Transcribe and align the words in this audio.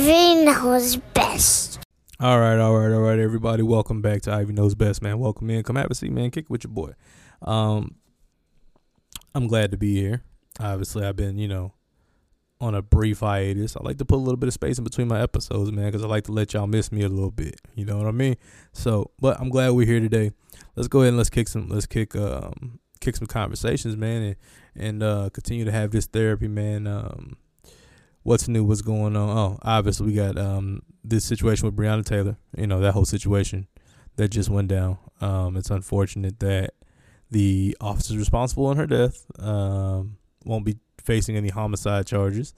Ivy 0.00 0.46
knows 0.46 0.96
best. 0.96 1.78
All 2.18 2.40
right, 2.40 2.58
all 2.58 2.74
right, 2.74 2.90
all 2.90 3.02
right, 3.02 3.18
everybody. 3.18 3.62
Welcome 3.62 4.00
back 4.00 4.22
to 4.22 4.32
Ivy 4.32 4.54
Knows 4.54 4.74
Best, 4.74 5.02
man. 5.02 5.18
Welcome 5.18 5.50
in. 5.50 5.62
Come 5.62 5.76
have 5.76 5.90
a 5.90 5.94
seat, 5.94 6.10
man. 6.10 6.30
Kick 6.30 6.44
it 6.44 6.50
with 6.50 6.64
your 6.64 6.72
boy. 6.72 6.92
Um, 7.42 7.96
I'm 9.34 9.46
glad 9.46 9.72
to 9.72 9.76
be 9.76 9.94
here. 10.00 10.22
Obviously, 10.58 11.04
I've 11.04 11.16
been, 11.16 11.36
you 11.36 11.48
know, 11.48 11.74
on 12.62 12.74
a 12.74 12.80
brief 12.80 13.20
hiatus. 13.20 13.76
I 13.76 13.82
like 13.82 13.98
to 13.98 14.06
put 14.06 14.14
a 14.14 14.24
little 14.24 14.38
bit 14.38 14.46
of 14.46 14.54
space 14.54 14.78
in 14.78 14.84
between 14.84 15.06
my 15.06 15.20
episodes, 15.20 15.70
man, 15.70 15.88
because 15.88 16.02
I 16.02 16.06
like 16.06 16.24
to 16.24 16.32
let 16.32 16.54
y'all 16.54 16.66
miss 16.66 16.90
me 16.90 17.02
a 17.02 17.08
little 17.10 17.30
bit. 17.30 17.60
You 17.74 17.84
know 17.84 17.98
what 17.98 18.06
I 18.06 18.12
mean? 18.12 18.36
So, 18.72 19.10
but 19.20 19.38
I'm 19.38 19.50
glad 19.50 19.72
we're 19.72 19.84
here 19.84 20.00
today. 20.00 20.32
Let's 20.76 20.88
go 20.88 21.00
ahead 21.00 21.08
and 21.08 21.18
let's 21.18 21.28
kick 21.28 21.46
some, 21.46 21.68
let's 21.68 21.84
kick, 21.84 22.16
um, 22.16 22.80
kick 23.02 23.16
some 23.16 23.26
conversations, 23.26 23.98
man, 23.98 24.22
and 24.22 24.36
and 24.74 25.02
uh, 25.02 25.28
continue 25.30 25.66
to 25.66 25.72
have 25.72 25.90
this 25.90 26.06
therapy, 26.06 26.48
man. 26.48 26.86
Um, 26.86 27.36
what's 28.22 28.48
new? 28.48 28.64
What's 28.64 28.82
going 28.82 29.16
on? 29.16 29.36
Oh, 29.36 29.58
obviously 29.62 30.06
we 30.06 30.12
got 30.14 30.38
um 30.38 30.82
this 31.02 31.24
situation 31.24 31.66
with 31.66 31.76
Breonna 31.76 32.04
Taylor. 32.04 32.36
You 32.56 32.66
know 32.66 32.80
that 32.80 32.92
whole 32.92 33.04
situation 33.04 33.66
that 34.16 34.28
just 34.28 34.50
went 34.50 34.68
down. 34.68 34.98
Um, 35.20 35.56
it's 35.56 35.70
unfortunate 35.70 36.40
that 36.40 36.74
the 37.30 37.76
officers 37.80 38.16
responsible 38.16 38.70
in 38.70 38.76
her 38.76 38.86
death 38.86 39.24
um, 39.38 40.16
won't 40.44 40.64
be 40.64 40.76
facing 41.02 41.36
any 41.36 41.48
homicide 41.48 42.06
charges, 42.06 42.54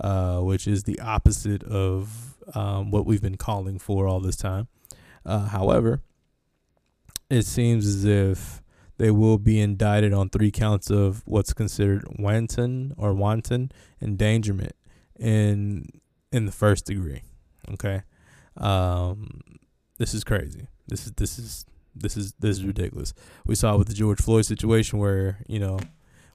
uh, 0.00 0.40
which 0.40 0.66
is 0.66 0.84
the 0.84 1.00
opposite 1.00 1.64
of 1.64 2.36
um, 2.54 2.90
what 2.90 3.06
we've 3.06 3.22
been 3.22 3.36
calling 3.36 3.78
for 3.78 4.06
all 4.06 4.20
this 4.20 4.36
time. 4.36 4.68
Uh, 5.24 5.48
however, 5.48 6.02
it 7.30 7.42
seems 7.42 7.86
as 7.86 8.04
if 8.04 8.62
they 8.98 9.10
will 9.10 9.38
be 9.38 9.58
indicted 9.58 10.12
on 10.12 10.28
three 10.28 10.50
counts 10.50 10.90
of 10.90 11.22
what's 11.24 11.52
considered 11.52 12.04
wanton 12.18 12.92
or 12.96 13.14
wanton 13.14 13.72
endangerment 14.00 14.76
in 15.18 15.86
in 16.32 16.46
the 16.46 16.52
first 16.52 16.86
degree. 16.86 17.22
Okay, 17.72 18.02
um, 18.56 19.40
this 19.98 20.14
is 20.14 20.24
crazy. 20.24 20.66
This 20.86 21.06
is 21.06 21.12
this 21.12 21.38
is 21.38 21.66
this 21.94 22.16
is 22.16 22.34
this 22.38 22.58
is 22.58 22.64
ridiculous. 22.64 23.14
We 23.46 23.54
saw 23.54 23.76
with 23.76 23.88
the 23.88 23.94
George 23.94 24.20
Floyd 24.20 24.46
situation 24.46 24.98
where 24.98 25.38
you 25.46 25.58
know 25.58 25.78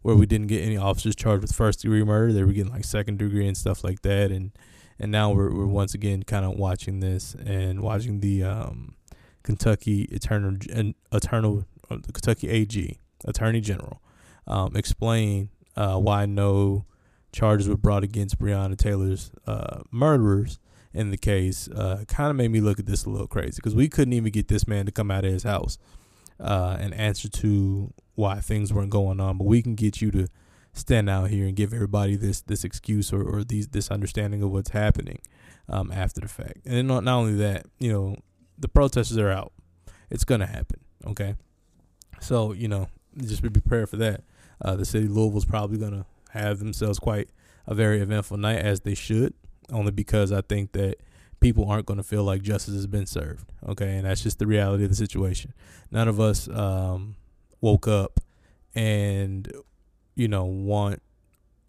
where 0.02 0.16
we 0.16 0.26
didn't 0.26 0.48
get 0.48 0.64
any 0.64 0.78
officers 0.78 1.16
charged 1.16 1.42
with 1.42 1.54
first 1.54 1.82
degree 1.82 2.04
murder. 2.04 2.32
They 2.32 2.44
were 2.44 2.54
getting 2.54 2.72
like 2.72 2.86
second 2.86 3.20
degree 3.20 3.48
and 3.48 3.58
stuff 3.58 3.84
like 3.84 4.02
that, 4.02 4.32
and 4.32 4.52
and 5.00 5.12
now 5.12 5.32
we're 5.32 5.54
we're 5.54 5.66
once 5.66 5.94
again 5.94 6.24
kind 6.24 6.46
of 6.46 6.58
watching 6.58 7.00
this 7.00 7.36
and 7.36 7.82
watching 7.82 8.22
the 8.22 8.44
um, 8.44 8.96
Kentucky 9.44 10.04
Eternal 10.12 10.58
and 10.72 10.96
Eternal 11.12 11.66
uh, 11.90 11.98
Kentucky 12.14 12.50
AG 12.50 13.00
Attorney 13.26 13.62
General 13.62 14.02
um, 14.48 14.76
explain 14.76 15.50
uh, 15.76 15.98
why 15.98 16.26
no 16.26 16.86
charges 17.32 17.68
were 17.68 17.78
brought 17.78 18.04
against 18.04 18.40
Breonna 18.40 18.78
Taylor's 18.78 19.32
uh, 19.46 19.82
murderers 19.92 20.60
in 20.94 21.12
the 21.12 21.18
case 21.18 21.68
uh, 21.70 22.04
kind 22.08 22.32
of 22.32 22.36
made 22.36 22.50
me 22.50 22.62
look 22.62 22.80
at 22.80 22.86
this 22.86 23.06
a 23.06 23.10
little 23.10 23.28
crazy 23.28 23.58
because 23.58 23.76
we 23.76 23.88
couldn't 23.88 24.14
even 24.14 24.32
get 24.32 24.48
this 24.48 24.68
man 24.68 24.86
to 24.86 24.92
come 24.92 25.12
out 25.12 25.24
of 25.24 25.32
his 25.32 25.44
house 25.44 25.78
uh, 26.40 26.78
and 26.80 26.94
answer 26.94 27.30
to 27.30 27.94
why 28.16 28.40
things 28.40 28.74
weren't 28.74 28.90
going 28.90 29.20
on. 29.20 29.38
But 29.38 29.46
we 29.46 29.62
can 29.62 29.76
get 29.76 30.02
you 30.02 30.12
to 30.12 30.28
stand 30.74 31.10
out 31.10 31.30
here 31.30 31.46
and 31.46 31.56
give 31.56 31.74
everybody 31.74 32.16
this 32.16 32.42
this 32.42 32.64
excuse 32.64 33.12
or, 33.14 33.22
or 33.24 33.44
these 33.44 33.68
this 33.70 33.92
understanding 33.92 34.42
of 34.42 34.52
what's 34.52 34.70
happening 34.70 35.20
um, 35.68 35.92
after 35.92 36.22
the 36.22 36.28
fact. 36.28 36.66
And 36.66 36.88
not 36.88 37.04
not 37.04 37.18
only 37.18 37.36
that, 37.36 37.66
you 37.80 37.92
know, 37.92 38.16
the 38.58 38.68
protesters 38.68 39.18
are 39.18 39.32
out. 39.32 39.54
It's 40.10 40.24
gonna 40.24 40.48
happen. 40.48 40.80
Okay, 41.06 41.36
so 42.20 42.52
you 42.54 42.68
know, 42.68 42.88
just 43.18 43.42
be 43.42 43.50
prepared 43.50 43.90
for 43.90 43.98
that. 43.98 44.24
Uh, 44.62 44.76
the 44.76 44.86
city 44.86 45.06
of 45.06 45.12
Louisville's 45.12 45.46
probably 45.46 45.78
gonna 45.78 46.06
have 46.30 46.60
themselves 46.60 47.00
quite 47.00 47.30
a 47.68 47.76
very 47.76 48.02
eventful 48.02 48.38
night, 48.38 48.60
as 48.60 48.82
they 48.82 48.96
should, 48.96 49.34
only 49.72 49.92
because 49.92 50.32
I 50.32 50.42
think 50.42 50.72
that 50.74 50.98
people 51.40 51.70
aren't 51.70 51.86
going 51.86 51.98
to 51.98 52.04
feel 52.04 52.24
like 52.24 52.42
justice 52.42 52.74
has 52.74 52.88
been 52.88 53.06
served. 53.06 53.52
Okay, 53.68 53.98
and 53.98 54.06
that's 54.06 54.22
just 54.22 54.40
the 54.40 54.48
reality 54.48 54.84
of 54.84 54.90
the 54.90 54.96
situation. 54.96 55.54
None 55.92 56.08
of 56.08 56.20
us 56.20 56.50
um, 56.50 57.16
woke 57.62 57.88
up 57.88 58.20
and 58.76 59.52
you 60.16 60.28
know 60.28 60.46
want 60.46 61.02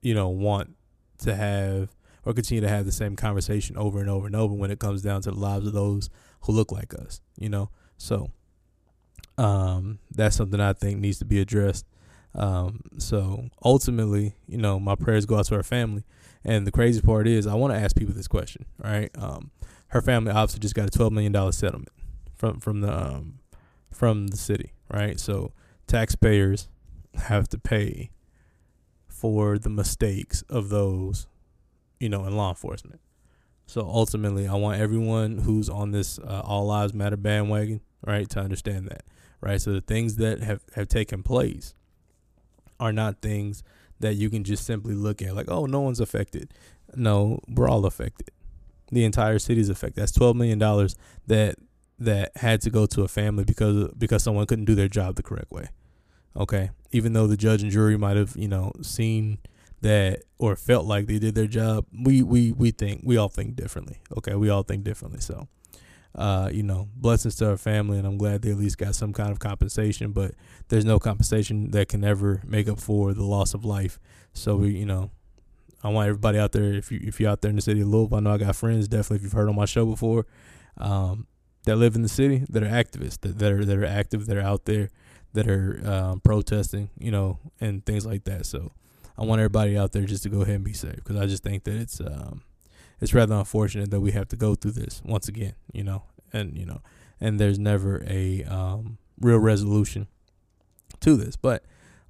you 0.03 0.13
know 0.13 0.29
want 0.29 0.77
to 1.19 1.35
have 1.35 1.89
or 2.25 2.35
continue 2.35 2.61
to 2.61 2.69
have 2.69 2.85
the 2.85 2.93
same 2.93 3.17
conversation 3.17 3.77
over 3.79 4.01
and 4.01 4.11
over 4.11 4.27
and 4.27 4.37
over 4.37 4.55
when 4.55 4.71
it 4.71 4.79
comes 4.79 5.01
down 5.01 5.23
to 5.23 5.31
the 5.31 5.39
lives 5.39 5.67
of 5.67 5.73
those 5.73 6.11
who 6.43 6.53
look 6.53 6.71
like 6.71 6.95
us. 6.95 7.21
You 7.39 7.49
know, 7.49 7.71
so 7.97 8.31
um, 9.39 9.99
that's 10.11 10.37
something 10.37 10.61
I 10.61 10.73
think 10.73 11.01
needs 11.01 11.19
to 11.19 11.25
be 11.25 11.41
addressed 11.41 11.87
um, 12.35 12.83
so 12.99 13.49
ultimately, 13.65 14.35
you 14.47 14.59
know, 14.59 14.79
my 14.79 14.95
prayers 14.95 15.27
go 15.27 15.39
out 15.39 15.47
to 15.47 15.57
her 15.57 15.63
family. 15.63 16.05
And 16.45 16.67
the 16.67 16.73
crazy 16.73 17.01
part 17.03 17.27
is, 17.29 17.47
I 17.47 17.55
want 17.55 17.75
to 17.75 17.79
ask 17.79 17.95
people 17.95 18.15
this 18.15 18.29
question, 18.29 18.65
right? 18.79 19.11
Um, 19.19 19.51
her 19.89 20.01
family 20.01 20.33
obviously 20.33 20.61
just 20.61 20.75
got 20.75 20.87
a 20.87 20.91
twelve 20.91 21.13
million 21.13 21.33
dollar 21.33 21.53
settlement 21.53 21.93
from 22.35 22.61
from 22.61 22.81
the 22.81 22.93
um, 22.93 23.41
from 23.91 24.29
the 24.29 24.37
city, 24.37 24.73
right? 24.93 25.21
So 25.21 25.53
taxpayers 25.87 26.69
have 27.15 27.49
to 27.49 27.59
pay 27.59 28.11
for 29.09 29.59
the 29.59 29.69
mistakes 29.69 30.43
of 30.49 30.71
those, 30.71 31.27
you 31.99 32.09
know, 32.09 32.25
in 32.25 32.37
law 32.37 32.51
enforcement. 32.51 33.01
So 33.67 33.83
ultimately, 33.83 34.49
I 34.49 34.55
want 34.55 34.81
everyone 34.81 35.39
who's 35.39 35.69
on 35.69 35.91
this 35.91 36.19
uh, 36.19 36.43
All 36.45 36.67
Lives 36.67 36.95
Matter 36.95 37.17
bandwagon, 37.17 37.83
right, 38.05 38.29
to 38.31 38.41
understand 38.41 38.89
that, 38.89 39.05
right? 39.41 39.61
So 39.61 39.73
the 39.73 39.81
things 39.83 40.17
that 40.17 40.41
have 40.41 40.63
have 40.75 40.89
taken 40.89 41.23
place 41.23 41.75
are 42.81 42.93
not 42.93 43.21
things 43.21 43.63
that 44.01 44.15
you 44.15 44.31
can 44.31 44.43
just 44.43 44.65
simply 44.65 44.95
look 44.95 45.23
at 45.23 45.37
like, 45.37 45.51
oh, 45.51 45.67
no 45.67 45.81
one's 45.81 46.01
affected. 46.01 46.53
No, 46.97 47.41
we're 47.49 47.69
all 47.69 47.87
affected. 47.87 48.31
The 48.91 49.05
entire 49.05 49.39
city's 49.39 49.69
affected. 49.69 50.01
That's 50.01 50.11
twelve 50.13 50.35
million 50.35 50.59
dollars 50.59 50.97
that 51.29 51.57
that 52.01 52.33
had 52.37 52.61
to 52.63 52.71
go 52.71 52.87
to 52.87 53.03
a 53.03 53.09
family 53.09 53.45
because 53.45 53.93
because 53.97 54.25
someone 54.25 54.47
couldn't 54.47 54.65
do 54.65 54.75
their 54.75 54.89
job 54.89 55.15
the 55.15 55.23
correct 55.23 55.53
way. 55.53 55.69
Okay, 56.37 56.71
even 56.91 57.13
though 57.13 57.29
the 57.29 57.37
judge 57.37 57.63
and 57.63 57.71
jury 57.71 57.97
might 57.97 58.17
have 58.17 58.35
you 58.37 58.49
know 58.49 58.73
seen 58.83 59.39
that 59.83 60.23
or 60.39 60.57
felt 60.57 60.87
like 60.87 61.07
they 61.07 61.19
did 61.21 61.37
their 61.37 61.47
job, 61.47 61.87
we 61.93 62.23
we 62.23 62.51
we 62.51 62.73
think 62.73 63.03
we 63.05 63.17
all 63.17 63.29
think 63.29 63.55
differently. 63.55 63.99
Okay, 64.17 64.35
we 64.35 64.49
all 64.49 64.65
think 64.65 64.83
differently. 64.83 65.21
So 65.21 65.47
uh, 66.15 66.51
you 66.53 66.63
know, 66.63 66.89
blessings 66.97 67.37
to 67.37 67.47
her 67.47 67.57
family, 67.57 67.99
and 67.99 68.07
I'm 68.07 68.19
glad 68.19 68.43
they 68.43 68.51
at 68.51 68.59
least 68.59 68.79
got 68.79 68.95
some 68.95 69.13
kind 69.13 69.31
of 69.31 69.39
compensation. 69.39 70.13
But 70.13 70.33
there's 70.69 70.85
no 70.85 70.99
compensation 70.99 71.71
that 71.71 71.89
can 71.89 72.05
ever 72.05 72.43
make 72.45 72.69
up 72.69 72.81
for 72.81 73.15
the 73.15 73.25
loss 73.25 73.55
of 73.55 73.65
life. 73.65 73.99
So 74.33 74.57
we, 74.57 74.71
you 74.71 74.87
know, 74.87 75.11
I 75.83 75.89
want 75.89 76.09
everybody 76.09 76.39
out 76.39 76.53
there. 76.53 76.73
If 76.73 76.91
you 76.91 77.01
if 77.03 77.21
you're 77.21 77.31
out 77.31 77.43
there 77.43 77.51
in 77.51 77.57
the 77.57 77.63
city 77.63 77.81
of 77.81 77.89
Louisville, 77.89 78.19
I 78.19 78.21
know 78.21 78.33
I 78.33 78.39
got 78.39 78.57
friends. 78.57 78.89
Definitely, 78.89 79.19
if 79.19 79.23
you've 79.23 79.33
heard 79.33 79.49
on 79.49 79.57
my 79.57 79.65
show 79.65 79.87
before, 79.87 80.27
um, 80.79 81.27
that 81.65 81.77
live 81.77 81.95
in 81.95 82.03
the 82.03 82.09
city, 82.09 82.45
that 82.51 82.63
are 82.63 82.67
activists, 82.67 83.21
that, 83.21 83.39
that 83.39 83.53
are 83.53 83.65
that 83.65 83.79
are 83.79 83.85
active, 83.85 84.27
that 84.27 84.37
are 84.37 84.43
out 84.43 84.65
there, 84.65 84.91
that 85.33 85.49
are 85.49 85.81
um, 85.85 86.21
protesting, 86.21 86.91
you 86.99 87.11
know, 87.11 87.39
and 87.61 87.87
things 87.87 88.05
like 88.05 88.25
that. 88.25 88.47
So 88.47 88.73
I 89.17 89.25
want 89.25 89.41
everybody 89.41 89.77
out 89.77 89.93
there 89.93 90.05
just 90.05 90.23
to 90.25 90.29
go 90.29 90.43
ahead 90.43 90.57
and 90.57 90.65
be 90.65 90.73
safe 90.73 90.97
because 90.97 91.17
I 91.17 91.27
just 91.27 91.43
think 91.43 91.65
that 91.65 91.77
it's 91.77 92.01
um, 92.01 92.43
it's 93.01 93.15
rather 93.15 93.35
unfortunate 93.35 93.91
that 93.91 94.01
we 94.01 94.13
have 94.13 94.29
to 94.29 94.37
go 94.37 94.55
through 94.55 94.73
this 94.73 95.03
once 95.05 95.29
again, 95.29 95.55
you 95.73 95.83
know, 95.83 96.05
and 96.33 96.57
you 96.57 96.67
know, 96.67 96.81
and 97.21 97.41
there's 97.41 97.59
never 97.59 98.05
a 98.07 98.45
um, 98.45 98.99
real 99.21 99.39
resolution 99.39 100.07
to 101.01 101.17
this. 101.17 101.37
But 101.37 101.65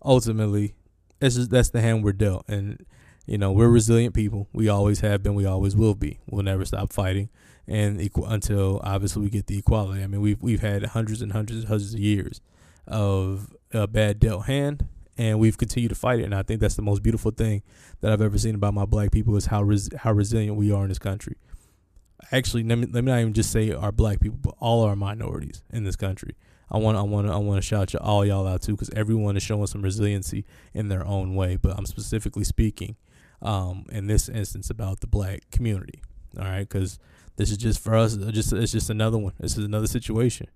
ultimately, 0.05 0.75
this 1.21 1.37
is 1.37 1.49
that's 1.49 1.71
the 1.71 1.81
hand 1.81 2.03
we're 2.03 2.13
dealt, 2.13 2.45
and 2.49 2.85
you 3.27 3.39
know, 3.39 3.53
we're 3.53 3.69
resilient 3.69 4.15
people. 4.15 4.49
We 4.53 4.69
always 4.69 5.01
have 5.01 5.23
been. 5.23 5.35
We 5.35 5.47
always 5.47 5.77
will 5.77 5.95
be. 5.95 6.19
We'll 6.29 6.43
never 6.43 6.65
stop 6.65 6.93
fighting, 6.93 7.29
and 7.69 8.01
until 8.27 8.81
obviously 8.83 9.23
we 9.23 9.31
get 9.31 9.47
the 9.47 9.59
equality. 9.59 10.03
I 10.03 10.07
mean, 10.07 10.21
we've 10.21 10.43
we've 10.43 10.63
had 10.63 10.83
hundreds 10.85 11.23
and 11.23 11.33
hundreds 11.33 11.61
and 11.61 11.69
hundreds 11.69 11.95
of 11.95 12.01
years 12.01 12.41
of 12.87 13.55
a 13.73 13.87
bad 13.87 14.19
dealt 14.19 14.47
hand 14.47 14.89
and 15.21 15.39
we've 15.39 15.59
continued 15.59 15.91
to 15.91 15.95
fight 15.95 16.19
it. 16.19 16.25
And 16.25 16.35
I 16.35 16.43
think 16.43 16.61
that's 16.61 16.77
the 16.77 16.83
most 16.83 17.03
beautiful 17.03 17.31
thing 17.31 17.63
that 18.01 18.11
I've 18.11 18.23
ever 18.23 18.39
seen 18.39 18.55
about 18.55 18.73
my 18.73 18.87
black 18.87 19.13
people 19.13 19.37
is 19.37 19.47
how 19.47 19.63
res- 19.63 19.91
how 19.95 20.13
resilient 20.13 20.57
we 20.57 20.73
are 20.73 20.83
in 20.83 20.89
this 20.89 20.99
country. 20.99 21.37
Actually, 22.33 22.63
let 22.65 22.79
me, 22.79 22.87
let 22.87 23.05
me 23.05 23.13
not 23.13 23.21
even 23.21 23.35
just 23.35 23.53
say 23.53 23.71
our 23.71 23.93
black 23.93 24.21
people, 24.21 24.39
but 24.41 24.55
all 24.61 24.83
our 24.83 24.97
minorities 24.97 25.63
in 25.71 25.85
this 25.85 25.95
country. 25.95 26.37
I 26.71 26.79
want 26.79 26.97
I 26.97 27.03
want 27.03 27.29
I 27.29 27.37
want 27.37 27.59
to 27.59 27.67
shout 27.67 27.93
you, 27.93 27.99
all 27.99 28.25
y'all 28.25 28.47
out 28.47 28.63
too, 28.63 28.73
because 28.73 28.89
everyone 28.97 29.37
is 29.37 29.43
showing 29.43 29.67
some 29.67 29.83
resiliency 29.83 30.47
in 30.73 30.89
their 30.89 31.07
own 31.07 31.35
way. 31.35 31.57
But 31.57 31.77
I'm 31.77 31.85
specifically 31.85 32.45
speaking 32.45 32.97
um, 33.43 33.85
in 33.93 34.07
this 34.07 34.27
instance 34.31 34.71
about 34.71 35.01
the 35.01 35.07
black 35.07 35.51
community. 35.51 36.01
All 36.39 36.45
right, 36.45 36.67
because 36.67 36.99
this 37.37 37.51
is 37.51 37.59
just 37.59 37.79
for 37.81 37.95
us. 37.95 38.17
Just 38.17 38.55
it's 38.55 38.73
just 38.73 38.89
another 38.89 39.19
one. 39.19 39.35
This 39.39 39.59
is 39.59 39.67
another 39.67 39.87
situation 39.87 40.47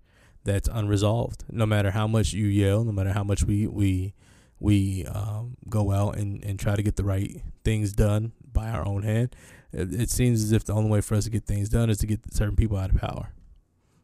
that's 0.44 0.68
unresolved. 0.72 1.44
No 1.50 1.66
matter 1.66 1.90
how 1.90 2.06
much 2.06 2.32
you 2.32 2.46
yell, 2.46 2.82
no 2.82 2.92
matter 2.92 3.12
how 3.12 3.24
much 3.24 3.44
we 3.44 3.66
we 3.66 4.14
we 4.60 5.04
um, 5.06 5.56
go 5.68 5.92
out 5.92 6.16
and, 6.16 6.42
and 6.44 6.58
try 6.58 6.76
to 6.76 6.82
get 6.82 6.96
the 6.96 7.04
right 7.04 7.42
things 7.64 7.92
done 7.92 8.32
by 8.52 8.70
our 8.70 8.86
own 8.86 9.02
hand. 9.02 9.34
It, 9.72 9.92
it, 10.02 10.10
seems 10.10 10.42
as 10.42 10.52
if 10.52 10.64
the 10.64 10.72
only 10.72 10.90
way 10.90 11.00
for 11.00 11.16
us 11.16 11.24
to 11.24 11.30
get 11.30 11.44
things 11.44 11.68
done 11.68 11.90
is 11.90 11.98
to 11.98 12.06
get 12.06 12.20
certain 12.32 12.56
people 12.56 12.76
out 12.76 12.90
of 12.90 13.00
power. 13.00 13.32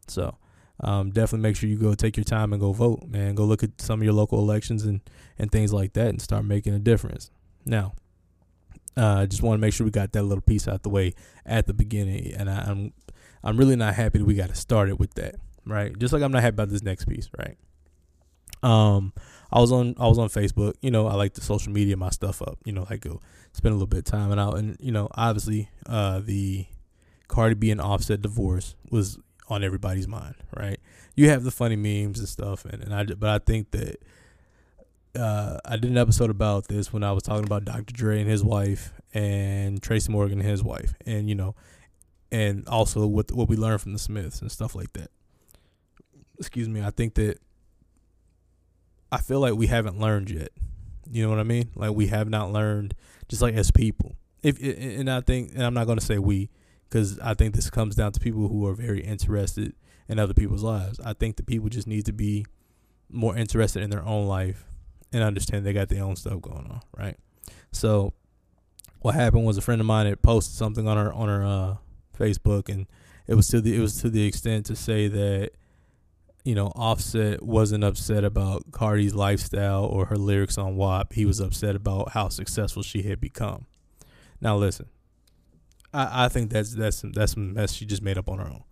So 0.08 0.36
um, 0.80 1.10
definitely 1.10 1.42
make 1.48 1.56
sure 1.56 1.68
you 1.68 1.78
go 1.78 1.94
take 1.94 2.16
your 2.16 2.24
time 2.24 2.52
and 2.52 2.60
go 2.60 2.72
vote, 2.72 3.06
man. 3.08 3.34
Go 3.34 3.44
look 3.44 3.62
at 3.62 3.80
some 3.80 4.00
of 4.00 4.04
your 4.04 4.12
local 4.12 4.38
elections 4.38 4.84
and, 4.84 5.00
and 5.38 5.50
things 5.52 5.72
like 5.72 5.92
that 5.94 6.08
and 6.08 6.20
start 6.20 6.44
making 6.44 6.74
a 6.74 6.78
difference. 6.78 7.30
Now, 7.64 7.94
Uh, 8.96 9.22
I 9.22 9.26
just 9.26 9.40
want 9.40 9.56
to 9.56 9.60
make 9.60 9.72
sure 9.72 9.84
we 9.84 9.92
got 9.92 10.12
that 10.12 10.24
little 10.24 10.42
piece 10.42 10.66
out 10.66 10.82
the 10.82 10.90
way 10.90 11.14
at 11.46 11.66
the 11.66 11.72
beginning, 11.72 12.34
and 12.34 12.50
I, 12.50 12.64
I'm 12.68 12.92
I'm 13.42 13.56
really 13.56 13.76
not 13.76 13.94
happy 13.94 14.18
that 14.18 14.24
we 14.26 14.34
got 14.34 14.48
to 14.48 14.54
start 14.56 14.88
it 14.88 14.98
with 14.98 15.14
that, 15.14 15.36
right? 15.64 15.96
Just 15.96 16.12
like 16.12 16.22
I'm 16.24 16.32
not 16.32 16.42
happy 16.42 16.54
about 16.54 16.70
this 16.70 16.82
next 16.82 17.06
piece, 17.06 17.30
right? 17.38 17.56
Um, 18.62 19.12
I 19.52 19.60
was 19.60 19.72
on 19.72 19.94
I 19.98 20.06
was 20.06 20.18
on 20.18 20.28
Facebook. 20.28 20.74
You 20.80 20.90
know, 20.90 21.06
I 21.06 21.14
like 21.14 21.34
to 21.34 21.40
social 21.40 21.72
media 21.72 21.96
my 21.96 22.10
stuff 22.10 22.42
up. 22.42 22.58
You 22.64 22.72
know, 22.72 22.86
I 22.88 22.96
go 22.96 23.20
spend 23.52 23.72
a 23.72 23.76
little 23.76 23.86
bit 23.86 23.98
of 23.98 24.04
time 24.04 24.30
and 24.30 24.40
out, 24.40 24.58
and 24.58 24.76
you 24.80 24.92
know, 24.92 25.08
obviously, 25.12 25.68
uh, 25.86 26.20
the 26.20 26.66
Cardi 27.28 27.54
B 27.54 27.70
and 27.70 27.80
Offset 27.80 28.22
divorce 28.22 28.76
was 28.90 29.18
on 29.48 29.64
everybody's 29.64 30.06
mind, 30.06 30.36
right? 30.56 30.78
You 31.16 31.28
have 31.30 31.42
the 31.42 31.50
funny 31.50 31.76
memes 31.76 32.18
and 32.20 32.28
stuff, 32.28 32.64
and, 32.64 32.82
and 32.82 32.94
I 32.94 33.04
but 33.04 33.28
I 33.28 33.38
think 33.38 33.72
that 33.72 33.96
uh, 35.18 35.58
I 35.64 35.76
did 35.76 35.90
an 35.90 35.98
episode 35.98 36.30
about 36.30 36.68
this 36.68 36.92
when 36.92 37.02
I 37.02 37.12
was 37.12 37.22
talking 37.22 37.44
about 37.44 37.64
Dr. 37.64 37.92
Dre 37.92 38.20
and 38.20 38.30
his 38.30 38.44
wife 38.44 38.92
and 39.12 39.82
Tracy 39.82 40.12
Morgan 40.12 40.40
and 40.40 40.48
his 40.48 40.62
wife, 40.62 40.94
and 41.04 41.28
you 41.28 41.34
know, 41.34 41.56
and 42.30 42.66
also 42.68 43.06
what 43.06 43.32
what 43.32 43.48
we 43.48 43.56
learned 43.56 43.80
from 43.80 43.92
the 43.92 43.98
Smiths 43.98 44.40
and 44.40 44.50
stuff 44.50 44.74
like 44.74 44.92
that. 44.92 45.10
Excuse 46.38 46.68
me. 46.68 46.82
I 46.82 46.90
think 46.90 47.14
that 47.14 47.38
I 49.12 49.18
feel 49.18 49.40
like 49.40 49.54
we 49.54 49.66
haven't 49.66 49.98
learned 49.98 50.30
yet. 50.30 50.50
You 51.10 51.24
know 51.24 51.30
what 51.30 51.40
I 51.40 51.44
mean? 51.44 51.70
Like 51.74 51.92
we 51.92 52.06
have 52.08 52.28
not 52.28 52.52
learned, 52.52 52.94
just 53.28 53.42
like 53.42 53.54
as 53.54 53.70
people. 53.70 54.16
If 54.42 54.58
and 54.62 55.10
I 55.10 55.20
think, 55.20 55.52
and 55.54 55.62
I'm 55.62 55.74
not 55.74 55.86
going 55.86 55.98
to 55.98 56.04
say 56.04 56.18
we, 56.18 56.50
because 56.88 57.18
I 57.20 57.34
think 57.34 57.54
this 57.54 57.70
comes 57.70 57.96
down 57.96 58.12
to 58.12 58.20
people 58.20 58.48
who 58.48 58.66
are 58.66 58.74
very 58.74 59.00
interested 59.00 59.74
in 60.08 60.18
other 60.18 60.34
people's 60.34 60.62
lives. 60.62 61.00
I 61.00 61.12
think 61.12 61.36
the 61.36 61.42
people 61.42 61.68
just 61.68 61.86
need 61.86 62.06
to 62.06 62.12
be 62.12 62.46
more 63.08 63.36
interested 63.36 63.82
in 63.82 63.90
their 63.90 64.04
own 64.04 64.26
life 64.26 64.64
and 65.12 65.22
understand 65.22 65.66
they 65.66 65.72
got 65.72 65.88
their 65.88 66.04
own 66.04 66.16
stuff 66.16 66.40
going 66.40 66.66
on, 66.66 66.80
right? 66.96 67.16
So 67.72 68.14
what 69.00 69.14
happened 69.14 69.44
was 69.44 69.56
a 69.56 69.60
friend 69.62 69.80
of 69.80 69.86
mine 69.86 70.06
had 70.06 70.22
posted 70.22 70.54
something 70.54 70.86
on 70.86 70.96
her 70.96 71.12
on 71.12 71.28
her 71.28 71.44
uh, 71.44 71.76
Facebook, 72.18 72.68
and 72.68 72.86
it 73.26 73.34
was 73.34 73.48
to 73.48 73.60
the 73.60 73.76
it 73.76 73.80
was 73.80 74.00
to 74.02 74.10
the 74.10 74.26
extent 74.26 74.66
to 74.66 74.76
say 74.76 75.08
that 75.08 75.50
you 76.44 76.54
know 76.54 76.72
Offset 76.74 77.42
wasn't 77.42 77.84
upset 77.84 78.24
about 78.24 78.70
Cardi's 78.70 79.14
lifestyle 79.14 79.84
or 79.84 80.06
her 80.06 80.16
lyrics 80.16 80.58
on 80.58 80.76
WAP. 80.76 81.12
He 81.12 81.24
was 81.24 81.40
upset 81.40 81.76
about 81.76 82.10
how 82.10 82.28
successful 82.28 82.82
she 82.82 83.02
had 83.02 83.20
become. 83.20 83.66
Now 84.40 84.56
listen, 84.56 84.86
I, 85.92 86.26
I 86.26 86.28
think 86.28 86.50
that's 86.50 86.74
that's 86.74 86.98
some, 86.98 87.12
that's 87.12 87.32
some 87.32 87.54
mess 87.54 87.72
she 87.72 87.84
just 87.84 88.02
made 88.02 88.18
up 88.18 88.28
on 88.28 88.38
her 88.38 88.46
own. 88.46 88.64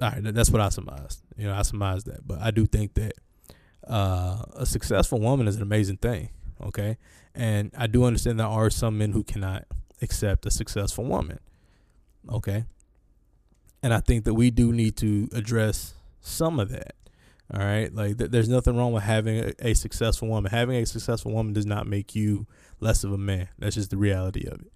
All 0.00 0.10
right, 0.10 0.34
that's 0.34 0.50
what 0.50 0.60
I 0.60 0.68
surmised. 0.68 1.22
You 1.36 1.46
know, 1.46 1.54
I 1.54 1.62
surmised 1.62 2.06
that, 2.06 2.26
but 2.26 2.40
I 2.40 2.50
do 2.50 2.66
think 2.66 2.94
that 2.94 3.14
uh, 3.86 4.42
a 4.54 4.66
successful 4.66 5.20
woman 5.20 5.48
is 5.48 5.56
an 5.56 5.62
amazing 5.62 5.98
thing. 5.98 6.30
Okay, 6.62 6.98
and 7.34 7.72
I 7.76 7.86
do 7.86 8.04
understand 8.04 8.38
there 8.38 8.46
are 8.46 8.70
some 8.70 8.98
men 8.98 9.12
who 9.12 9.24
cannot 9.24 9.64
accept 10.02 10.46
a 10.46 10.50
successful 10.50 11.04
woman. 11.04 11.40
Okay, 12.30 12.64
and 13.82 13.92
I 13.92 14.00
think 14.00 14.24
that 14.24 14.34
we 14.34 14.50
do 14.50 14.72
need 14.72 14.96
to 14.98 15.28
address 15.32 15.93
some 16.24 16.58
of 16.58 16.70
that. 16.70 16.94
All 17.52 17.60
right, 17.60 17.94
like 17.94 18.18
th- 18.18 18.30
there's 18.30 18.48
nothing 18.48 18.76
wrong 18.76 18.92
with 18.92 19.02
having 19.02 19.38
a, 19.38 19.52
a 19.58 19.74
successful 19.74 20.28
woman. 20.28 20.50
Having 20.50 20.76
a 20.76 20.86
successful 20.86 21.32
woman 21.32 21.52
does 21.52 21.66
not 21.66 21.86
make 21.86 22.14
you 22.14 22.46
less 22.80 23.04
of 23.04 23.12
a 23.12 23.18
man. 23.18 23.48
That's 23.58 23.74
just 23.74 23.90
the 23.90 23.98
reality 23.98 24.46
of 24.46 24.60
it. 24.62 24.72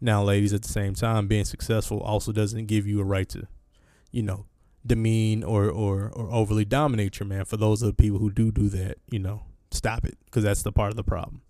Now, 0.00 0.22
ladies, 0.22 0.52
at 0.52 0.62
the 0.62 0.68
same 0.68 0.94
time, 0.94 1.26
being 1.26 1.44
successful 1.44 2.00
also 2.00 2.32
doesn't 2.32 2.66
give 2.66 2.86
you 2.86 3.00
a 3.00 3.04
right 3.04 3.28
to, 3.30 3.48
you 4.12 4.22
know, 4.22 4.46
demean 4.86 5.44
or, 5.44 5.68
or, 5.68 6.10
or 6.14 6.32
overly 6.32 6.64
dominate 6.64 7.18
your 7.18 7.28
man. 7.28 7.44
For 7.44 7.56
those 7.56 7.82
of 7.82 7.88
the 7.88 8.02
people 8.02 8.18
who 8.18 8.30
do 8.30 8.52
do 8.52 8.68
that, 8.68 8.98
you 9.10 9.18
know, 9.18 9.42
stop 9.70 10.04
it 10.04 10.16
because 10.24 10.44
that's 10.44 10.62
the 10.62 10.72
part 10.72 10.90
of 10.90 10.96
the 10.96 11.04
problem, 11.04 11.42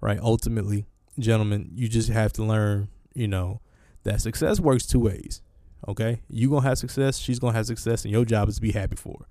right? 0.00 0.18
Ultimately, 0.20 0.86
gentlemen, 1.18 1.70
you 1.74 1.88
just 1.88 2.08
have 2.08 2.32
to 2.34 2.44
learn, 2.44 2.88
you 3.14 3.28
know, 3.28 3.60
that 4.04 4.20
success 4.20 4.60
works 4.60 4.86
two 4.86 5.00
ways. 5.00 5.42
Okay, 5.88 6.20
you 6.28 6.50
gonna 6.50 6.62
have 6.62 6.78
success, 6.78 7.18
she's 7.18 7.38
gonna 7.38 7.56
have 7.56 7.66
success, 7.66 8.04
and 8.04 8.12
your 8.12 8.24
job 8.24 8.48
is 8.48 8.56
to 8.56 8.60
be 8.60 8.72
happy 8.72 8.96
for 8.96 9.16
her. 9.20 9.26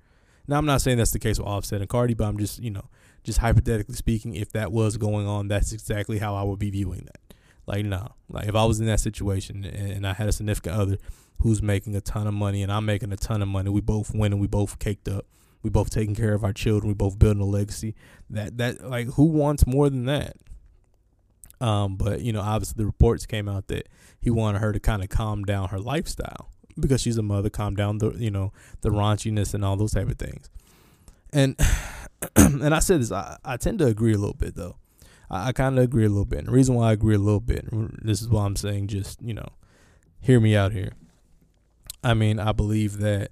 Now, 0.48 0.58
I'm 0.58 0.66
not 0.66 0.82
saying 0.82 0.98
that's 0.98 1.12
the 1.12 1.20
case 1.20 1.38
with 1.38 1.48
Offset 1.48 1.80
and 1.80 1.90
Cardi, 1.90 2.16
but 2.16 2.26
I'm 2.26 2.38
just, 2.38 2.60
you 2.60 2.72
know, 2.72 2.86
just 3.24 3.38
hypothetically 3.38 3.94
speaking, 3.94 4.36
if 4.36 4.52
that 4.54 4.72
was 4.72 4.98
going 4.98 5.28
on, 5.28 5.48
that's 5.48 5.72
exactly 5.74 6.18
how 6.18 6.34
I 6.34 6.42
would 6.42 6.58
be 6.58 6.72
viewing 6.72 7.06
that. 7.06 7.36
Like, 7.68 7.86
no, 7.86 8.14
like 8.30 8.48
if 8.48 8.56
I 8.56 8.66
was 8.66 8.80
in 8.80 8.88
that 8.88 9.00
situation 9.00 9.64
and 9.64 10.08
I 10.08 10.14
had 10.14 10.28
a 10.28 10.32
significant 10.32 10.76
other 10.76 10.98
who's 11.42 11.62
making 11.62 11.96
a 11.96 12.02
ton 12.02 12.26
of 12.26 12.34
money 12.34 12.64
and 12.64 12.72
I'm 12.72 12.86
making 12.86 13.12
a 13.14 13.18
ton 13.18 13.42
of 13.42 13.48
money. 13.48 13.70
We 13.70 13.82
both 13.82 14.14
winning. 14.14 14.40
We 14.40 14.48
both 14.48 14.80
caked 14.80 15.08
up. 15.08 15.26
We 15.62 15.70
both 15.70 15.90
taking 15.90 16.16
care 16.16 16.34
of 16.34 16.44
our 16.44 16.54
children. 16.54 16.88
We 16.88 16.94
both 16.96 17.20
building 17.20 17.42
a 17.42 17.46
legacy. 17.46 17.96
That 18.30 18.58
that 18.58 18.90
like 18.90 19.08
who 19.14 19.26
wants 19.26 19.68
more 19.68 19.90
than 19.90 20.06
that? 20.06 20.38
Um, 21.62 21.98
but 21.98 22.22
you 22.22 22.32
know, 22.32 22.42
obviously 22.42 22.76
the 22.78 22.86
reports 22.86 23.26
came 23.26 23.50
out 23.50 23.68
that 23.68 23.88
he 24.20 24.30
wanted 24.30 24.60
her 24.60 24.72
to 24.72 24.80
kind 24.80 25.04
of 25.04 25.10
calm 25.10 25.44
down 25.44 25.70
her 25.70 25.80
lifestyle 25.80 26.50
because 26.80 27.02
she's 27.02 27.18
a 27.18 27.22
mother, 27.22 27.50
calm 27.50 27.76
down 27.76 27.98
the 27.98 28.12
you 28.12 28.32
know 28.32 28.54
the 28.82 28.90
raunchiness 28.90 29.54
and 29.54 29.66
all 29.66 29.76
those 29.76 29.92
type 29.92 30.10
of 30.10 30.18
things. 30.18 30.50
And 31.32 31.60
and 32.36 32.74
I 32.74 32.80
said 32.80 33.02
this, 33.02 33.12
I, 33.12 33.38
I 33.44 33.58
tend 33.58 33.80
to 33.80 33.88
agree 33.88 34.14
a 34.14 34.18
little 34.18 34.36
bit 34.36 34.56
though. 34.56 34.78
I, 35.30 35.50
I 35.50 35.52
kind 35.52 35.78
of 35.78 35.84
agree 35.84 36.06
a 36.06 36.10
little 36.10 36.26
bit. 36.26 36.40
And 36.40 36.48
the 36.48 36.54
reason 36.54 36.76
why 36.76 36.90
I 36.90 36.94
agree 36.94 37.16
a 37.16 37.20
little 37.20 37.40
bit, 37.40 37.68
this 38.04 38.22
is 38.22 38.30
why 38.30 38.46
I'm 38.46 38.56
saying 38.56 38.88
just 38.88 39.22
you 39.22 39.34
know, 39.34 39.50
hear 40.22 40.40
me 40.40 40.56
out 40.56 40.72
here. 40.72 40.94
I 42.04 42.14
mean, 42.14 42.40
I 42.40 42.54
believe 42.54 43.00
that 43.00 43.32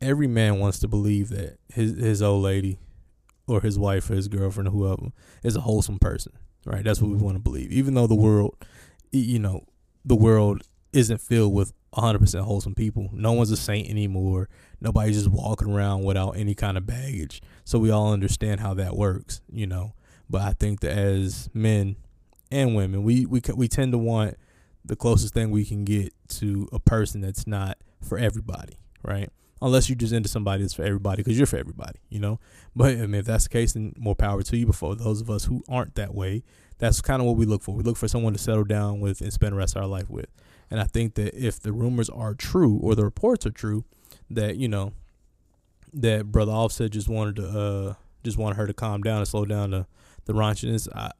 every 0.00 0.26
man 0.26 0.60
wants 0.60 0.78
to 0.80 0.88
believe 0.88 1.30
that 1.30 1.58
his 1.72 1.98
his 1.98 2.22
old 2.22 2.42
lady 2.42 2.78
or 3.46 3.60
his 3.60 3.78
wife 3.78 4.08
or 4.10 4.14
his 4.14 4.28
girlfriend 4.28 4.68
or 4.68 4.70
whoever 4.70 5.12
is 5.42 5.56
a 5.56 5.62
wholesome 5.62 5.98
person, 5.98 6.32
right? 6.64 6.84
That's 6.84 7.00
what 7.00 7.10
we 7.10 7.16
want 7.16 7.36
to 7.36 7.42
believe. 7.42 7.72
Even 7.72 7.94
though 7.94 8.06
the 8.06 8.14
world, 8.14 8.56
you 9.12 9.38
know, 9.38 9.64
the 10.04 10.16
world 10.16 10.62
isn't 10.92 11.20
filled 11.20 11.52
with 11.52 11.72
100% 11.94 12.40
wholesome 12.40 12.74
people. 12.74 13.08
No 13.12 13.32
one's 13.32 13.50
a 13.50 13.56
saint 13.56 13.88
anymore. 13.88 14.48
Nobody's 14.80 15.16
just 15.16 15.30
walking 15.30 15.70
around 15.70 16.04
without 16.04 16.32
any 16.32 16.54
kind 16.54 16.76
of 16.76 16.86
baggage. 16.86 17.40
So 17.64 17.78
we 17.78 17.90
all 17.90 18.12
understand 18.12 18.60
how 18.60 18.74
that 18.74 18.96
works, 18.96 19.40
you 19.50 19.66
know. 19.66 19.94
But 20.28 20.42
I 20.42 20.52
think 20.52 20.80
that 20.80 20.92
as 20.92 21.48
men 21.52 21.96
and 22.50 22.74
women, 22.74 23.02
we 23.02 23.26
we 23.26 23.40
we 23.54 23.68
tend 23.68 23.92
to 23.92 23.98
want 23.98 24.36
the 24.84 24.96
closest 24.96 25.34
thing 25.34 25.50
we 25.50 25.64
can 25.64 25.84
get 25.84 26.12
to 26.28 26.68
a 26.72 26.78
person 26.78 27.20
that's 27.20 27.46
not 27.46 27.78
for 28.02 28.18
everybody, 28.18 28.78
right? 29.02 29.30
Unless 29.64 29.88
you're 29.88 29.96
just 29.96 30.12
into 30.12 30.28
somebody 30.28 30.62
that's 30.62 30.74
for 30.74 30.82
everybody 30.82 31.22
because 31.22 31.38
you're 31.38 31.46
for 31.46 31.56
everybody, 31.56 31.98
you 32.10 32.20
know. 32.20 32.38
But 32.76 32.92
I 32.92 33.06
mean, 33.06 33.14
if 33.14 33.24
that's 33.24 33.44
the 33.44 33.50
case, 33.50 33.72
then 33.72 33.94
more 33.96 34.14
power 34.14 34.42
to 34.42 34.56
you. 34.56 34.66
Before 34.66 34.94
those 34.94 35.22
of 35.22 35.30
us 35.30 35.46
who 35.46 35.64
aren't 35.68 35.94
that 35.94 36.14
way, 36.14 36.42
that's 36.78 37.00
kind 37.00 37.22
of 37.22 37.26
what 37.26 37.36
we 37.36 37.46
look 37.46 37.62
for. 37.62 37.74
We 37.74 37.82
look 37.82 37.96
for 37.96 38.06
someone 38.06 38.34
to 38.34 38.38
settle 38.38 38.64
down 38.64 39.00
with 39.00 39.22
and 39.22 39.32
spend 39.32 39.52
the 39.52 39.56
rest 39.56 39.74
of 39.74 39.82
our 39.82 39.88
life 39.88 40.10
with. 40.10 40.26
And 40.70 40.80
I 40.80 40.84
think 40.84 41.14
that 41.14 41.34
if 41.34 41.60
the 41.60 41.72
rumors 41.72 42.10
are 42.10 42.34
true 42.34 42.78
or 42.82 42.94
the 42.94 43.04
reports 43.04 43.46
are 43.46 43.50
true, 43.50 43.84
that 44.28 44.56
you 44.56 44.68
know, 44.68 44.92
that 45.94 46.26
brother 46.26 46.52
Offset 46.52 46.90
just 46.90 47.08
wanted 47.08 47.36
to 47.36 47.46
uh 47.48 47.94
just 48.22 48.36
wanted 48.36 48.56
her 48.56 48.66
to 48.66 48.74
calm 48.74 49.02
down 49.02 49.18
and 49.18 49.28
slow 49.28 49.46
down 49.46 49.70
the 49.70 49.86
the 50.26 50.34
raunchiness. 50.34 50.88
I 50.94 51.12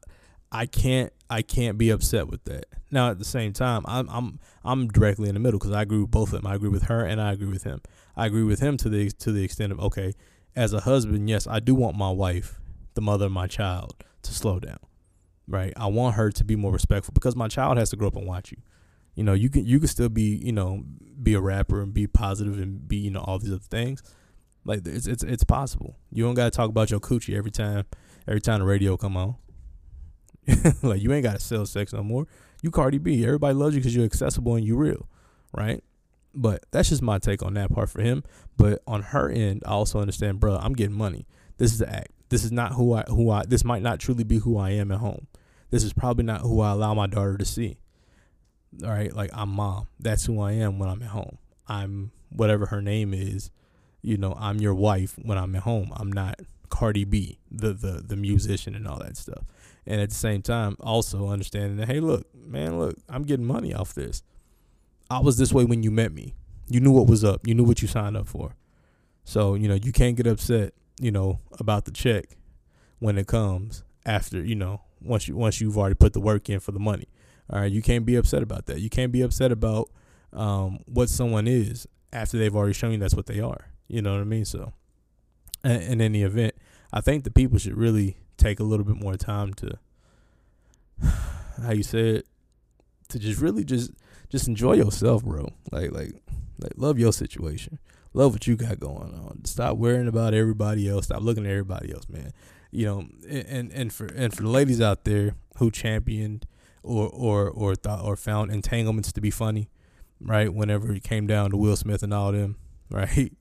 I 0.54 0.66
can't 0.66 1.12
I 1.28 1.42
can't 1.42 1.76
be 1.76 1.90
upset 1.90 2.28
with 2.28 2.44
that. 2.44 2.66
Now 2.92 3.10
at 3.10 3.18
the 3.18 3.24
same 3.24 3.52
time, 3.52 3.82
I'm 3.86 4.08
I'm 4.08 4.38
I'm 4.64 4.86
directly 4.86 5.28
in 5.28 5.34
the 5.34 5.40
middle 5.40 5.58
because 5.58 5.72
I 5.72 5.82
agree 5.82 5.98
with 5.98 6.12
both 6.12 6.32
of 6.32 6.42
them. 6.42 6.46
I 6.46 6.54
agree 6.54 6.68
with 6.68 6.84
her 6.84 7.04
and 7.04 7.20
I 7.20 7.32
agree 7.32 7.48
with 7.48 7.64
him. 7.64 7.82
I 8.16 8.26
agree 8.26 8.44
with 8.44 8.60
him 8.60 8.76
to 8.78 8.88
the 8.88 9.10
to 9.10 9.32
the 9.32 9.42
extent 9.42 9.72
of 9.72 9.80
okay, 9.80 10.12
as 10.54 10.72
a 10.72 10.80
husband, 10.80 11.28
yes, 11.28 11.48
I 11.48 11.58
do 11.58 11.74
want 11.74 11.96
my 11.96 12.10
wife, 12.10 12.60
the 12.94 13.00
mother 13.00 13.26
of 13.26 13.32
my 13.32 13.48
child, 13.48 13.96
to 14.22 14.32
slow 14.32 14.60
down. 14.60 14.78
Right? 15.48 15.72
I 15.76 15.88
want 15.88 16.14
her 16.14 16.30
to 16.30 16.44
be 16.44 16.54
more 16.54 16.72
respectful 16.72 17.12
because 17.12 17.34
my 17.34 17.48
child 17.48 17.76
has 17.76 17.90
to 17.90 17.96
grow 17.96 18.08
up 18.08 18.16
and 18.16 18.26
watch 18.26 18.52
you. 18.52 18.58
You 19.16 19.24
know, 19.24 19.32
you 19.32 19.50
can 19.50 19.66
you 19.66 19.80
can 19.80 19.88
still 19.88 20.08
be, 20.08 20.36
you 20.36 20.52
know, 20.52 20.84
be 21.20 21.34
a 21.34 21.40
rapper 21.40 21.82
and 21.82 21.92
be 21.92 22.06
positive 22.06 22.60
and 22.60 22.86
be, 22.86 22.98
you 22.98 23.10
know, 23.10 23.20
all 23.20 23.40
these 23.40 23.50
other 23.50 23.58
things. 23.58 24.04
Like 24.64 24.86
it's 24.86 25.08
it's 25.08 25.24
it's 25.24 25.44
possible. 25.44 25.96
You 26.12 26.22
don't 26.22 26.34
gotta 26.34 26.52
talk 26.52 26.70
about 26.70 26.92
your 26.92 27.00
coochie 27.00 27.36
every 27.36 27.50
time 27.50 27.86
every 28.28 28.40
time 28.40 28.60
the 28.60 28.66
radio 28.66 28.96
come 28.96 29.16
on. 29.16 29.34
like 30.82 31.00
you 31.00 31.12
ain't 31.12 31.24
gotta 31.24 31.40
sell 31.40 31.66
sex 31.66 31.92
no 31.92 32.02
more. 32.02 32.26
You 32.62 32.70
Cardi 32.70 32.98
B. 32.98 33.24
Everybody 33.24 33.54
loves 33.54 33.74
you 33.74 33.80
because 33.80 33.94
you're 33.94 34.04
accessible 34.04 34.56
and 34.56 34.66
you 34.66 34.76
real, 34.76 35.08
right? 35.52 35.82
But 36.34 36.64
that's 36.70 36.88
just 36.88 37.02
my 37.02 37.18
take 37.18 37.42
on 37.42 37.54
that 37.54 37.72
part 37.72 37.90
for 37.90 38.02
him. 38.02 38.24
But 38.56 38.82
on 38.86 39.02
her 39.02 39.30
end, 39.30 39.62
I 39.66 39.70
also 39.70 40.00
understand, 40.00 40.40
bro. 40.40 40.56
I'm 40.56 40.74
getting 40.74 40.96
money. 40.96 41.26
This 41.58 41.72
is 41.72 41.78
the 41.78 41.92
act. 41.92 42.10
This 42.28 42.44
is 42.44 42.52
not 42.52 42.72
who 42.72 42.94
I 42.94 43.02
who 43.02 43.30
I. 43.30 43.44
This 43.44 43.64
might 43.64 43.82
not 43.82 44.00
truly 44.00 44.24
be 44.24 44.38
who 44.38 44.58
I 44.58 44.70
am 44.70 44.90
at 44.90 44.98
home. 44.98 45.26
This 45.70 45.84
is 45.84 45.92
probably 45.92 46.24
not 46.24 46.40
who 46.40 46.60
I 46.60 46.72
allow 46.72 46.94
my 46.94 47.06
daughter 47.06 47.36
to 47.36 47.44
see. 47.44 47.78
All 48.82 48.90
right, 48.90 49.14
like 49.14 49.30
I'm 49.32 49.50
mom. 49.50 49.88
That's 50.00 50.24
who 50.24 50.40
I 50.40 50.52
am 50.52 50.78
when 50.78 50.88
I'm 50.88 51.02
at 51.02 51.10
home. 51.10 51.38
I'm 51.68 52.10
whatever 52.30 52.66
her 52.66 52.82
name 52.82 53.14
is. 53.14 53.50
You 54.02 54.18
know, 54.18 54.36
I'm 54.38 54.60
your 54.60 54.74
wife 54.74 55.14
when 55.22 55.38
I'm 55.38 55.54
at 55.54 55.62
home. 55.62 55.92
I'm 55.96 56.12
not 56.12 56.40
Cardi 56.68 57.04
B, 57.04 57.38
the 57.50 57.72
the 57.72 58.02
the 58.06 58.16
musician 58.16 58.74
and 58.74 58.88
all 58.88 58.98
that 58.98 59.16
stuff 59.16 59.44
and 59.86 60.00
at 60.00 60.08
the 60.08 60.14
same 60.14 60.42
time 60.42 60.76
also 60.80 61.28
understanding 61.28 61.76
that 61.76 61.86
hey 61.86 62.00
look 62.00 62.26
man 62.34 62.78
look 62.78 62.96
i'm 63.08 63.22
getting 63.22 63.46
money 63.46 63.72
off 63.74 63.94
this 63.94 64.22
i 65.10 65.18
was 65.18 65.36
this 65.36 65.52
way 65.52 65.64
when 65.64 65.82
you 65.82 65.90
met 65.90 66.12
me 66.12 66.34
you 66.68 66.80
knew 66.80 66.92
what 66.92 67.06
was 67.06 67.24
up 67.24 67.46
you 67.46 67.54
knew 67.54 67.64
what 67.64 67.82
you 67.82 67.88
signed 67.88 68.16
up 68.16 68.28
for 68.28 68.54
so 69.24 69.54
you 69.54 69.68
know 69.68 69.74
you 69.74 69.92
can't 69.92 70.16
get 70.16 70.26
upset 70.26 70.72
you 71.00 71.10
know 71.10 71.40
about 71.58 71.84
the 71.84 71.90
check 71.90 72.36
when 72.98 73.18
it 73.18 73.26
comes 73.26 73.82
after 74.06 74.42
you 74.42 74.54
know 74.54 74.80
once 75.04 75.28
you 75.28 75.36
once 75.36 75.60
you've 75.60 75.76
already 75.76 75.94
put 75.94 76.12
the 76.12 76.20
work 76.20 76.48
in 76.48 76.60
for 76.60 76.72
the 76.72 76.80
money. 76.80 77.08
All 77.50 77.60
right, 77.60 77.70
you 77.70 77.82
can't 77.82 78.06
be 78.06 78.16
upset 78.16 78.42
about 78.42 78.66
that. 78.66 78.80
You 78.80 78.88
can't 78.88 79.12
be 79.12 79.20
upset 79.20 79.52
about 79.52 79.90
um, 80.32 80.80
what 80.86 81.10
someone 81.10 81.46
is 81.46 81.86
after 82.12 82.38
they've 82.38 82.54
already 82.54 82.72
shown 82.72 82.92
you 82.92 82.98
that's 82.98 83.14
what 83.14 83.26
they 83.26 83.40
are. 83.40 83.68
You 83.86 84.00
know 84.00 84.12
what 84.12 84.20
I 84.20 84.24
mean? 84.24 84.46
So, 84.46 84.72
in, 85.62 85.70
in 85.82 86.00
any 86.00 86.22
event, 86.22 86.54
I 86.92 87.00
think 87.00 87.24
the 87.24 87.30
people 87.30 87.58
should 87.58 87.76
really 87.76 88.16
take 88.36 88.60
a 88.60 88.64
little 88.64 88.84
bit 88.84 88.96
more 88.96 89.16
time 89.16 89.54
to, 89.54 89.78
how 91.62 91.72
you 91.72 91.82
say 91.82 92.16
it, 92.16 92.26
to 93.08 93.18
just 93.18 93.40
really 93.40 93.64
just 93.64 93.92
just 94.28 94.48
enjoy 94.48 94.74
yourself, 94.74 95.24
bro. 95.24 95.48
Like 95.70 95.92
like 95.92 96.12
like 96.58 96.72
love 96.76 96.98
your 96.98 97.12
situation. 97.12 97.78
Love 98.12 98.32
what 98.32 98.46
you 98.46 98.56
got 98.56 98.78
going 98.78 99.12
on. 99.14 99.44
Stop 99.44 99.76
worrying 99.76 100.08
about 100.08 100.34
everybody 100.34 100.88
else. 100.88 101.06
Stop 101.06 101.22
looking 101.22 101.44
at 101.44 101.50
everybody 101.50 101.92
else, 101.92 102.08
man. 102.08 102.32
You 102.70 102.86
know, 102.86 103.06
and 103.28 103.72
and 103.72 103.92
for 103.92 104.06
and 104.06 104.34
for 104.34 104.42
the 104.42 104.48
ladies 104.48 104.80
out 104.80 105.04
there 105.04 105.34
who 105.58 105.70
championed 105.70 106.46
or 106.82 107.08
or 107.08 107.50
or 107.50 107.74
thought 107.74 108.04
or 108.04 108.16
found 108.16 108.52
entanglements 108.52 109.12
to 109.12 109.20
be 109.20 109.30
funny, 109.30 109.68
right? 110.20 110.52
Whenever 110.52 110.92
it 110.92 111.02
came 111.02 111.26
down 111.26 111.50
to 111.50 111.56
Will 111.56 111.76
Smith 111.76 112.02
and 112.02 112.14
all 112.14 112.32
them, 112.32 112.56
right? 112.90 113.32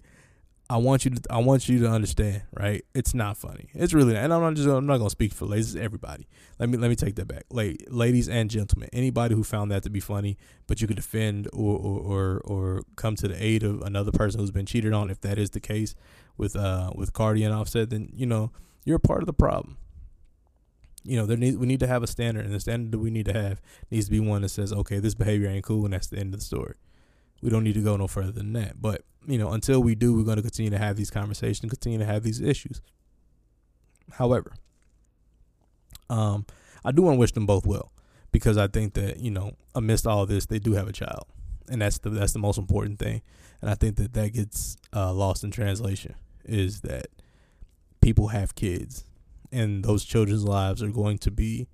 I 0.69 0.77
want 0.77 1.03
you 1.03 1.11
to 1.11 1.21
I 1.29 1.39
want 1.39 1.67
you 1.67 1.79
to 1.79 1.89
understand, 1.89 2.43
right? 2.53 2.83
It's 2.95 3.13
not 3.13 3.37
funny. 3.37 3.69
It's 3.73 3.93
really 3.93 4.13
not. 4.13 4.23
And 4.23 4.33
I'm 4.33 4.41
not 4.41 4.55
just 4.55 4.67
I'm 4.67 4.85
not 4.85 4.97
gonna 4.97 5.09
speak 5.09 5.33
for 5.33 5.45
ladies, 5.45 5.75
everybody. 5.75 6.27
Let 6.57 6.69
me 6.69 6.77
let 6.77 6.89
me 6.89 6.95
take 6.95 7.15
that 7.15 7.27
back. 7.27 7.43
Like 7.49 7.83
ladies 7.89 8.29
and 8.29 8.49
gentlemen, 8.49 8.89
anybody 8.93 9.35
who 9.35 9.43
found 9.43 9.71
that 9.71 9.83
to 9.83 9.89
be 9.89 9.99
funny, 9.99 10.37
but 10.67 10.81
you 10.81 10.87
could 10.87 10.95
defend 10.95 11.47
or 11.51 11.77
or 11.77 11.99
or, 11.99 12.41
or 12.45 12.83
come 12.95 13.15
to 13.17 13.27
the 13.27 13.43
aid 13.43 13.63
of 13.63 13.81
another 13.81 14.11
person 14.11 14.39
who's 14.39 14.51
been 14.51 14.65
cheated 14.65 14.93
on, 14.93 15.09
if 15.09 15.19
that 15.21 15.37
is 15.37 15.49
the 15.49 15.59
case 15.59 15.95
with 16.37 16.55
uh 16.55 16.91
with 16.95 17.11
Cardi 17.11 17.43
and 17.43 17.53
Offset, 17.53 17.89
then 17.89 18.09
you 18.15 18.25
know 18.25 18.51
you're 18.85 18.99
part 18.99 19.21
of 19.21 19.27
the 19.27 19.33
problem. 19.33 19.77
You 21.03 21.17
know, 21.17 21.25
there 21.25 21.35
need 21.35 21.57
we 21.57 21.67
need 21.67 21.81
to 21.81 21.87
have 21.87 22.03
a 22.03 22.07
standard, 22.07 22.45
and 22.45 22.53
the 22.53 22.59
standard 22.61 22.93
that 22.93 22.99
we 22.99 23.11
need 23.11 23.25
to 23.25 23.33
have 23.33 23.61
needs 23.91 24.05
to 24.05 24.11
be 24.11 24.21
one 24.21 24.41
that 24.43 24.49
says, 24.49 24.71
okay, 24.71 24.99
this 24.99 25.13
behavior 25.13 25.49
ain't 25.49 25.65
cool, 25.65 25.83
and 25.83 25.93
that's 25.93 26.07
the 26.07 26.17
end 26.17 26.33
of 26.33 26.39
the 26.39 26.45
story. 26.45 26.75
We 27.43 27.49
don't 27.49 27.63
need 27.63 27.73
to 27.73 27.81
go 27.81 27.97
no 27.97 28.07
further 28.07 28.31
than 28.31 28.53
that. 28.53 28.81
But 28.81 29.01
you 29.27 29.37
know, 29.37 29.51
until 29.51 29.81
we 29.81 29.95
do, 29.95 30.15
we're 30.15 30.23
going 30.23 30.37
to 30.37 30.41
continue 30.41 30.71
to 30.71 30.77
have 30.77 30.95
these 30.95 31.11
conversations, 31.11 31.69
continue 31.69 31.99
to 31.99 32.05
have 32.05 32.23
these 32.23 32.39
issues. 32.39 32.81
However, 34.13 34.53
um, 36.09 36.45
I 36.85 36.91
do 36.91 37.01
want 37.01 37.15
to 37.15 37.19
wish 37.19 37.33
them 37.33 37.45
both 37.45 37.65
well 37.65 37.91
because 38.31 38.57
I 38.57 38.67
think 38.67 38.93
that 38.93 39.19
you 39.19 39.29
know, 39.29 39.53
amidst 39.75 40.07
all 40.07 40.25
this, 40.25 40.45
they 40.45 40.59
do 40.59 40.73
have 40.73 40.87
a 40.87 40.93
child, 40.93 41.25
and 41.69 41.81
that's 41.81 41.97
the 41.97 42.09
that's 42.09 42.33
the 42.33 42.39
most 42.39 42.57
important 42.57 42.99
thing. 42.99 43.21
And 43.61 43.69
I 43.69 43.75
think 43.75 43.97
that 43.97 44.13
that 44.13 44.33
gets 44.33 44.77
uh, 44.95 45.13
lost 45.13 45.43
in 45.43 45.51
translation 45.51 46.15
is 46.45 46.81
that 46.81 47.07
people 48.01 48.29
have 48.29 48.55
kids, 48.55 49.05
and 49.51 49.83
those 49.83 50.05
children's 50.05 50.45
lives 50.45 50.81
are 50.81 50.89
going 50.89 51.17
to 51.19 51.31
be 51.31 51.67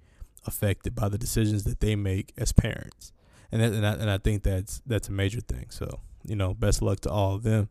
affected 0.46 0.96
by 0.96 1.10
the 1.10 1.18
decisions 1.18 1.64
that 1.64 1.80
they 1.80 1.96
make 1.96 2.34
as 2.38 2.52
parents, 2.52 3.12
and 3.52 3.62
and 3.62 3.86
I, 3.86 3.94
and 3.94 4.10
I 4.10 4.18
think 4.18 4.44
that's 4.44 4.82
that's 4.86 5.10
a 5.10 5.12
major 5.12 5.42
thing. 5.42 5.68
So 5.70 6.00
you 6.24 6.36
know, 6.36 6.54
best 6.54 6.82
luck 6.82 7.00
to 7.02 7.10
all 7.10 7.36
of 7.36 7.44
them. 7.44 7.70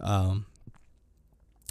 Um, 0.00 0.46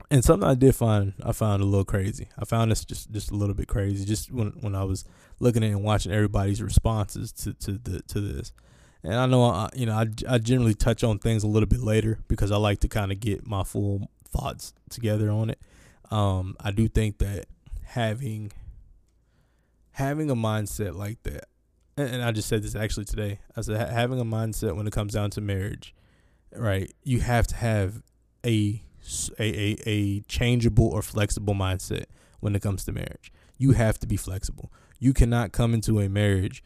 and 0.09 0.23
something 0.23 0.47
I 0.47 0.53
did 0.53 0.75
find, 0.75 1.13
I 1.23 1.31
found 1.31 1.62
a 1.62 1.65
little 1.65 1.85
crazy. 1.85 2.29
I 2.38 2.45
found 2.45 2.71
this 2.71 2.85
just 2.85 3.12
just 3.12 3.31
a 3.31 3.35
little 3.35 3.55
bit 3.55 3.67
crazy. 3.67 4.05
Just 4.05 4.31
when 4.31 4.50
when 4.62 4.75
I 4.75 4.83
was 4.83 5.05
looking 5.39 5.63
at 5.63 5.71
and 5.71 5.83
watching 5.83 6.12
everybody's 6.12 6.62
responses 6.62 7.31
to 7.33 7.53
to 7.53 7.73
the 7.73 8.01
to 8.03 8.21
this, 8.21 8.51
and 9.03 9.15
I 9.15 9.25
know 9.25 9.43
I, 9.43 9.69
you 9.73 9.85
know 9.85 9.93
I 9.93 10.07
I 10.27 10.38
generally 10.38 10.73
touch 10.73 11.03
on 11.03 11.19
things 11.19 11.43
a 11.43 11.47
little 11.47 11.67
bit 11.67 11.81
later 11.81 12.19
because 12.27 12.51
I 12.51 12.57
like 12.57 12.79
to 12.79 12.88
kind 12.88 13.12
of 13.12 13.19
get 13.19 13.47
my 13.47 13.63
full 13.63 14.09
thoughts 14.29 14.73
together 14.89 15.29
on 15.29 15.50
it. 15.50 15.59
Um, 16.12 16.55
I 16.59 16.71
do 16.71 16.88
think 16.88 17.19
that 17.19 17.45
having 17.83 18.51
having 19.91 20.29
a 20.29 20.35
mindset 20.35 20.95
like 20.95 21.21
that, 21.23 21.45
and 21.97 22.23
I 22.23 22.31
just 22.31 22.47
said 22.47 22.63
this 22.63 22.75
actually 22.75 23.05
today. 23.05 23.39
I 23.55 23.62
said 23.62 23.89
having 23.89 24.19
a 24.19 24.25
mindset 24.25 24.75
when 24.75 24.88
it 24.88 24.93
comes 24.93 25.13
down 25.13 25.29
to 25.31 25.41
marriage 25.41 25.93
right? 26.55 26.91
You 27.03 27.21
have 27.21 27.47
to 27.47 27.55
have 27.55 28.01
a 28.45 28.81
a, 29.38 29.43
a, 29.43 29.77
a 29.85 30.19
changeable 30.21 30.88
or 30.88 31.01
flexible 31.01 31.53
mindset 31.53 32.05
when 32.39 32.55
it 32.55 32.62
comes 32.62 32.85
to 32.85 32.93
marriage. 32.93 33.33
You 33.57 33.73
have 33.73 34.00
to 34.00 34.07
be 34.07 34.15
flexible. 34.15 34.71
You 35.00 35.13
cannot 35.13 35.51
come 35.51 35.73
into 35.73 36.00
a 36.00 36.07
marriage 36.07 36.63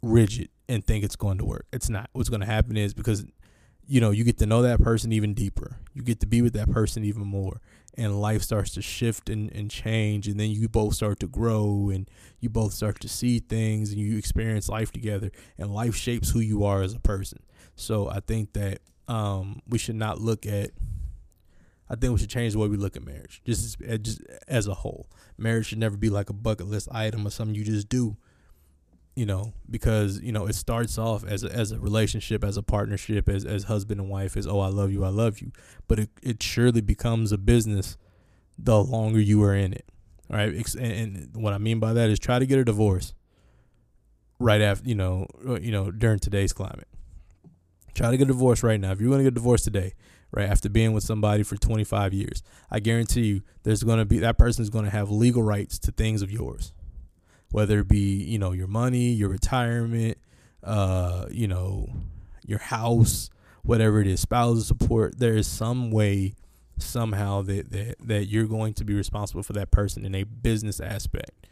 rigid 0.00 0.50
and 0.68 0.84
think 0.84 1.04
it's 1.04 1.16
going 1.16 1.38
to 1.38 1.44
work. 1.44 1.66
It's 1.72 1.88
not. 1.88 2.10
What's 2.12 2.28
going 2.28 2.40
to 2.40 2.46
happen 2.46 2.76
is 2.76 2.94
because 2.94 3.24
you 3.86 4.00
know, 4.00 4.10
you 4.10 4.24
get 4.24 4.38
to 4.38 4.46
know 4.46 4.62
that 4.62 4.82
person 4.82 5.12
even 5.12 5.34
deeper. 5.34 5.78
You 5.92 6.02
get 6.02 6.20
to 6.20 6.26
be 6.26 6.42
with 6.42 6.52
that 6.54 6.70
person 6.70 7.04
even 7.04 7.22
more. 7.22 7.60
And 7.96 8.20
life 8.20 8.42
starts 8.42 8.72
to 8.72 8.82
shift 8.82 9.28
and, 9.28 9.52
and 9.52 9.70
change. 9.70 10.26
And 10.26 10.38
then 10.40 10.50
you 10.50 10.68
both 10.68 10.94
start 10.94 11.20
to 11.20 11.28
grow 11.28 11.90
and 11.92 12.10
you 12.40 12.48
both 12.48 12.72
start 12.72 13.00
to 13.00 13.08
see 13.08 13.38
things 13.38 13.90
and 13.90 14.00
you 14.00 14.18
experience 14.18 14.68
life 14.68 14.90
together. 14.90 15.30
And 15.58 15.72
life 15.72 15.94
shapes 15.94 16.30
who 16.30 16.40
you 16.40 16.64
are 16.64 16.82
as 16.82 16.94
a 16.94 17.00
person. 17.00 17.40
So 17.76 18.08
I 18.08 18.20
think 18.20 18.52
that 18.54 18.80
um, 19.06 19.60
we 19.68 19.78
should 19.78 19.96
not 19.96 20.20
look 20.20 20.46
at. 20.46 20.70
I 21.88 21.96
think 21.96 22.14
we 22.14 22.18
should 22.18 22.30
change 22.30 22.54
the 22.54 22.58
way 22.58 22.66
we 22.66 22.78
look 22.78 22.96
at 22.96 23.04
marriage, 23.04 23.42
just 23.44 23.78
as, 23.82 23.98
just 23.98 24.22
as 24.48 24.66
a 24.66 24.74
whole. 24.74 25.06
Marriage 25.36 25.66
should 25.66 25.78
never 25.78 25.98
be 25.98 26.08
like 26.08 26.30
a 26.30 26.32
bucket 26.32 26.66
list 26.66 26.88
item 26.90 27.26
or 27.26 27.30
something 27.30 27.54
you 27.54 27.62
just 27.62 27.90
do. 27.90 28.16
You 29.16 29.26
know, 29.26 29.52
because 29.70 30.20
you 30.20 30.32
know 30.32 30.46
it 30.46 30.54
starts 30.54 30.98
off 30.98 31.24
as 31.24 31.44
a, 31.44 31.52
as 31.52 31.70
a 31.70 31.78
relationship, 31.78 32.42
as 32.42 32.56
a 32.56 32.62
partnership, 32.62 33.28
as 33.28 33.44
as 33.44 33.64
husband 33.64 34.00
and 34.00 34.10
wife, 34.10 34.36
as 34.36 34.46
oh 34.46 34.58
I 34.60 34.68
love 34.68 34.90
you, 34.90 35.04
I 35.04 35.08
love 35.08 35.40
you. 35.40 35.52
But 35.86 36.00
it 36.00 36.10
it 36.22 36.42
surely 36.42 36.80
becomes 36.80 37.30
a 37.30 37.38
business 37.38 37.96
the 38.58 38.82
longer 38.82 39.20
you 39.20 39.42
are 39.44 39.54
in 39.54 39.72
it. 39.72 39.86
Right, 40.28 40.52
and, 40.76 40.92
and 40.92 41.30
what 41.34 41.52
I 41.52 41.58
mean 41.58 41.78
by 41.78 41.92
that 41.92 42.10
is 42.10 42.18
try 42.18 42.38
to 42.38 42.46
get 42.46 42.58
a 42.58 42.64
divorce 42.64 43.14
right 44.40 44.60
after 44.60 44.88
you 44.88 44.94
know 44.96 45.28
uh, 45.46 45.60
you 45.60 45.70
know 45.70 45.92
during 45.92 46.18
today's 46.18 46.52
climate 46.52 46.88
Try 47.94 48.10
to 48.10 48.16
get 48.16 48.24
a 48.24 48.32
divorce 48.32 48.62
right 48.62 48.80
now. 48.80 48.90
If 48.90 49.00
you're 49.00 49.08
going 49.08 49.20
to 49.20 49.24
get 49.24 49.32
a 49.32 49.40
divorce 49.40 49.62
today, 49.62 49.94
right, 50.32 50.48
after 50.48 50.68
being 50.68 50.92
with 50.92 51.04
somebody 51.04 51.44
for 51.44 51.56
25 51.56 52.12
years, 52.12 52.42
I 52.70 52.80
guarantee 52.80 53.22
you 53.22 53.42
there's 53.62 53.84
going 53.84 54.00
to 54.00 54.04
be 54.04 54.18
that 54.18 54.36
person 54.36 54.62
is 54.62 54.70
going 54.70 54.84
to 54.84 54.90
have 54.90 55.10
legal 55.10 55.42
rights 55.42 55.78
to 55.80 55.92
things 55.92 56.20
of 56.20 56.30
yours. 56.30 56.72
Whether 57.54 57.78
it 57.78 57.88
be, 57.88 58.20
you 58.24 58.36
know, 58.36 58.50
your 58.50 58.66
money, 58.66 59.12
your 59.12 59.28
retirement, 59.28 60.18
uh, 60.64 61.26
you 61.30 61.46
know, 61.46 61.88
your 62.44 62.58
house, 62.58 63.30
whatever 63.62 64.00
it 64.00 64.08
is, 64.08 64.18
spousal 64.18 64.64
support, 64.64 65.20
there 65.20 65.36
is 65.36 65.46
some 65.46 65.92
way 65.92 66.34
somehow 66.78 67.42
that, 67.42 67.70
that 67.70 67.94
that 68.00 68.24
you're 68.24 68.48
going 68.48 68.74
to 68.74 68.84
be 68.84 68.92
responsible 68.92 69.44
for 69.44 69.52
that 69.52 69.70
person 69.70 70.04
in 70.04 70.16
a 70.16 70.24
business 70.24 70.80
aspect. 70.80 71.46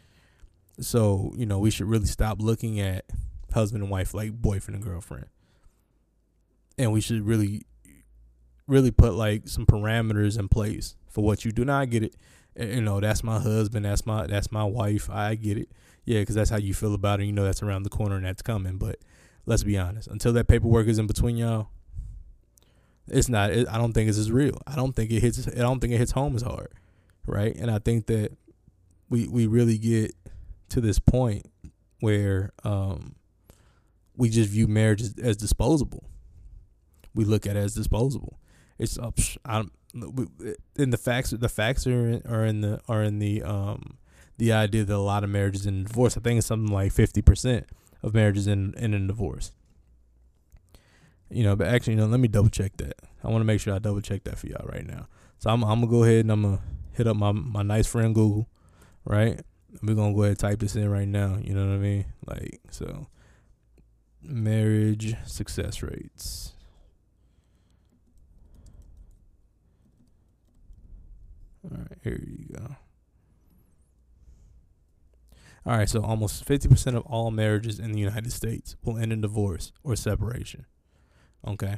So, 0.77 1.31
you 1.37 1.45
know, 1.45 1.57
we 1.57 1.71
should 1.71 1.87
really 1.87 2.07
stop 2.07 2.41
looking 2.41 2.81
at 2.81 3.05
husband 3.53 3.81
and 3.81 3.89
wife 3.89 4.13
like 4.13 4.33
boyfriend 4.33 4.75
and 4.75 4.83
girlfriend. 4.83 5.27
And 6.77 6.91
we 6.91 6.99
should 6.99 7.25
really 7.25 7.61
really 8.67 8.91
put 8.91 9.13
like 9.13 9.47
some 9.47 9.65
parameters 9.65 10.37
in 10.37 10.49
place 10.49 10.97
for 11.07 11.23
what 11.23 11.45
you 11.45 11.53
do. 11.53 11.63
Not 11.63 11.91
get 11.91 12.03
it. 12.03 12.17
You 12.59 12.81
know 12.81 12.99
that's 12.99 13.23
my 13.23 13.39
husband 13.39 13.85
that's 13.85 14.05
my 14.05 14.27
that's 14.27 14.51
my 14.51 14.65
wife. 14.65 15.09
I 15.09 15.35
get 15.35 15.57
it 15.57 15.69
yeah 16.05 16.19
because 16.19 16.35
that's 16.35 16.49
how 16.49 16.57
you 16.57 16.73
feel 16.73 16.93
about 16.93 17.19
it 17.19 17.25
you 17.25 17.31
know 17.31 17.43
that's 17.43 17.63
around 17.63 17.83
the 17.83 17.89
corner 17.89 18.15
and 18.15 18.25
that's 18.25 18.41
coming 18.41 18.77
but 18.77 18.97
let's 19.45 19.63
be 19.63 19.77
honest 19.77 20.07
until 20.07 20.33
that 20.33 20.47
paperwork 20.47 20.87
is 20.87 20.99
in 20.99 21.07
between 21.07 21.37
y'all 21.37 21.69
it's 23.07 23.29
not 23.29 23.51
it, 23.51 23.67
i 23.69 23.77
don't 23.77 23.93
think 23.93 24.09
it's 24.09 24.17
as 24.17 24.31
real 24.31 24.57
i 24.67 24.75
don't 24.75 24.95
think 24.95 25.11
it 25.11 25.21
hits 25.21 25.47
i 25.47 25.59
don't 25.59 25.79
think 25.79 25.93
it 25.93 25.97
hits 25.97 26.11
home 26.11 26.35
as 26.35 26.41
hard 26.41 26.71
right 27.25 27.55
and 27.55 27.69
i 27.69 27.79
think 27.79 28.07
that 28.07 28.31
we 29.09 29.27
we 29.27 29.47
really 29.47 29.77
get 29.77 30.15
to 30.69 30.79
this 30.81 30.99
point 30.99 31.45
where 31.99 32.51
um 32.63 33.15
we 34.15 34.29
just 34.29 34.49
view 34.49 34.67
marriage 34.67 35.01
as, 35.01 35.15
as 35.21 35.37
disposable 35.37 36.03
we 37.15 37.25
look 37.25 37.45
at 37.45 37.55
it 37.55 37.59
as 37.59 37.75
disposable. 37.75 38.39
It's 38.77 38.97
up. 38.97 39.19
Uh, 39.45 39.63
in 40.75 40.89
the 40.89 40.97
facts, 40.97 41.31
the 41.31 41.49
facts 41.49 41.85
are 41.85 42.09
in, 42.09 42.21
are 42.27 42.45
in 42.45 42.61
the 42.61 42.81
are 42.87 43.03
in 43.03 43.19
the 43.19 43.43
um 43.43 43.97
the 44.37 44.51
idea 44.51 44.83
that 44.83 44.95
a 44.95 44.97
lot 44.97 45.23
of 45.23 45.29
marriages 45.29 45.65
in 45.65 45.83
divorce. 45.83 46.17
I 46.17 46.21
think 46.21 46.37
it's 46.37 46.47
something 46.47 46.73
like 46.73 46.91
fifty 46.91 47.21
percent 47.21 47.67
of 48.01 48.13
marriages 48.13 48.47
in 48.47 48.73
in 48.77 48.93
a 48.93 49.07
divorce. 49.07 49.51
You 51.29 51.43
know, 51.43 51.55
but 51.55 51.67
actually, 51.67 51.93
you 51.93 51.99
know, 51.99 52.05
let 52.05 52.19
me 52.19 52.27
double 52.27 52.49
check 52.49 52.77
that. 52.77 52.95
I 53.23 53.29
want 53.29 53.41
to 53.41 53.45
make 53.45 53.59
sure 53.59 53.73
I 53.73 53.79
double 53.79 54.01
check 54.01 54.23
that 54.25 54.37
for 54.37 54.47
y'all 54.47 54.67
right 54.67 54.85
now. 54.85 55.07
So 55.39 55.49
I'm 55.49 55.63
I'm 55.63 55.81
gonna 55.81 55.87
go 55.87 56.03
ahead 56.03 56.25
and 56.25 56.31
I'm 56.31 56.43
gonna 56.43 56.61
hit 56.91 57.07
up 57.07 57.17
my 57.17 57.31
my 57.31 57.63
nice 57.63 57.87
friend 57.87 58.13
Google, 58.13 58.47
right? 59.05 59.41
We're 59.81 59.95
gonna 59.95 60.13
go 60.13 60.21
ahead 60.21 60.31
and 60.31 60.39
type 60.39 60.59
this 60.59 60.75
in 60.75 60.89
right 60.89 61.07
now. 61.07 61.37
You 61.41 61.53
know 61.53 61.65
what 61.65 61.73
I 61.73 61.77
mean? 61.77 62.05
Like 62.25 62.61
so, 62.69 63.07
marriage 64.21 65.15
success 65.25 65.81
rates. 65.81 66.53
All 71.63 71.77
right, 71.77 71.97
here 72.03 72.19
you 72.21 72.55
go. 72.55 72.75
All 75.65 75.77
right, 75.77 75.89
so 75.89 76.03
almost 76.03 76.45
50% 76.45 76.95
of 76.95 77.03
all 77.05 77.31
marriages 77.31 77.79
in 77.79 77.93
the 77.93 77.99
United 77.99 78.33
States 78.33 78.75
will 78.83 78.97
end 78.97 79.13
in 79.13 79.21
divorce 79.21 79.71
or 79.83 79.95
separation. 79.95 80.65
Okay. 81.47 81.77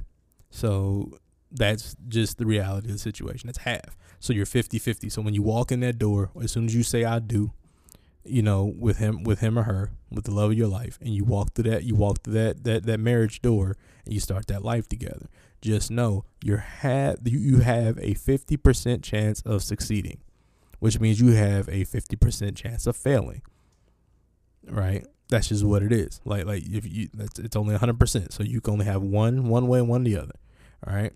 So 0.49 1.11
that's 1.51 1.95
just 2.07 2.37
the 2.37 2.45
reality 2.45 2.87
of 2.87 2.93
the 2.93 2.99
situation. 2.99 3.49
It's 3.49 3.59
half. 3.59 3.97
So 4.19 4.33
you're 4.33 4.45
50 4.45 4.79
50. 4.79 5.09
So 5.09 5.21
when 5.21 5.33
you 5.33 5.43
walk 5.43 5.71
in 5.71 5.81
that 5.81 5.97
door, 5.97 6.31
as 6.41 6.51
soon 6.51 6.65
as 6.65 6.75
you 6.75 6.83
say 6.83 7.03
I 7.03 7.19
do, 7.19 7.51
you 8.23 8.41
know, 8.41 8.73
with 8.77 8.97
him, 8.97 9.23
with 9.23 9.39
him 9.39 9.57
or 9.57 9.63
her, 9.63 9.91
with 10.09 10.25
the 10.25 10.31
love 10.31 10.51
of 10.51 10.57
your 10.57 10.67
life, 10.67 10.97
and 10.99 11.13
you 11.13 11.23
walk 11.23 11.53
through 11.53 11.69
that, 11.69 11.83
you 11.83 11.95
walk 11.95 12.23
through 12.23 12.33
that 12.33 12.63
that 12.63 12.85
that 12.85 12.99
marriage 12.99 13.41
door, 13.41 13.75
and 14.03 14.13
you 14.13 14.19
start 14.19 14.47
that 14.47 14.63
life 14.63 14.89
together. 14.89 15.27
Just 15.61 15.91
know 15.91 16.25
you 16.43 16.57
have 16.57 17.19
you, 17.25 17.59
have 17.59 17.99
a 17.99 18.15
fifty 18.15 18.57
percent 18.57 19.03
chance 19.03 19.41
of 19.41 19.61
succeeding, 19.63 20.21
which 20.79 20.99
means 20.99 21.21
you 21.21 21.33
have 21.33 21.69
a 21.69 21.83
fifty 21.83 22.15
percent 22.15 22.57
chance 22.57 22.87
of 22.87 22.95
failing. 22.95 23.41
Right? 24.69 25.05
That's 25.29 25.47
just 25.47 25.63
what 25.63 25.83
it 25.83 25.91
is. 25.91 26.21
Like 26.25 26.45
like 26.45 26.63
if 26.65 26.85
you, 26.85 27.09
that's 27.13 27.39
it's 27.39 27.55
only 27.55 27.75
hundred 27.75 27.99
percent, 27.99 28.33
so 28.33 28.43
you 28.43 28.61
can 28.61 28.73
only 28.73 28.85
have 28.85 29.01
one 29.01 29.47
one 29.49 29.67
way 29.67 29.81
one 29.81 30.03
the 30.03 30.17
other. 30.17 30.35
All 30.85 30.93
right. 30.93 31.13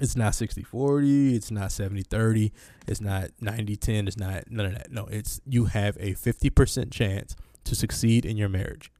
It's 0.00 0.16
not 0.16 0.34
60 0.34 0.62
40. 0.62 1.34
It's 1.36 1.50
not 1.50 1.72
70 1.72 2.02
30. 2.02 2.52
It's 2.86 3.00
not 3.00 3.30
90 3.40 3.76
10. 3.76 4.08
It's 4.08 4.16
not 4.16 4.50
none 4.50 4.66
of 4.66 4.74
that. 4.74 4.90
No, 4.90 5.06
it's 5.06 5.40
you 5.46 5.66
have 5.66 5.96
a 5.96 6.12
50% 6.12 6.90
chance 6.90 7.34
to 7.64 7.74
succeed 7.74 8.26
in 8.26 8.36
your 8.36 8.48
marriage. 8.48 8.90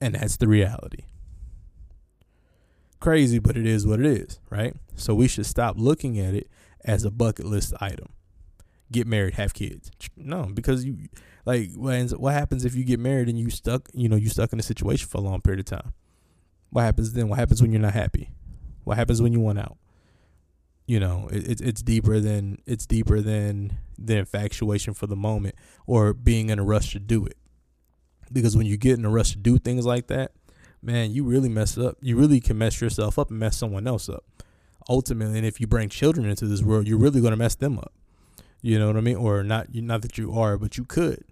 And 0.00 0.14
that's 0.14 0.36
the 0.36 0.48
reality. 0.48 1.04
Crazy, 3.00 3.38
but 3.38 3.56
it 3.56 3.66
is 3.66 3.86
what 3.86 4.00
it 4.00 4.06
is, 4.06 4.40
right? 4.50 4.74
So 4.94 5.14
we 5.14 5.28
should 5.28 5.46
stop 5.46 5.76
looking 5.78 6.18
at 6.18 6.34
it 6.34 6.48
as 6.84 7.04
a 7.04 7.10
bucket 7.10 7.44
list 7.46 7.74
item. 7.80 8.08
Get 8.90 9.06
married, 9.06 9.34
have 9.34 9.52
kids. 9.52 9.90
No, 10.16 10.48
because 10.52 10.84
you 10.84 11.08
like 11.46 11.70
what 11.74 12.34
happens 12.34 12.64
if 12.64 12.74
you 12.74 12.84
get 12.84 12.98
married 12.98 13.28
and 13.28 13.38
you 13.38 13.50
stuck, 13.50 13.88
you 13.94 14.08
know, 14.08 14.16
you 14.16 14.28
stuck 14.28 14.52
in 14.52 14.58
a 14.58 14.64
situation 14.64 15.08
for 15.08 15.18
a 15.18 15.20
long 15.20 15.40
period 15.40 15.60
of 15.60 15.66
time? 15.66 15.92
What 16.70 16.82
happens 16.82 17.12
then? 17.12 17.28
What 17.28 17.38
happens 17.38 17.62
when 17.62 17.70
you're 17.70 17.80
not 17.80 17.94
happy? 17.94 18.30
What 18.82 18.96
happens 18.96 19.22
when 19.22 19.32
you 19.32 19.40
want 19.40 19.60
out? 19.60 19.78
You 20.86 21.00
know, 21.00 21.28
it, 21.32 21.48
it, 21.48 21.60
it's 21.60 21.82
deeper 21.82 22.18
than 22.18 22.58
it's 22.66 22.84
deeper 22.84 23.20
than 23.20 23.78
the 23.96 24.16
infatuation 24.16 24.92
for 24.92 25.06
the 25.06 25.16
moment 25.16 25.54
or 25.86 26.12
being 26.12 26.50
in 26.50 26.58
a 26.58 26.64
rush 26.64 26.92
to 26.92 26.98
do 26.98 27.24
it. 27.24 27.38
Because 28.32 28.56
when 28.56 28.66
you 28.66 28.76
get 28.76 28.98
in 28.98 29.04
a 29.04 29.10
rush 29.10 29.30
to 29.30 29.38
do 29.38 29.56
things 29.58 29.86
like 29.86 30.08
that, 30.08 30.32
man, 30.82 31.12
you 31.12 31.22
really 31.22 31.48
mess 31.48 31.78
up. 31.78 31.96
You 32.00 32.16
really 32.16 32.40
can 32.40 32.58
mess 32.58 32.80
yourself 32.80 33.20
up 33.20 33.30
and 33.30 33.38
mess 33.38 33.56
someone 33.56 33.86
else 33.86 34.08
up. 34.08 34.24
Ultimately, 34.88 35.38
and 35.38 35.46
if 35.46 35.60
you 35.60 35.68
bring 35.68 35.88
children 35.88 36.28
into 36.28 36.46
this 36.46 36.62
world, 36.62 36.88
you're 36.88 36.98
really 36.98 37.20
going 37.20 37.32
to 37.32 37.36
mess 37.36 37.54
them 37.54 37.78
up. 37.78 37.92
You 38.62 38.80
know 38.80 38.88
what 38.88 38.96
I 38.96 39.00
mean? 39.00 39.16
Or 39.16 39.44
not? 39.44 39.72
Not 39.72 40.02
that 40.02 40.18
you 40.18 40.32
are, 40.32 40.56
but 40.56 40.76
you 40.76 40.84
could. 40.84 41.24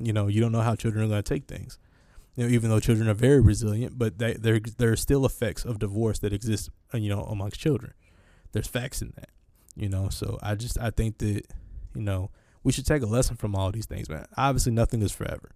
You 0.00 0.12
know, 0.12 0.28
you 0.28 0.40
don't 0.40 0.52
know 0.52 0.62
how 0.62 0.74
children 0.74 1.04
are 1.04 1.08
going 1.08 1.22
to 1.22 1.34
take 1.34 1.46
things 1.46 1.78
you 2.36 2.44
know, 2.44 2.54
even 2.54 2.70
though 2.70 2.80
children 2.80 3.08
are 3.08 3.14
very 3.14 3.40
resilient, 3.40 3.98
but 3.98 4.18
they, 4.18 4.34
there 4.34 4.60
there 4.60 4.92
are 4.92 4.96
still 4.96 5.26
effects 5.26 5.64
of 5.64 5.78
divorce 5.78 6.18
that 6.20 6.32
exist, 6.32 6.70
uh, 6.94 6.98
you 6.98 7.08
know, 7.08 7.22
amongst 7.24 7.60
children. 7.60 7.92
There's 8.52 8.66
facts 8.66 9.02
in 9.02 9.12
that, 9.16 9.30
you 9.76 9.88
know. 9.88 10.08
So 10.08 10.38
I 10.42 10.54
just 10.54 10.78
I 10.78 10.90
think 10.90 11.18
that 11.18 11.46
you 11.94 12.02
know 12.02 12.30
we 12.62 12.72
should 12.72 12.86
take 12.86 13.02
a 13.02 13.06
lesson 13.06 13.36
from 13.36 13.54
all 13.54 13.70
these 13.72 13.86
things, 13.86 14.08
man. 14.08 14.26
Obviously, 14.36 14.72
nothing 14.72 15.02
is 15.02 15.12
forever. 15.12 15.50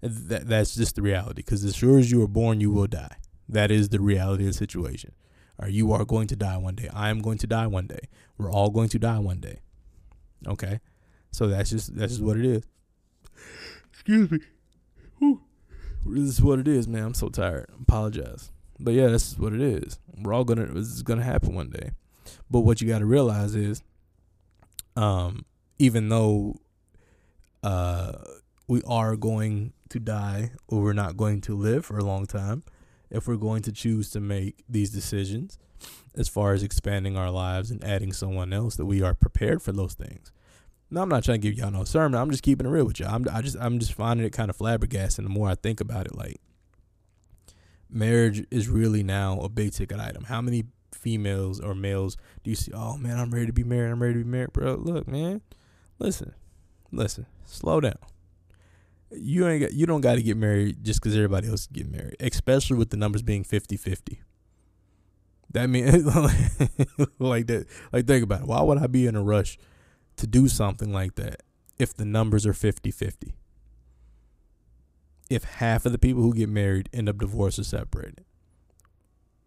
That 0.00 0.46
that's 0.46 0.74
just 0.74 0.96
the 0.96 1.02
reality. 1.02 1.42
Because 1.42 1.64
as 1.64 1.76
sure 1.76 1.98
as 1.98 2.10
you 2.10 2.22
are 2.22 2.28
born, 2.28 2.60
you 2.60 2.70
will 2.70 2.86
die. 2.86 3.16
That 3.48 3.70
is 3.70 3.88
the 3.88 4.00
reality 4.00 4.44
of 4.44 4.52
the 4.52 4.58
situation. 4.58 5.12
Or 5.58 5.68
you 5.68 5.92
are 5.92 6.06
going 6.06 6.28
to 6.28 6.36
die 6.36 6.56
one 6.56 6.74
day. 6.74 6.88
I 6.94 7.10
am 7.10 7.20
going 7.20 7.36
to 7.38 7.46
die 7.46 7.66
one 7.66 7.86
day. 7.86 8.08
We're 8.38 8.50
all 8.50 8.70
going 8.70 8.88
to 8.90 8.98
die 8.98 9.18
one 9.18 9.40
day. 9.40 9.58
Okay, 10.48 10.80
so 11.32 11.48
that's 11.48 11.68
just 11.68 11.94
that's 11.96 12.12
just 12.12 12.24
what 12.24 12.38
it 12.38 12.46
is. 12.46 12.62
Excuse 14.00 14.30
me. 14.30 14.40
Whew 15.18 15.42
this 16.06 16.28
is 16.28 16.42
what 16.42 16.58
it 16.58 16.68
is, 16.68 16.88
man. 16.88 17.04
I'm 17.04 17.14
so 17.14 17.28
tired. 17.28 17.66
I 17.70 17.82
apologize. 17.82 18.50
But 18.78 18.94
yeah, 18.94 19.08
this 19.08 19.32
is 19.32 19.38
what 19.38 19.52
it 19.52 19.60
is. 19.60 19.98
We're 20.16 20.32
all 20.32 20.44
gonna 20.44 20.74
is 20.74 21.02
gonna 21.02 21.22
happen 21.22 21.54
one 21.54 21.70
day. 21.70 21.90
But 22.50 22.60
what 22.60 22.80
you 22.80 22.88
gotta 22.88 23.06
realize 23.06 23.54
is 23.54 23.82
um 24.96 25.44
even 25.78 26.08
though 26.08 26.56
uh 27.62 28.12
we 28.66 28.82
are 28.86 29.16
going 29.16 29.72
to 29.90 29.98
die 29.98 30.52
or 30.68 30.80
we're 30.80 30.92
not 30.92 31.16
going 31.16 31.40
to 31.42 31.56
live 31.56 31.84
for 31.84 31.98
a 31.98 32.04
long 32.04 32.24
time, 32.26 32.62
if 33.10 33.26
we're 33.26 33.36
going 33.36 33.62
to 33.62 33.72
choose 33.72 34.10
to 34.10 34.20
make 34.20 34.62
these 34.68 34.90
decisions 34.90 35.58
as 36.14 36.28
far 36.28 36.52
as 36.52 36.62
expanding 36.62 37.16
our 37.16 37.30
lives 37.30 37.70
and 37.70 37.82
adding 37.82 38.12
someone 38.12 38.52
else 38.52 38.76
that 38.76 38.86
we 38.86 39.02
are 39.02 39.14
prepared 39.14 39.60
for 39.60 39.72
those 39.72 39.94
things. 39.94 40.30
No, 40.90 41.02
I'm 41.02 41.08
not 41.08 41.22
trying 41.22 41.40
to 41.40 41.48
give 41.48 41.56
y'all 41.56 41.70
no 41.70 41.84
sermon. 41.84 42.20
I'm 42.20 42.30
just 42.30 42.42
keeping 42.42 42.66
it 42.66 42.70
real 42.70 42.84
with 42.84 42.98
y'all. 42.98 43.14
I'm 43.14 43.26
I 43.32 43.42
just 43.42 43.56
I'm 43.60 43.78
just 43.78 43.94
finding 43.94 44.26
it 44.26 44.32
kind 44.32 44.50
of 44.50 44.58
flabbergasting. 44.58 45.22
The 45.22 45.28
more 45.28 45.48
I 45.48 45.54
think 45.54 45.80
about 45.80 46.06
it, 46.06 46.16
like 46.16 46.40
marriage 47.88 48.44
is 48.50 48.68
really 48.68 49.02
now 49.02 49.38
a 49.40 49.48
big 49.48 49.72
ticket 49.72 50.00
item. 50.00 50.24
How 50.24 50.40
many 50.40 50.64
females 50.92 51.60
or 51.60 51.74
males 51.74 52.16
do 52.42 52.50
you 52.50 52.56
see? 52.56 52.72
Oh 52.74 52.96
man, 52.96 53.18
I'm 53.18 53.30
ready 53.30 53.46
to 53.46 53.52
be 53.52 53.62
married. 53.62 53.92
I'm 53.92 54.02
ready 54.02 54.14
to 54.14 54.24
be 54.24 54.30
married, 54.30 54.52
bro. 54.52 54.74
Look, 54.74 55.06
man, 55.06 55.42
listen, 56.00 56.34
listen, 56.90 57.26
slow 57.44 57.80
down. 57.80 57.98
You 59.12 59.48
ain't 59.48 59.62
got, 59.62 59.72
you 59.72 59.86
don't 59.86 60.02
got 60.02 60.16
to 60.16 60.22
get 60.22 60.36
married 60.36 60.84
just 60.84 61.00
because 61.00 61.16
everybody 61.16 61.48
else 61.48 61.62
is 61.62 61.66
getting 61.66 61.90
married, 61.90 62.16
especially 62.20 62.76
with 62.76 62.90
the 62.90 62.96
numbers 62.96 63.22
being 63.22 63.42
50-50. 63.42 64.18
That 65.52 65.68
means 65.68 66.04
like 67.18 67.46
that. 67.48 67.66
Like 67.92 68.06
think 68.06 68.22
about 68.22 68.42
it. 68.42 68.46
Why 68.46 68.62
would 68.62 68.78
I 68.78 68.86
be 68.86 69.06
in 69.06 69.16
a 69.16 69.22
rush 69.22 69.58
to 70.20 70.26
do 70.26 70.48
something 70.48 70.92
like 70.92 71.16
that 71.16 71.42
if 71.78 71.94
the 71.94 72.04
numbers 72.04 72.46
are 72.46 72.52
50 72.52 72.90
50. 72.90 73.34
If 75.28 75.44
half 75.44 75.86
of 75.86 75.92
the 75.92 75.98
people 75.98 76.22
who 76.22 76.34
get 76.34 76.48
married 76.48 76.88
end 76.92 77.08
up 77.08 77.18
divorced 77.18 77.58
or 77.58 77.64
separated, 77.64 78.24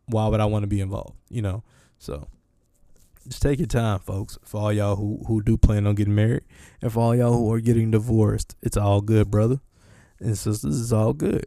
why 0.06 0.28
would 0.28 0.40
I 0.40 0.46
want 0.46 0.64
to 0.64 0.68
be 0.68 0.82
involved? 0.82 1.18
You 1.30 1.42
know? 1.42 1.64
So 2.00 2.28
just 3.28 3.42
take 3.42 3.60
your 3.60 3.68
time, 3.68 4.00
folks. 4.00 4.38
For 4.44 4.60
all 4.60 4.74
y'all 4.74 4.96
who, 4.96 5.24
who 5.28 5.42
do 5.42 5.58
plan 5.58 5.86
on 5.86 5.96
getting 5.96 6.16
married, 6.16 6.44
and 6.82 6.92
for 6.92 7.00
all 7.02 7.16
y'all 7.16 7.34
who 7.34 7.52
are 7.54 7.60
getting 7.60 7.92
divorced, 7.92 8.56
it's 8.62 8.78
all 8.78 9.02
good, 9.02 9.30
brother 9.30 9.60
and 10.20 10.38
sisters. 10.38 10.82
It's 10.82 10.92
all 10.92 11.14
good. 11.14 11.46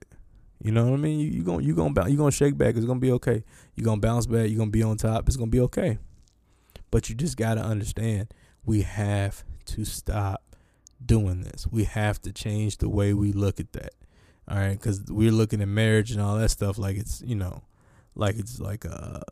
You 0.63 0.73
know 0.73 0.85
what 0.85 0.95
I 0.95 0.97
mean? 0.97 1.19
You 1.19 1.29
you 1.29 1.43
gonna 1.43 1.63
you 1.63 1.75
gonna 1.75 1.93
bounce, 1.93 2.11
you 2.11 2.17
gonna 2.17 2.31
shake 2.31 2.57
back. 2.57 2.77
It's 2.77 2.87
gonna 2.87 3.01
be 3.01 3.13
okay. 3.13 3.43
You 3.75 3.83
are 3.83 3.87
gonna 3.87 4.01
bounce 4.01 4.27
back. 4.27 4.49
You 4.49 4.57
are 4.57 4.59
gonna 4.59 4.71
be 4.71 4.83
on 4.83 4.97
top. 4.97 5.29
It's 5.29 5.37
gonna 5.37 5.51
be 5.51 5.61
okay. 5.61 5.99
But 6.91 7.09
you 7.09 7.15
just 7.15 7.37
gotta 7.37 7.63
understand 7.63 8.33
we 8.67 8.83
have 8.83 9.45
to 9.67 9.85
stop 9.85 10.43
doing 11.05 11.43
this. 11.43 11.67
We 11.67 11.85
have 11.85 12.21
to 12.23 12.33
change 12.33 12.79
the 12.79 12.89
way 12.89 13.15
we 13.15 13.33
look 13.33 13.61
at 13.61 13.73
that. 13.73 13.95
All 14.49 14.57
right, 14.59 14.79
because 14.79 15.03
we're 15.09 15.33
looking 15.33 15.61
at 15.61 15.69
marriage 15.69 16.13
and 16.13 16.21
all 16.21 16.37
that 16.37 16.51
stuff 16.51 16.79
like 16.79 16.97
it's 16.97 17.23
you 17.23 17.35
know, 17.35 17.63
like 18.15 18.37
it's 18.37 18.61
like 18.61 18.85
a 18.85 19.23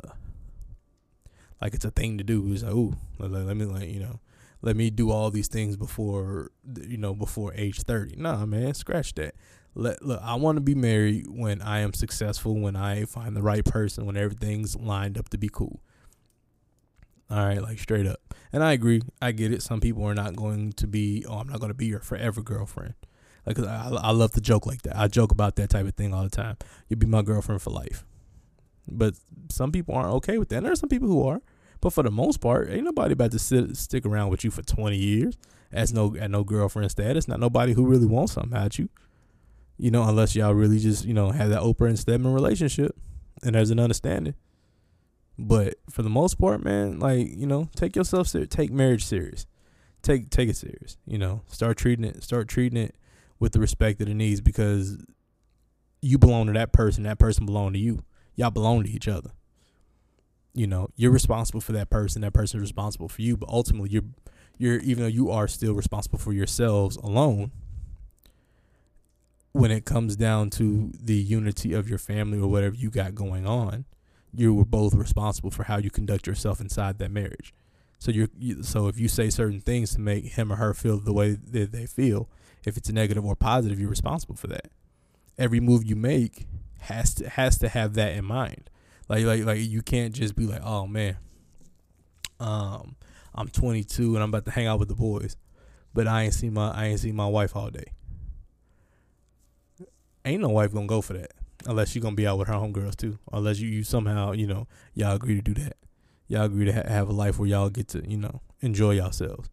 like 1.60 1.74
it's 1.74 1.84
a 1.84 1.90
thing 1.90 2.18
to 2.18 2.24
do. 2.24 2.52
It's 2.52 2.62
like, 2.62 2.72
ooh, 2.72 2.96
let, 3.18 3.30
let 3.30 3.56
me 3.56 3.64
like 3.64 3.88
you 3.88 4.00
know, 4.00 4.20
let 4.60 4.76
me 4.76 4.90
do 4.90 5.10
all 5.10 5.30
these 5.30 5.48
things 5.48 5.76
before 5.76 6.50
you 6.80 6.96
know 6.96 7.14
before 7.14 7.52
age 7.54 7.82
thirty. 7.82 8.16
Nah, 8.16 8.44
man, 8.44 8.74
scratch 8.74 9.14
that. 9.14 9.34
Let 9.76 10.02
look, 10.02 10.20
I 10.22 10.34
want 10.34 10.56
to 10.56 10.60
be 10.60 10.74
married 10.74 11.26
when 11.28 11.62
I 11.62 11.80
am 11.80 11.94
successful, 11.94 12.58
when 12.58 12.74
I 12.74 13.04
find 13.04 13.36
the 13.36 13.42
right 13.42 13.64
person, 13.64 14.06
when 14.06 14.16
everything's 14.16 14.74
lined 14.74 15.16
up 15.16 15.28
to 15.28 15.38
be 15.38 15.48
cool. 15.48 15.80
All 17.30 17.44
right, 17.44 17.62
like 17.62 17.78
straight 17.78 18.06
up. 18.06 18.33
And 18.54 18.62
I 18.62 18.70
agree. 18.70 19.02
I 19.20 19.32
get 19.32 19.52
it. 19.52 19.62
Some 19.62 19.80
people 19.80 20.04
are 20.04 20.14
not 20.14 20.36
going 20.36 20.74
to 20.74 20.86
be, 20.86 21.26
oh, 21.28 21.38
I'm 21.38 21.48
not 21.48 21.58
going 21.58 21.70
to 21.70 21.76
be 21.76 21.86
your 21.86 21.98
forever 21.98 22.40
girlfriend. 22.40 22.94
Like, 23.44 23.58
I, 23.58 23.90
I 23.90 24.12
love 24.12 24.30
to 24.34 24.40
joke 24.40 24.64
like 24.64 24.82
that. 24.82 24.96
I 24.96 25.08
joke 25.08 25.32
about 25.32 25.56
that 25.56 25.70
type 25.70 25.88
of 25.88 25.94
thing 25.96 26.14
all 26.14 26.22
the 26.22 26.30
time. 26.30 26.56
You'll 26.88 27.00
be 27.00 27.08
my 27.08 27.22
girlfriend 27.22 27.62
for 27.62 27.70
life. 27.70 28.04
But 28.86 29.16
some 29.50 29.72
people 29.72 29.96
aren't 29.96 30.14
okay 30.14 30.38
with 30.38 30.50
that. 30.50 30.58
And 30.58 30.66
there 30.66 30.72
are 30.72 30.76
some 30.76 30.88
people 30.88 31.08
who 31.08 31.26
are. 31.26 31.42
But 31.80 31.92
for 31.92 32.04
the 32.04 32.12
most 32.12 32.40
part, 32.40 32.70
ain't 32.70 32.84
nobody 32.84 33.14
about 33.14 33.32
to 33.32 33.40
sit 33.40 33.76
stick 33.76 34.06
around 34.06 34.30
with 34.30 34.44
you 34.44 34.52
for 34.52 34.62
20 34.62 34.96
years 34.96 35.36
as 35.72 35.92
no 35.92 36.14
at 36.14 36.30
no 36.30 36.44
girlfriend 36.44 36.92
status. 36.92 37.26
Not 37.26 37.40
nobody 37.40 37.72
who 37.72 37.84
really 37.84 38.06
wants 38.06 38.34
something 38.34 38.56
at 38.56 38.78
you. 38.78 38.88
You 39.78 39.90
know, 39.90 40.04
unless 40.04 40.36
y'all 40.36 40.54
really 40.54 40.78
just, 40.78 41.04
you 41.04 41.12
know, 41.12 41.32
have 41.32 41.50
that 41.50 41.62
Oprah 41.62 41.88
and 41.88 41.98
Stedman 41.98 42.32
relationship 42.32 42.96
and 43.42 43.56
there's 43.56 43.70
an 43.70 43.80
understanding. 43.80 44.34
But 45.38 45.74
for 45.90 46.02
the 46.02 46.10
most 46.10 46.38
part, 46.38 46.62
man, 46.62 46.98
like 46.98 47.28
you 47.36 47.46
know, 47.46 47.68
take 47.74 47.96
yourself. 47.96 48.32
Take 48.50 48.70
marriage 48.70 49.04
serious. 49.04 49.46
Take 50.02 50.30
take 50.30 50.48
it 50.48 50.56
serious. 50.56 50.96
You 51.06 51.18
know, 51.18 51.42
start 51.48 51.76
treating 51.76 52.04
it. 52.04 52.22
Start 52.22 52.48
treating 52.48 52.78
it 52.78 52.94
with 53.40 53.52
the 53.52 53.60
respect 53.60 53.98
that 53.98 54.08
it 54.08 54.14
needs 54.14 54.40
because 54.40 54.98
you 56.00 56.18
belong 56.18 56.46
to 56.46 56.52
that 56.52 56.72
person. 56.72 57.02
That 57.04 57.18
person 57.18 57.46
belong 57.46 57.72
to 57.72 57.78
you. 57.78 58.04
Y'all 58.36 58.50
belong 58.50 58.84
to 58.84 58.90
each 58.90 59.08
other. 59.08 59.30
You 60.52 60.68
know, 60.68 60.88
you're 60.94 61.10
responsible 61.10 61.60
for 61.60 61.72
that 61.72 61.90
person. 61.90 62.22
That 62.22 62.32
person 62.32 62.58
is 62.58 62.62
responsible 62.62 63.08
for 63.08 63.22
you. 63.22 63.36
But 63.36 63.48
ultimately, 63.48 63.90
you're 63.90 64.04
you're 64.56 64.78
even 64.80 65.02
though 65.02 65.08
you 65.08 65.30
are 65.30 65.48
still 65.48 65.74
responsible 65.74 66.18
for 66.18 66.32
yourselves 66.32 66.96
alone. 66.96 67.50
When 69.52 69.70
it 69.70 69.84
comes 69.84 70.16
down 70.16 70.50
to 70.50 70.90
the 71.00 71.14
unity 71.14 71.74
of 71.74 71.88
your 71.88 71.98
family 71.98 72.38
or 72.38 72.48
whatever 72.48 72.74
you 72.74 72.90
got 72.90 73.14
going 73.14 73.46
on, 73.46 73.84
you 74.36 74.54
were 74.54 74.64
both 74.64 74.94
responsible 74.94 75.50
for 75.50 75.64
how 75.64 75.78
you 75.78 75.90
conduct 75.90 76.26
yourself 76.26 76.60
inside 76.60 76.98
that 76.98 77.10
marriage. 77.10 77.54
So 77.98 78.10
you're 78.10 78.28
you, 78.38 78.62
so 78.62 78.88
if 78.88 78.98
you 78.98 79.08
say 79.08 79.30
certain 79.30 79.60
things 79.60 79.94
to 79.94 80.00
make 80.00 80.24
him 80.24 80.52
or 80.52 80.56
her 80.56 80.74
feel 80.74 80.98
the 80.98 81.12
way 81.12 81.32
that 81.32 81.72
they 81.72 81.86
feel, 81.86 82.28
if 82.64 82.76
it's 82.76 82.90
negative 82.90 83.24
or 83.24 83.36
positive, 83.36 83.78
you're 83.80 83.88
responsible 83.88 84.36
for 84.36 84.48
that. 84.48 84.68
Every 85.38 85.60
move 85.60 85.84
you 85.84 85.96
make 85.96 86.46
has 86.80 87.14
to 87.14 87.28
has 87.28 87.58
to 87.58 87.68
have 87.68 87.94
that 87.94 88.12
in 88.12 88.24
mind. 88.24 88.70
Like 89.08 89.24
like 89.24 89.44
like 89.44 89.60
you 89.60 89.82
can't 89.82 90.14
just 90.14 90.36
be 90.36 90.46
like, 90.46 90.62
oh 90.62 90.86
man, 90.86 91.16
um, 92.40 92.96
I'm 93.34 93.48
22 93.48 94.14
and 94.14 94.22
I'm 94.22 94.30
about 94.30 94.44
to 94.46 94.50
hang 94.50 94.66
out 94.66 94.78
with 94.78 94.88
the 94.88 94.94
boys, 94.94 95.36
but 95.92 96.06
I 96.06 96.24
ain't 96.24 96.34
seen 96.34 96.54
my 96.54 96.70
I 96.72 96.86
ain't 96.86 97.00
seen 97.00 97.16
my 97.16 97.26
wife 97.26 97.56
all 97.56 97.70
day. 97.70 97.92
ain't 100.24 100.42
no 100.42 100.48
wife 100.48 100.72
gonna 100.72 100.86
go 100.86 101.00
for 101.00 101.14
that 101.14 101.32
unless 101.66 101.94
you're 101.94 102.02
gonna 102.02 102.16
be 102.16 102.26
out 102.26 102.38
with 102.38 102.48
her 102.48 102.54
homegirls 102.54 102.96
too, 102.96 103.18
unless 103.32 103.58
you, 103.58 103.68
you 103.68 103.82
somehow 103.82 104.32
you 104.32 104.46
know 104.46 104.66
y'all 104.94 105.16
agree 105.16 105.36
to 105.36 105.42
do 105.42 105.54
that. 105.54 105.76
Y'all 106.28 106.44
agree 106.44 106.64
to 106.64 106.72
ha- 106.72 106.88
have 106.88 107.08
a 107.08 107.12
life 107.12 107.38
where 107.38 107.48
y'all 107.48 107.70
get 107.70 107.88
to 107.88 108.08
you 108.08 108.16
know 108.16 108.40
enjoy 108.60 108.92
yourselves. 108.92 109.50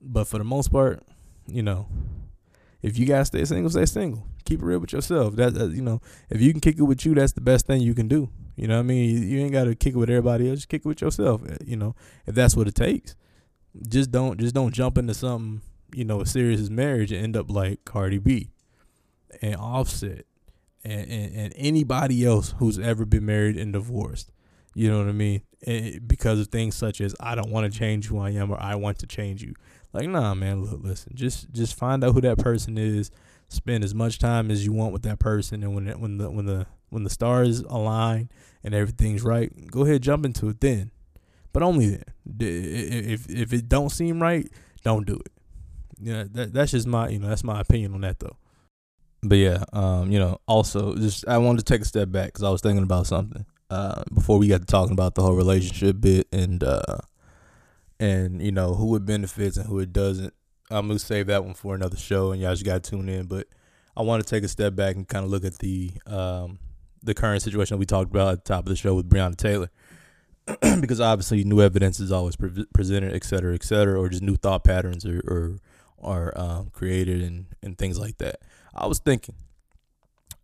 But 0.00 0.26
for 0.26 0.38
the 0.38 0.44
most 0.44 0.72
part, 0.72 1.02
you 1.46 1.62
know, 1.62 1.88
if 2.82 2.98
you 2.98 3.06
gotta 3.06 3.24
stay 3.24 3.44
single, 3.44 3.70
stay 3.70 3.86
single. 3.86 4.26
Keep 4.44 4.62
it 4.62 4.64
real 4.64 4.78
with 4.78 4.92
yourself. 4.92 5.36
That, 5.36 5.54
that 5.54 5.70
you 5.72 5.82
know, 5.82 6.00
if 6.30 6.40
you 6.40 6.50
can 6.52 6.60
kick 6.60 6.78
it 6.78 6.82
with 6.82 7.04
you, 7.04 7.14
that's 7.14 7.32
the 7.32 7.40
best 7.40 7.66
thing 7.66 7.82
you 7.82 7.94
can 7.94 8.08
do. 8.08 8.30
You 8.56 8.68
know 8.68 8.76
what 8.76 8.80
I 8.80 8.84
mean? 8.84 9.10
You, 9.10 9.20
you 9.20 9.40
ain't 9.40 9.52
gotta 9.52 9.74
kick 9.74 9.94
it 9.94 9.98
with 9.98 10.10
everybody 10.10 10.48
else. 10.48 10.60
Just 10.60 10.68
kick 10.68 10.82
it 10.84 10.88
with 10.88 11.00
yourself. 11.00 11.42
Eh, 11.48 11.56
you 11.64 11.76
know, 11.76 11.94
if 12.26 12.34
that's 12.34 12.56
what 12.56 12.68
it 12.68 12.74
takes. 12.74 13.14
Just 13.88 14.10
don't 14.10 14.40
just 14.40 14.54
don't 14.54 14.74
jump 14.74 14.98
into 14.98 15.14
something 15.14 15.62
you 15.94 16.04
know 16.04 16.20
as 16.20 16.30
serious 16.30 16.60
as 16.60 16.70
marriage 16.70 17.12
and 17.12 17.22
end 17.22 17.36
up 17.36 17.50
like 17.50 17.84
Cardi 17.84 18.18
B 18.18 18.50
and 19.42 19.56
Offset 19.56 20.26
and, 20.84 21.10
and, 21.10 21.34
and 21.36 21.54
anybody 21.56 22.24
else 22.24 22.54
who's 22.58 22.78
ever 22.78 23.04
been 23.04 23.26
married 23.26 23.56
and 23.56 23.72
divorced. 23.72 24.30
You 24.74 24.90
know 24.90 24.98
what 24.98 25.08
I 25.08 25.12
mean? 25.12 25.42
And 25.66 26.06
because 26.06 26.38
of 26.40 26.48
things 26.48 26.76
such 26.76 27.00
as 27.00 27.14
I 27.20 27.34
don't 27.34 27.50
want 27.50 27.70
to 27.70 27.78
change 27.78 28.06
who 28.06 28.18
I 28.18 28.30
am 28.30 28.50
or 28.50 28.60
I 28.60 28.76
want 28.76 28.98
to 29.00 29.06
change 29.06 29.42
you. 29.42 29.54
Like, 29.92 30.08
nah, 30.08 30.34
man, 30.34 30.62
look, 30.62 30.80
listen, 30.82 31.12
just 31.14 31.50
just 31.52 31.74
find 31.74 32.04
out 32.04 32.14
who 32.14 32.20
that 32.20 32.38
person 32.38 32.78
is. 32.78 33.10
Spend 33.48 33.82
as 33.82 33.94
much 33.94 34.20
time 34.20 34.48
as 34.48 34.64
you 34.64 34.72
want 34.72 34.92
with 34.92 35.02
that 35.02 35.18
person, 35.18 35.64
and 35.64 35.74
when 35.74 35.88
it, 35.88 35.98
when 35.98 36.18
the 36.18 36.30
when 36.30 36.46
the 36.46 36.66
when 36.90 37.02
the 37.02 37.10
stars 37.10 37.60
align 37.62 38.30
and 38.62 38.74
everything's 38.74 39.24
right, 39.24 39.50
go 39.72 39.84
ahead 39.84 40.02
jump 40.02 40.24
into 40.24 40.48
it 40.48 40.60
then, 40.60 40.92
but 41.52 41.64
only 41.64 41.88
then. 41.88 42.04
If 42.38 43.28
if 43.28 43.52
it 43.52 43.68
don't 43.68 43.90
seem 43.90 44.22
right, 44.22 44.48
don't 44.84 45.04
do 45.04 45.16
it. 45.16 45.32
Yeah, 46.00 46.24
that 46.30 46.52
that's 46.52 46.70
just 46.70 46.86
my 46.86 47.08
you 47.08 47.18
know 47.18 47.28
that's 47.28 47.42
my 47.42 47.60
opinion 47.60 47.94
on 47.94 48.02
that 48.02 48.20
though. 48.20 48.36
But 49.22 49.36
yeah, 49.36 49.64
um, 49.72 50.10
you 50.10 50.18
know, 50.18 50.38
also 50.48 50.94
just 50.96 51.28
I 51.28 51.38
wanted 51.38 51.66
to 51.66 51.72
take 51.72 51.82
a 51.82 51.84
step 51.84 52.10
back 52.10 52.28
because 52.28 52.42
I 52.42 52.50
was 52.50 52.62
thinking 52.62 52.82
about 52.82 53.06
something 53.06 53.44
uh, 53.68 54.02
before 54.12 54.38
we 54.38 54.48
got 54.48 54.60
to 54.60 54.66
talking 54.66 54.92
about 54.92 55.14
the 55.14 55.22
whole 55.22 55.34
relationship 55.34 56.00
bit 56.00 56.26
and 56.32 56.62
uh, 56.64 56.98
and 57.98 58.42
you 58.42 58.52
know 58.52 58.74
who 58.74 58.96
it 58.96 59.04
benefits 59.04 59.56
and 59.56 59.66
who 59.66 59.78
it 59.78 59.92
doesn't. 59.92 60.32
I'm 60.70 60.86
gonna 60.86 60.98
save 60.98 61.26
that 61.26 61.44
one 61.44 61.54
for 61.54 61.74
another 61.74 61.96
show, 61.96 62.32
and 62.32 62.40
y'all 62.40 62.52
just 62.52 62.64
gotta 62.64 62.80
tune 62.80 63.08
in. 63.08 63.26
But 63.26 63.46
I 63.96 64.02
want 64.02 64.24
to 64.24 64.28
take 64.28 64.44
a 64.44 64.48
step 64.48 64.74
back 64.74 64.96
and 64.96 65.06
kind 65.06 65.24
of 65.24 65.30
look 65.30 65.44
at 65.44 65.58
the 65.58 65.90
um, 66.06 66.58
the 67.02 67.14
current 67.14 67.42
situation 67.42 67.78
we 67.78 67.86
talked 67.86 68.10
about 68.10 68.32
at 68.32 68.44
the 68.44 68.48
top 68.48 68.64
of 68.64 68.70
the 68.70 68.76
show 68.76 68.94
with 68.94 69.08
Breonna 69.08 69.36
Taylor, 69.36 69.70
because 70.80 71.00
obviously 71.00 71.44
new 71.44 71.60
evidence 71.60 72.00
is 72.00 72.12
always 72.12 72.36
pre- 72.36 72.66
presented, 72.72 73.14
et 73.14 73.24
cetera, 73.24 73.54
et 73.54 73.62
cetera, 73.62 74.00
or 74.00 74.08
just 74.08 74.22
new 74.22 74.36
thought 74.36 74.64
patterns 74.64 75.04
or 75.04 75.20
or 75.26 75.56
are 76.02 76.32
um, 76.38 76.70
created 76.70 77.22
and 77.22 77.46
and 77.62 77.76
things 77.76 77.98
like 77.98 78.18
that. 78.18 78.40
I 78.80 78.86
was 78.86 78.98
thinking, 78.98 79.34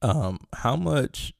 um, 0.02 0.40
how 0.54 0.76
much 0.76 1.32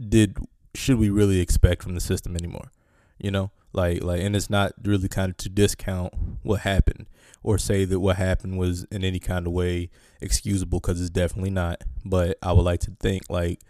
did 0.00 0.36
should 0.74 0.98
we 0.98 1.10
really 1.10 1.40
expect 1.40 1.82
from 1.82 1.94
the 1.94 2.00
system 2.00 2.36
anymore? 2.36 2.72
You 3.18 3.30
know, 3.30 3.50
like 3.74 4.02
like 4.02 4.22
and 4.22 4.34
it's 4.34 4.48
not 4.48 4.72
really 4.82 5.08
kind 5.08 5.30
of 5.30 5.36
to 5.36 5.48
discount 5.48 6.14
what 6.42 6.60
happened 6.60 7.06
or 7.42 7.58
say 7.58 7.84
that 7.84 8.00
what 8.00 8.16
happened 8.16 8.56
was 8.56 8.84
in 8.84 9.04
any 9.04 9.18
kind 9.18 9.46
of 9.46 9.52
way 9.52 9.90
excusable 10.22 10.80
because 10.80 11.00
it's 11.00 11.10
definitely 11.10 11.50
not 11.50 11.82
but 12.04 12.38
i 12.42 12.52
would 12.52 12.62
like 12.62 12.80
to 12.80 12.92
think 13.00 13.22
like 13.28 13.60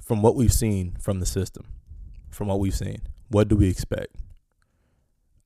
from 0.00 0.20
what 0.20 0.34
we've 0.34 0.52
seen 0.52 0.94
from 1.00 1.20
the 1.20 1.26
system 1.26 1.64
from 2.28 2.48
what 2.48 2.58
we've 2.58 2.74
seen 2.74 3.00
what 3.28 3.48
do 3.48 3.56
we 3.56 3.68
expect 3.68 4.16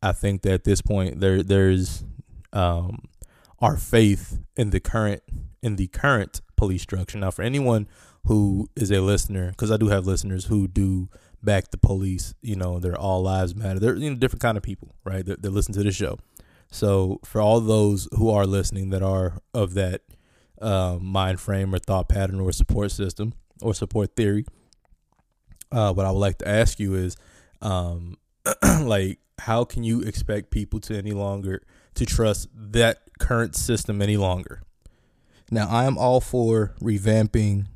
i 0.03 0.11
think 0.11 0.43
that 0.43 0.53
at 0.53 0.65
this 0.65 0.81
point 0.81 1.21
there 1.21 1.43
there's 1.43 2.03
um 2.53 3.05
our 3.61 3.77
faith 3.77 4.41
in 4.57 4.71
the 4.71 4.81
current 4.81 5.23
in 5.63 5.77
the 5.77 5.87
current 5.89 6.41
police 6.63 6.83
structure 6.83 7.19
now 7.19 7.31
for 7.31 7.43
anyone 7.43 7.89
who 8.27 8.69
is 8.77 8.91
a 8.91 9.01
listener 9.01 9.51
because 9.51 9.71
i 9.71 9.77
do 9.77 9.89
have 9.89 10.07
listeners 10.07 10.45
who 10.47 10.69
do 10.69 11.09
back 11.43 11.71
the 11.71 11.79
police. 11.79 12.35
You 12.41 12.57
know, 12.57 12.79
they're 12.79 12.99
all 12.99 13.23
lives 13.23 13.55
matter. 13.55 13.79
They're 13.79 13.97
you 13.97 14.11
know 14.11 14.17
different 14.17 14.43
kind 14.43 14.57
of 14.57 14.63
people, 14.63 14.95
right? 15.05 15.25
That 15.25 15.43
listen 15.45 15.75
to 15.75 15.83
the 15.83 15.93
show. 15.93 16.19
So 16.71 17.21
for 17.25 17.41
all 17.41 17.61
those 17.61 18.09
who 18.13 18.31
are 18.31 18.47
listening 18.47 18.91
that 18.91 19.03
are 19.03 19.39
of 19.53 19.75
that 19.75 20.03
uh, 20.61 20.99
mind 21.01 21.41
frame 21.41 21.75
or 21.75 21.79
thought 21.79 22.09
pattern 22.09 22.41
or 22.41 22.53
support 22.53 22.93
system 22.93 23.35
or 23.61 23.75
support 23.75 24.17
theory, 24.17 24.47
uh, 25.71 25.93
what 25.93 26.07
I 26.07 26.11
would 26.11 26.19
like 26.19 26.39
to 26.39 26.49
ask 26.49 26.81
you 26.81 26.95
is, 26.95 27.17
um, 27.61 28.17
like, 28.81 29.19
how 29.39 29.65
can 29.65 29.85
you 29.85 30.01
expect 30.01 30.51
people 30.51 30.81
to 30.81 30.97
any 30.97 31.13
longer 31.13 31.63
to 31.95 32.07
trust 32.07 32.49
that 32.55 33.03
current 33.19 33.55
system 33.55 34.01
any 34.01 34.17
longer? 34.17 34.63
Now, 35.53 35.69
I 35.69 35.85
am 35.85 35.99
all 35.99 36.23
for 36.23 36.75
revamping 36.81 37.67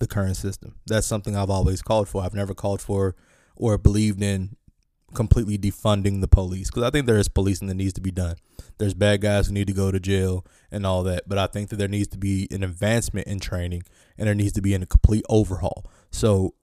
the 0.00 0.06
current 0.06 0.34
system. 0.34 0.76
That's 0.86 1.06
something 1.06 1.36
I've 1.36 1.50
always 1.50 1.82
called 1.82 2.08
for. 2.08 2.22
I've 2.22 2.32
never 2.32 2.54
called 2.54 2.80
for 2.80 3.14
or 3.54 3.76
believed 3.76 4.22
in 4.22 4.56
completely 5.12 5.58
defunding 5.58 6.22
the 6.22 6.26
police 6.26 6.70
because 6.70 6.84
I 6.84 6.88
think 6.88 7.04
there 7.04 7.18
is 7.18 7.28
policing 7.28 7.68
that 7.68 7.74
needs 7.74 7.92
to 7.92 8.00
be 8.00 8.10
done. 8.10 8.36
There's 8.78 8.94
bad 8.94 9.20
guys 9.20 9.46
who 9.46 9.52
need 9.52 9.66
to 9.66 9.74
go 9.74 9.90
to 9.90 10.00
jail 10.00 10.46
and 10.70 10.86
all 10.86 11.02
that, 11.02 11.28
but 11.28 11.36
I 11.36 11.48
think 11.48 11.68
that 11.68 11.76
there 11.76 11.86
needs 11.86 12.08
to 12.08 12.18
be 12.18 12.48
an 12.50 12.64
advancement 12.64 13.26
in 13.26 13.40
training 13.40 13.82
and 14.16 14.26
there 14.26 14.34
needs 14.34 14.52
to 14.52 14.62
be 14.62 14.72
a 14.72 14.86
complete 14.86 15.26
overhaul. 15.28 15.84
So, 16.10 16.54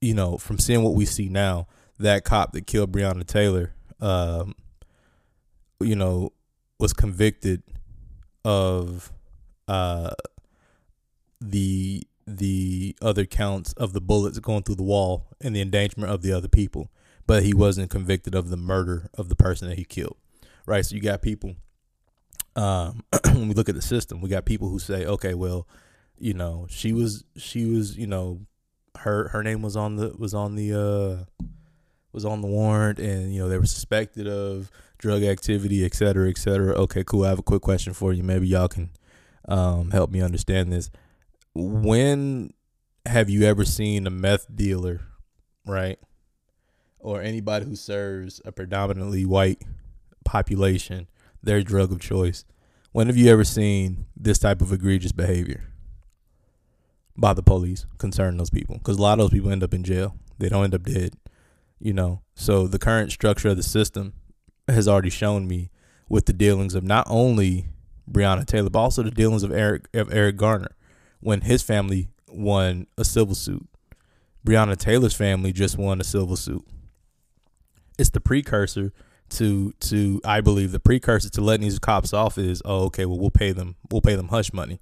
you 0.00 0.14
know, 0.14 0.36
from 0.36 0.58
seeing 0.58 0.82
what 0.82 0.94
we 0.94 1.06
see 1.06 1.28
now, 1.28 1.68
that 2.00 2.24
cop 2.24 2.54
that 2.54 2.66
killed 2.66 2.90
Breonna 2.90 3.24
Taylor, 3.24 3.76
um, 4.00 4.56
you 5.78 5.94
know, 5.94 6.32
was 6.80 6.92
convicted 6.92 7.62
of 8.44 9.12
uh, 9.70 10.10
the 11.40 12.02
the 12.26 12.96
other 13.00 13.24
counts 13.24 13.72
of 13.74 13.92
the 13.92 14.00
bullets 14.00 14.38
going 14.38 14.62
through 14.62 14.76
the 14.76 14.82
wall 14.82 15.28
and 15.40 15.54
the 15.54 15.60
endangerment 15.60 16.12
of 16.12 16.22
the 16.22 16.32
other 16.32 16.48
people, 16.48 16.90
but 17.26 17.42
he 17.42 17.54
wasn't 17.54 17.90
convicted 17.90 18.34
of 18.34 18.50
the 18.50 18.56
murder 18.56 19.08
of 19.14 19.28
the 19.28 19.36
person 19.36 19.68
that 19.68 19.78
he 19.78 19.84
killed. 19.84 20.16
Right? 20.66 20.84
So 20.84 20.94
you 20.94 21.00
got 21.00 21.22
people 21.22 21.54
um, 22.56 23.04
when 23.24 23.48
we 23.48 23.54
look 23.54 23.68
at 23.68 23.74
the 23.74 23.82
system, 23.82 24.20
we 24.20 24.28
got 24.28 24.44
people 24.44 24.68
who 24.68 24.78
say, 24.78 25.06
okay, 25.06 25.34
well, 25.34 25.68
you 26.18 26.34
know, 26.34 26.66
she 26.68 26.92
was 26.92 27.24
she 27.36 27.64
was, 27.64 27.96
you 27.96 28.06
know, 28.06 28.40
her 28.98 29.28
her 29.28 29.42
name 29.42 29.62
was 29.62 29.76
on 29.76 29.96
the 29.96 30.14
was 30.18 30.34
on 30.34 30.56
the 30.56 30.74
uh 30.74 31.46
was 32.12 32.24
on 32.24 32.40
the 32.40 32.48
warrant 32.48 32.98
and 32.98 33.32
you 33.32 33.40
know 33.40 33.48
they 33.48 33.56
were 33.56 33.66
suspected 33.66 34.26
of 34.26 34.70
drug 34.98 35.22
activity, 35.22 35.84
et 35.84 35.94
cetera, 35.94 36.28
et 36.28 36.38
cetera. 36.38 36.74
Okay, 36.74 37.04
cool. 37.04 37.24
I 37.24 37.28
have 37.28 37.38
a 37.38 37.42
quick 37.42 37.62
question 37.62 37.92
for 37.94 38.12
you. 38.12 38.22
Maybe 38.22 38.48
y'all 38.48 38.68
can 38.68 38.90
um, 39.50 39.90
help 39.90 40.10
me 40.10 40.22
understand 40.22 40.72
this 40.72 40.90
when 41.54 42.52
have 43.06 43.28
you 43.28 43.42
ever 43.44 43.64
seen 43.64 44.06
a 44.06 44.10
meth 44.10 44.46
dealer, 44.54 45.00
right? 45.66 45.98
Or 46.98 47.22
anybody 47.22 47.66
who 47.66 47.76
serves 47.76 48.40
a 48.44 48.52
predominantly 48.52 49.24
white 49.24 49.62
population, 50.24 51.08
their 51.42 51.62
drug 51.62 51.92
of 51.92 52.00
choice. 52.00 52.44
When 52.92 53.06
have 53.06 53.16
you 53.16 53.30
ever 53.30 53.44
seen 53.44 54.06
this 54.16 54.38
type 54.38 54.60
of 54.60 54.72
egregious 54.72 55.12
behavior 55.12 55.64
by 57.16 57.32
the 57.34 57.42
police 57.42 57.86
concerning 57.98 58.38
those 58.38 58.50
people? 58.50 58.78
Because 58.78 58.98
a 58.98 59.02
lot 59.02 59.14
of 59.14 59.24
those 59.24 59.30
people 59.30 59.50
end 59.50 59.62
up 59.62 59.74
in 59.74 59.84
jail. 59.84 60.16
They 60.38 60.48
don't 60.48 60.64
end 60.64 60.74
up 60.74 60.82
dead, 60.82 61.14
you 61.78 61.92
know. 61.92 62.22
So 62.34 62.66
the 62.66 62.78
current 62.78 63.12
structure 63.12 63.48
of 63.48 63.56
the 63.56 63.62
system 63.62 64.14
has 64.68 64.86
already 64.86 65.10
shown 65.10 65.48
me 65.48 65.70
with 66.08 66.26
the 66.26 66.32
dealings 66.32 66.74
of 66.74 66.84
not 66.84 67.06
only 67.08 67.68
Breonna 68.10 68.46
Taylor, 68.46 68.70
but 68.70 68.78
also 68.78 69.02
the 69.02 69.10
dealings 69.10 69.42
of 69.42 69.52
Eric 69.52 69.88
of 69.94 70.12
Eric 70.12 70.36
Garner 70.36 70.74
when 71.20 71.42
his 71.42 71.62
family 71.62 72.08
won 72.28 72.86
a 72.96 73.04
civil 73.04 73.34
suit. 73.34 73.66
Breonna 74.46 74.76
Taylor's 74.76 75.14
family 75.14 75.52
just 75.52 75.76
won 75.76 76.00
a 76.00 76.04
civil 76.04 76.36
suit. 76.36 76.66
It's 77.98 78.10
the 78.10 78.20
precursor 78.20 78.92
to 79.30 79.72
to 79.80 80.20
I 80.24 80.40
believe 80.40 80.72
the 80.72 80.80
precursor 80.80 81.28
to 81.30 81.40
letting 81.40 81.62
these 81.62 81.78
cops 81.78 82.12
off 82.12 82.38
is 82.38 82.62
oh 82.64 82.84
okay 82.86 83.06
well 83.06 83.18
we'll 83.18 83.30
pay 83.30 83.52
them 83.52 83.76
we'll 83.90 84.00
pay 84.00 84.16
them 84.16 84.28
hush 84.28 84.52
money, 84.52 84.80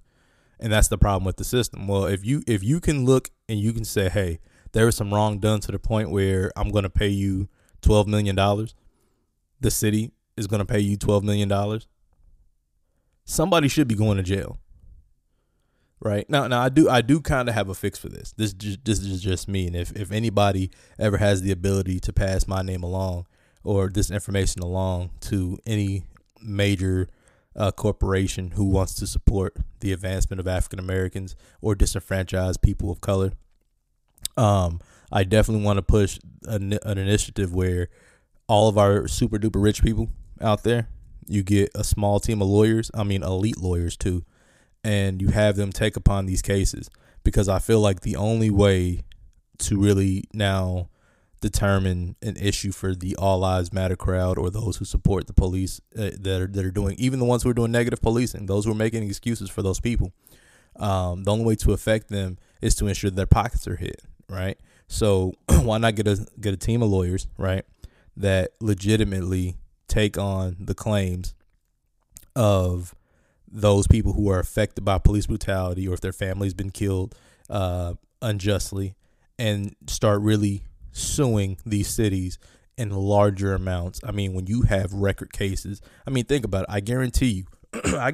and 0.58 0.72
that's 0.72 0.88
the 0.88 0.98
problem 0.98 1.24
with 1.24 1.36
the 1.36 1.44
system. 1.44 1.86
Well 1.86 2.06
if 2.06 2.24
you 2.24 2.42
if 2.46 2.62
you 2.62 2.80
can 2.80 3.04
look 3.04 3.30
and 3.48 3.58
you 3.58 3.72
can 3.72 3.84
say 3.84 4.08
hey 4.08 4.38
there 4.72 4.86
was 4.86 4.96
some 4.96 5.12
wrong 5.12 5.38
done 5.38 5.60
to 5.60 5.72
the 5.72 5.78
point 5.78 6.10
where 6.10 6.52
I'm 6.56 6.70
going 6.70 6.84
to 6.84 6.90
pay 6.90 7.08
you 7.08 7.48
twelve 7.80 8.06
million 8.06 8.36
dollars, 8.36 8.74
the 9.60 9.70
city 9.70 10.12
is 10.36 10.46
going 10.46 10.60
to 10.60 10.66
pay 10.66 10.80
you 10.80 10.96
twelve 10.96 11.24
million 11.24 11.48
dollars. 11.48 11.88
Somebody 13.28 13.68
should 13.68 13.88
be 13.88 13.94
going 13.94 14.16
to 14.16 14.22
jail. 14.22 14.58
Right? 16.00 16.28
Now 16.30 16.46
now 16.46 16.62
i 16.62 16.68
do 16.70 16.88
i 16.88 17.02
do 17.02 17.20
kind 17.20 17.48
of 17.48 17.54
have 17.54 17.68
a 17.68 17.74
fix 17.74 17.98
for 17.98 18.08
this. 18.08 18.32
This 18.32 18.54
just, 18.54 18.84
this 18.84 19.00
is 19.00 19.20
just 19.20 19.48
me 19.48 19.66
and 19.66 19.76
if, 19.76 19.94
if 19.94 20.10
anybody 20.10 20.70
ever 20.98 21.18
has 21.18 21.42
the 21.42 21.50
ability 21.50 22.00
to 22.00 22.12
pass 22.12 22.48
my 22.48 22.62
name 22.62 22.82
along 22.82 23.26
or 23.64 23.88
this 23.88 24.10
information 24.10 24.62
along 24.62 25.10
to 25.20 25.58
any 25.66 26.04
major 26.40 27.08
uh, 27.54 27.70
corporation 27.70 28.52
who 28.52 28.64
wants 28.64 28.94
to 28.94 29.06
support 29.06 29.56
the 29.80 29.92
advancement 29.92 30.38
of 30.38 30.46
african 30.46 30.78
americans 30.78 31.34
or 31.60 31.74
disenfranchised 31.74 32.62
people 32.62 32.92
of 32.92 33.00
color 33.00 33.32
um 34.36 34.80
i 35.10 35.24
definitely 35.24 35.64
want 35.64 35.76
to 35.76 35.82
push 35.82 36.20
an, 36.44 36.78
an 36.84 36.96
initiative 36.96 37.52
where 37.52 37.88
all 38.46 38.68
of 38.68 38.78
our 38.78 39.08
super 39.08 39.36
duper 39.36 39.60
rich 39.60 39.82
people 39.82 40.08
out 40.40 40.62
there 40.62 40.88
you 41.28 41.42
get 41.42 41.70
a 41.74 41.84
small 41.84 42.18
team 42.20 42.40
of 42.42 42.48
lawyers 42.48 42.90
i 42.94 43.04
mean 43.04 43.22
elite 43.22 43.58
lawyers 43.58 43.96
too 43.96 44.24
and 44.84 45.20
you 45.20 45.28
have 45.28 45.56
them 45.56 45.72
take 45.72 45.96
upon 45.96 46.26
these 46.26 46.42
cases. 46.42 46.90
Because 47.24 47.48
I 47.48 47.58
feel 47.58 47.80
like 47.80 48.00
the 48.00 48.16
only 48.16 48.50
way 48.50 49.02
to 49.58 49.78
really 49.78 50.24
now 50.32 50.88
determine 51.40 52.16
an 52.22 52.36
issue 52.36 52.72
for 52.72 52.94
the 52.94 53.14
all 53.16 53.38
lives 53.38 53.72
matter 53.72 53.96
crowd 53.96 54.38
or 54.38 54.50
those 54.50 54.76
who 54.78 54.84
support 54.84 55.26
the 55.26 55.32
police 55.32 55.80
uh, 55.96 56.10
that 56.18 56.40
are 56.40 56.46
that 56.48 56.64
are 56.64 56.70
doing 56.70 56.96
even 56.98 57.20
the 57.20 57.24
ones 57.24 57.44
who 57.44 57.48
are 57.48 57.54
doing 57.54 57.70
negative 57.70 58.02
policing 58.02 58.46
those 58.46 58.64
who 58.64 58.72
are 58.72 58.74
making 58.74 59.04
excuses 59.04 59.48
for 59.48 59.62
those 59.62 59.78
people 59.78 60.12
um, 60.80 61.22
the 61.22 61.30
only 61.30 61.44
way 61.44 61.54
to 61.54 61.72
affect 61.72 62.08
them 62.08 62.38
is 62.60 62.74
to 62.74 62.88
ensure 62.88 63.08
their 63.08 63.24
pockets 63.24 63.68
are 63.68 63.76
hit 63.76 64.02
right? 64.28 64.58
So 64.88 65.32
why 65.48 65.78
not 65.78 65.94
get 65.94 66.08
a 66.08 66.26
get 66.40 66.54
a 66.54 66.56
team 66.56 66.82
of 66.82 66.88
lawyers 66.88 67.28
right 67.36 67.64
that 68.16 68.50
legitimately 68.60 69.56
take 69.88 70.18
on 70.18 70.56
the 70.60 70.74
claims 70.74 71.34
of 72.36 72.94
those 73.50 73.86
people 73.86 74.12
who 74.12 74.30
are 74.30 74.38
affected 74.38 74.84
by 74.84 74.98
police 74.98 75.26
brutality 75.26 75.88
or 75.88 75.94
if 75.94 76.00
their 76.00 76.12
family's 76.12 76.54
been 76.54 76.70
killed 76.70 77.14
uh, 77.50 77.94
unjustly 78.20 78.94
and 79.38 79.74
start 79.86 80.20
really 80.20 80.62
suing 80.92 81.56
these 81.64 81.88
cities 81.88 82.38
in 82.76 82.90
larger 82.90 83.54
amounts. 83.54 84.00
I 84.04 84.12
mean, 84.12 84.34
when 84.34 84.46
you 84.46 84.62
have 84.62 84.92
record 84.92 85.32
cases, 85.32 85.80
I 86.06 86.10
mean, 86.10 86.24
think 86.24 86.44
about 86.44 86.62
it. 86.62 86.66
I 86.70 86.80
guarantee 86.80 87.26
you, 87.26 87.44
I, 87.74 88.12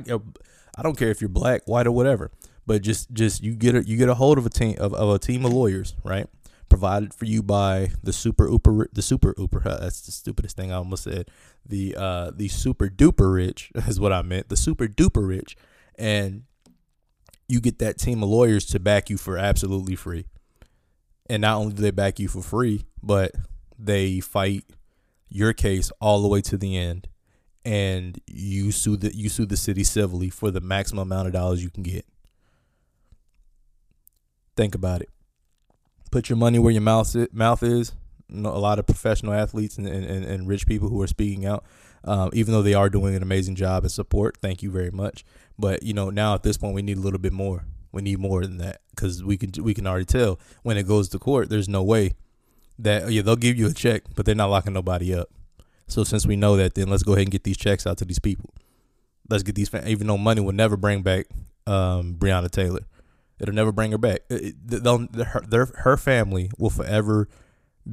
I 0.77 0.83
don't 0.83 0.97
care 0.97 1.11
if 1.11 1.21
you're 1.21 1.29
black, 1.29 1.63
white, 1.67 1.87
or 1.87 1.93
whatever, 1.93 2.31
but 2.67 2.83
just 2.83 3.13
just 3.13 3.43
you 3.43 3.55
get 3.55 3.75
a 3.75 3.87
you 3.87 3.97
get 3.97 4.09
a 4.09 4.15
hold 4.15 4.39
of 4.39 4.47
a 4.47 4.51
team 4.51 4.77
of, 4.79 4.95
of 4.95 5.11
a 5.11 5.19
team 5.19 5.45
of 5.45 5.53
lawyers, 5.53 5.95
right? 6.03 6.27
Provided 6.75 7.15
for 7.15 7.25
you 7.25 7.41
by 7.41 7.91
the 8.03 8.13
super 8.13 8.49
uber 8.49 8.89
the 8.93 9.01
super 9.01 9.33
uber 9.39 9.61
that's 9.65 10.01
the 10.01 10.11
stupidest 10.11 10.57
thing 10.57 10.73
I 10.73 10.77
almost 10.77 11.05
said. 11.05 11.31
The 11.65 11.95
uh 11.97 12.33
the 12.35 12.49
super 12.49 12.89
duper 12.89 13.33
rich 13.33 13.71
is 13.77 14.01
what 14.01 14.13
I 14.13 14.23
meant. 14.23 14.49
The 14.49 14.57
super 14.57 14.89
duper 14.89 15.29
rich, 15.29 15.57
and 15.97 16.43
you 17.49 17.61
get 17.61 17.79
that 17.79 17.99
team 17.99 18.25
of 18.25 18.29
lawyers 18.29 18.67
to 18.67 18.81
back 18.81 19.09
you 19.09 19.17
for 19.17 19.39
absolutely 19.39 19.95
free 19.95 20.25
and 21.29 21.41
not 21.43 21.59
only 21.59 21.75
do 21.75 21.83
they 21.83 21.91
back 21.91 22.19
you 22.19 22.29
for 22.29 22.43
free, 22.43 22.87
but 23.03 23.33
they 23.79 24.21
fight 24.21 24.65
your 25.29 25.53
case 25.53 25.91
all 26.01 26.23
the 26.23 26.29
way 26.29 26.41
to 26.43 26.57
the 26.57 26.77
end, 26.77 27.09
and 27.65 28.21
you 28.27 28.73
sue 28.73 28.97
the 28.97 29.15
you 29.15 29.29
sue 29.29 29.47
the 29.47 29.57
city 29.57 29.85
civilly 29.85 30.31
for 30.31 30.51
the 30.51 30.61
maximum 30.61 31.03
amount 31.11 31.27
of 31.27 31.33
dollars 31.33 31.63
you 31.63 31.71
can 31.71 31.83
get. 31.83 32.05
Think 34.57 34.75
about 34.75 35.03
it. 35.03 35.11
Put 36.15 36.29
your 36.29 36.37
money 36.37 36.61
where 36.61 36.71
your 36.71 36.81
mouth 36.81 37.17
mouth 37.33 37.65
is. 37.65 37.91
You 38.29 38.43
know, 38.43 38.51
a 38.51 38.59
lot 38.59 38.79
of 38.79 38.87
professional 38.87 39.33
athletes 39.33 39.79
and, 39.79 39.89
and, 39.89 40.25
and 40.25 40.47
rich 40.47 40.65
people 40.65 40.89
who 40.89 41.03
are 41.03 41.09
speaking 41.09 41.45
out, 41.45 41.65
um, 42.05 42.31
even 42.33 42.55
though 42.55 42.63
they 42.63 42.73
are 42.73 42.89
doing 42.89 43.17
an 43.17 43.23
amazing 43.25 43.57
job 43.57 43.83
and 43.83 43.91
support. 43.91 44.37
Thank 44.41 44.63
you 44.63 44.71
very 44.71 44.93
much. 44.93 45.25
But 45.59 45.83
you 45.83 45.93
know, 45.93 46.11
now 46.11 46.37
at 46.37 46.45
this 46.45 46.57
point, 46.57 46.77
we 46.77 46.83
need 46.83 46.99
a 46.99 47.01
little 47.01 47.19
bit 47.19 47.33
more. 47.33 47.65
We 47.91 48.01
need 48.01 48.21
more 48.21 48.43
than 48.43 48.59
that 48.59 48.81
because 48.91 49.25
we 49.25 49.37
can 49.37 49.51
we 49.65 49.75
can 49.75 49.89
already 49.89 50.05
tell 50.05 50.39
when 50.63 50.77
it 50.77 50.87
goes 50.87 51.09
to 51.09 51.19
court. 51.19 51.51
There's 51.51 51.69
no 51.69 51.83
way 51.83 52.13
that 52.79 53.11
yeah 53.11 53.23
they'll 53.23 53.35
give 53.35 53.59
you 53.59 53.67
a 53.67 53.73
check, 53.73 54.05
but 54.15 54.25
they're 54.25 54.37
not 54.37 54.51
locking 54.51 54.73
nobody 54.73 55.13
up. 55.13 55.31
So 55.89 56.05
since 56.05 56.25
we 56.25 56.37
know 56.37 56.57
that, 56.59 56.77
then 56.77 56.87
let's 56.87 57.03
go 57.03 57.15
ahead 57.15 57.23
and 57.23 57.33
get 57.33 57.43
these 57.43 57.57
checks 57.57 57.89
out 57.89 57.99
to 57.99 58.05
these 58.05 58.21
people. 58.21 58.55
Let's 59.29 59.43
get 59.43 59.57
these 59.57 59.75
even 59.85 60.07
though 60.07 60.19
money 60.19 60.43
will 60.43 60.53
never 60.53 60.77
bring 60.77 61.03
back 61.03 61.27
um, 61.67 62.15
Breonna 62.15 62.53
Taylor. 62.53 62.83
It'll 63.39 63.55
never 63.55 63.73
bring 63.73 63.93
her 63.93 63.99
back. 63.99 64.21
It, 64.31 64.55
they'll, 64.67 65.07
her, 65.25 65.43
their, 65.47 65.67
her 65.79 65.97
family 65.97 66.51
will 66.59 66.71
forever 66.71 67.29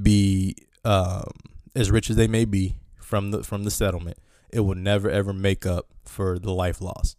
be 0.01 0.55
um, 0.85 1.31
as 1.75 1.91
rich 1.91 2.09
as 2.09 2.15
they 2.15 2.27
may 2.27 2.45
be 2.45 2.75
from 2.95 3.31
the 3.31 3.43
from 3.43 3.63
the 3.63 3.71
settlement. 3.71 4.17
It 4.51 4.61
will 4.61 4.75
never 4.75 5.09
ever 5.09 5.33
make 5.33 5.65
up 5.65 5.87
for 6.05 6.37
the 6.37 6.51
life 6.51 6.81
loss. 6.81 7.15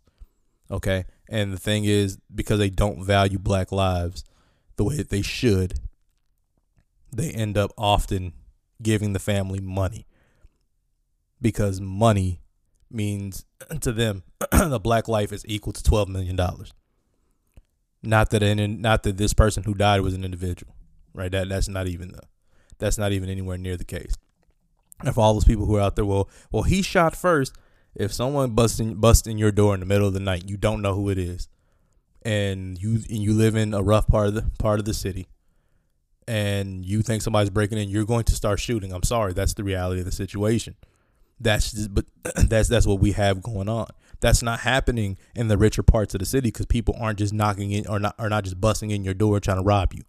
Okay, 0.71 1.05
and 1.29 1.53
the 1.53 1.59
thing 1.59 1.85
is, 1.85 2.19
because 2.35 2.59
they 2.59 2.71
don't 2.71 3.05
value 3.05 3.39
black 3.39 3.73
lives 3.73 4.25
the 4.77 4.85
way 4.85 4.97
that 4.97 5.11
they 5.11 5.23
should, 5.23 5.75
they 7.13 7.31
end 7.31 7.59
up 7.59 7.73
often 7.77 8.33
giving 8.83 9.13
the 9.13 9.19
family 9.19 9.61
money 9.61 10.07
because 11.41 11.81
money 11.81 12.41
means 12.91 13.45
to 13.81 13.93
them 13.93 14.23
the 14.53 14.81
black 14.81 15.09
life 15.09 15.33
is 15.33 15.45
equal 15.47 15.73
to 15.73 15.83
12 15.83 16.09
million 16.09 16.37
dollars 16.37 16.73
not 18.03 18.31
that 18.31 18.43
in, 18.43 18.81
not 18.81 19.03
that 19.03 19.17
this 19.17 19.33
person 19.33 19.63
who 19.65 19.75
died 19.75 20.01
was 20.01 20.15
an 20.15 20.25
individual 20.25 20.75
right 21.15 21.33
that 21.33 21.49
that's 21.49 21.69
not 21.69 21.87
even 21.87 22.13
the 22.13 22.21
that's 22.79 22.99
not 22.99 23.13
even 23.13 23.29
anywhere 23.29 23.59
near 23.59 23.77
the 23.77 23.85
case 23.85 24.15
and 25.01 25.15
for 25.15 25.21
all 25.21 25.35
those 25.35 25.45
people 25.45 25.67
who 25.67 25.77
are 25.77 25.81
out 25.81 25.97
there 25.97 26.05
well 26.05 26.29
well 26.51 26.63
he 26.63 26.83
shot 26.83 27.15
first 27.15 27.55
if 27.95 28.13
someone 28.13 28.51
busting 28.51 28.95
busting 28.95 29.39
your 29.39 29.53
door 29.53 29.75
in 29.75 29.81
the 29.81 29.87
middle 29.87 30.07
of 30.07 30.15
the 30.15 30.21
night, 30.21 30.49
you 30.49 30.57
don't 30.57 30.83
know 30.83 30.95
who 30.95 31.11
it 31.11 31.19
is, 31.19 31.49
and 32.23 32.81
you 32.81 32.95
and 32.95 33.19
you 33.19 33.35
live 33.35 33.55
in 33.55 33.75
a 33.75 33.83
rough 33.83 34.07
part 34.07 34.29
of 34.29 34.35
the 34.35 34.51
part 34.59 34.79
of 34.79 34.85
the 34.85 34.95
city, 34.95 35.27
and 36.27 36.85
you 36.85 37.03
think 37.03 37.23
somebody's 37.23 37.51
breaking 37.51 37.79
in, 37.79 37.89
you're 37.89 38.07
going 38.07 38.25
to 38.25 38.35
start 38.35 38.61
shooting. 38.61 38.93
I'm 38.93 39.03
sorry, 39.03 39.33
that's 39.33 39.55
the 39.55 39.65
reality 39.65 40.01
of 40.01 40.07
the 40.07 40.13
situation. 40.13 40.77
That's 41.39 41.73
just, 41.73 41.95
but 41.95 42.07
that's 42.49 42.69
that's 42.69 42.87
what 42.87 43.01
we 43.01 43.13
have 43.13 43.43
going 43.43 43.69
on. 43.69 43.89
That's 44.23 44.41
not 44.41 44.61
happening 44.61 45.19
in 45.35 45.49
the 45.49 45.59
richer 45.59 45.83
parts 45.83 46.15
of 46.15 46.21
the 46.21 46.25
city 46.25 46.47
because 46.47 46.67
people 46.67 46.97
aren't 46.99 47.19
just 47.19 47.35
knocking 47.35 47.73
in 47.73 47.89
or 47.89 47.99
not 47.99 48.15
are 48.21 48.29
not 48.29 48.45
just 48.45 48.61
busting 48.61 48.93
in 48.93 49.05
your 49.05 49.15
door 49.15 49.41
trying 49.41 49.59
to 49.59 49.65
rob 49.65 49.93
you. 49.93 50.05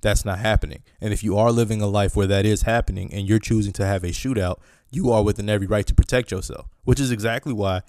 That's 0.00 0.24
not 0.24 0.38
happening. 0.38 0.82
And 0.98 1.12
if 1.12 1.22
you 1.22 1.36
are 1.36 1.52
living 1.52 1.82
a 1.82 1.86
life 1.86 2.16
where 2.16 2.26
that 2.26 2.46
is 2.46 2.62
happening 2.62 3.12
and 3.12 3.28
you're 3.28 3.38
choosing 3.38 3.74
to 3.74 3.84
have 3.84 4.02
a 4.02 4.08
shootout, 4.08 4.56
you 4.90 5.12
are 5.12 5.22
within 5.22 5.50
every 5.50 5.66
right 5.66 5.86
to 5.86 5.94
protect 5.94 6.30
yourself, 6.30 6.68
which 6.84 6.98
is 6.98 7.10
exactly 7.10 7.52
why, 7.52 7.82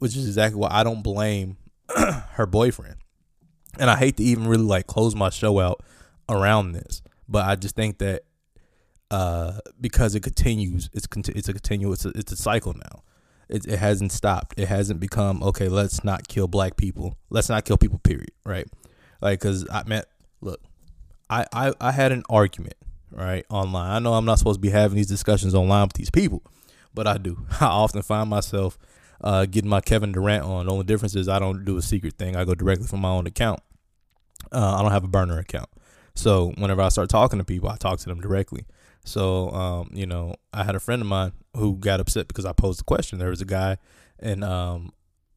which 0.00 0.16
is 0.16 0.26
exactly 0.26 0.60
why 0.60 0.70
I 0.72 0.82
don't 0.82 1.04
blame 1.04 1.56
her 2.32 2.46
boyfriend. 2.46 2.96
And 3.78 3.88
I 3.88 3.96
hate 3.96 4.16
to 4.16 4.24
even 4.24 4.48
really 4.48 4.64
like 4.64 4.88
close 4.88 5.14
my 5.14 5.30
show 5.30 5.60
out 5.60 5.84
around 6.28 6.72
this, 6.72 7.00
but 7.28 7.46
I 7.46 7.54
just 7.54 7.76
think 7.76 7.98
that 7.98 8.24
uh, 9.12 9.60
because 9.80 10.16
it 10.16 10.24
continues, 10.24 10.90
it's 10.92 11.06
it's 11.14 11.48
a 11.48 11.52
continuous, 11.52 12.04
it's 12.04 12.16
a, 12.16 12.18
it's 12.18 12.32
a 12.32 12.36
cycle 12.36 12.74
now. 12.74 13.04
It, 13.48 13.66
it 13.66 13.78
hasn't 13.78 14.12
stopped. 14.12 14.58
It 14.58 14.68
hasn't 14.68 15.00
become 15.00 15.42
okay. 15.42 15.68
Let's 15.68 16.02
not 16.02 16.28
kill 16.28 16.48
black 16.48 16.76
people. 16.76 17.16
Let's 17.30 17.48
not 17.48 17.64
kill 17.64 17.76
people. 17.76 17.98
Period. 17.98 18.32
Right? 18.44 18.66
Like, 19.20 19.40
cause 19.40 19.66
I 19.70 19.82
meant, 19.86 20.06
look, 20.40 20.60
I, 21.30 21.46
I 21.52 21.72
I 21.80 21.92
had 21.92 22.12
an 22.12 22.22
argument 22.28 22.76
right 23.10 23.44
online. 23.48 23.90
I 23.90 23.98
know 23.98 24.14
I'm 24.14 24.24
not 24.24 24.38
supposed 24.38 24.58
to 24.58 24.60
be 24.60 24.70
having 24.70 24.96
these 24.96 25.06
discussions 25.06 25.54
online 25.54 25.84
with 25.84 25.94
these 25.94 26.10
people, 26.10 26.42
but 26.94 27.06
I 27.06 27.18
do. 27.18 27.46
I 27.60 27.66
often 27.66 28.02
find 28.02 28.28
myself 28.28 28.78
uh, 29.20 29.46
getting 29.46 29.70
my 29.70 29.80
Kevin 29.80 30.12
Durant 30.12 30.44
on. 30.44 30.66
The 30.66 30.72
only 30.72 30.84
difference 30.84 31.14
is 31.16 31.28
I 31.28 31.38
don't 31.38 31.64
do 31.64 31.76
a 31.76 31.82
secret 31.82 32.14
thing. 32.18 32.36
I 32.36 32.44
go 32.44 32.54
directly 32.54 32.86
from 32.86 33.00
my 33.00 33.10
own 33.10 33.26
account. 33.26 33.60
Uh, 34.52 34.76
I 34.76 34.82
don't 34.82 34.92
have 34.92 35.04
a 35.04 35.08
burner 35.08 35.38
account. 35.38 35.68
So 36.14 36.52
whenever 36.56 36.82
I 36.82 36.88
start 36.88 37.08
talking 37.08 37.38
to 37.38 37.44
people, 37.44 37.68
I 37.68 37.76
talk 37.76 37.98
to 38.00 38.06
them 38.06 38.20
directly. 38.20 38.64
So 39.06 39.50
um, 39.50 39.90
you 39.92 40.04
know, 40.04 40.34
I 40.52 40.64
had 40.64 40.74
a 40.74 40.80
friend 40.80 41.00
of 41.00 41.08
mine 41.08 41.32
who 41.56 41.76
got 41.76 42.00
upset 42.00 42.28
because 42.28 42.44
I 42.44 42.52
posed 42.52 42.80
the 42.80 42.84
question. 42.84 43.18
There 43.18 43.30
was 43.30 43.40
a 43.40 43.46
guy 43.46 43.78
in 44.20 44.42
um, 44.42 44.92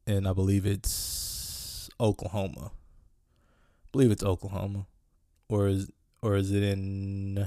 and 0.07 0.27
I 0.27 0.33
believe 0.33 0.65
it's 0.65 1.89
Oklahoma. 1.99 2.71
I 2.73 3.87
believe 3.91 4.11
it's 4.11 4.23
Oklahoma, 4.23 4.87
or 5.47 5.67
is 5.67 5.89
or 6.21 6.35
is 6.35 6.51
it 6.51 6.63
in 6.63 7.37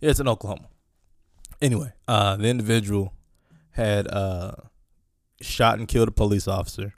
yeah, 0.00 0.10
it's 0.10 0.20
in 0.20 0.28
Oklahoma. 0.28 0.68
Anyway, 1.60 1.92
uh, 2.06 2.36
the 2.36 2.48
individual 2.48 3.12
had 3.72 4.08
uh, 4.08 4.52
shot 5.40 5.78
and 5.78 5.88
killed 5.88 6.08
a 6.08 6.12
police 6.12 6.46
officer 6.46 6.94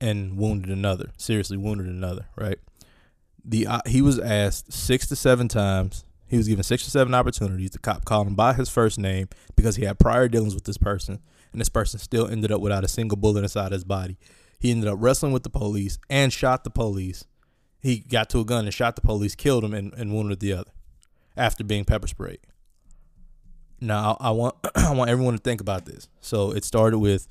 and 0.00 0.36
wounded 0.36 0.70
another, 0.70 1.12
seriously 1.16 1.56
wounded 1.56 1.86
another. 1.86 2.26
Right. 2.36 2.58
The 3.44 3.68
uh, 3.68 3.80
he 3.86 4.02
was 4.02 4.18
asked 4.18 4.72
six 4.72 5.06
to 5.08 5.16
seven 5.16 5.46
times. 5.48 6.04
He 6.32 6.38
was 6.38 6.48
given 6.48 6.64
six 6.64 6.84
to 6.84 6.90
seven 6.90 7.12
opportunities. 7.12 7.72
The 7.72 7.78
cop 7.78 8.06
called 8.06 8.26
him 8.26 8.34
by 8.34 8.54
his 8.54 8.70
first 8.70 8.98
name 8.98 9.28
because 9.54 9.76
he 9.76 9.84
had 9.84 9.98
prior 9.98 10.28
dealings 10.28 10.54
with 10.54 10.64
this 10.64 10.78
person, 10.78 11.20
and 11.52 11.60
this 11.60 11.68
person 11.68 12.00
still 12.00 12.26
ended 12.26 12.50
up 12.50 12.62
without 12.62 12.84
a 12.84 12.88
single 12.88 13.18
bullet 13.18 13.42
inside 13.42 13.70
his 13.70 13.84
body. 13.84 14.16
He 14.58 14.70
ended 14.70 14.88
up 14.88 14.96
wrestling 14.98 15.32
with 15.32 15.42
the 15.42 15.50
police 15.50 15.98
and 16.08 16.32
shot 16.32 16.64
the 16.64 16.70
police. 16.70 17.26
He 17.80 17.98
got 17.98 18.30
to 18.30 18.40
a 18.40 18.46
gun 18.46 18.64
and 18.64 18.72
shot 18.72 18.96
the 18.96 19.02
police, 19.02 19.34
killed 19.34 19.62
him, 19.62 19.74
and, 19.74 19.92
and 19.92 20.14
wounded 20.14 20.40
the 20.40 20.54
other 20.54 20.70
after 21.36 21.64
being 21.64 21.84
pepper 21.84 22.08
sprayed. 22.08 22.40
Now 23.78 24.16
I 24.18 24.30
want 24.30 24.54
I 24.74 24.94
want 24.94 25.10
everyone 25.10 25.34
to 25.34 25.42
think 25.42 25.60
about 25.60 25.84
this. 25.84 26.08
So 26.22 26.52
it 26.52 26.64
started 26.64 27.00
with 27.00 27.28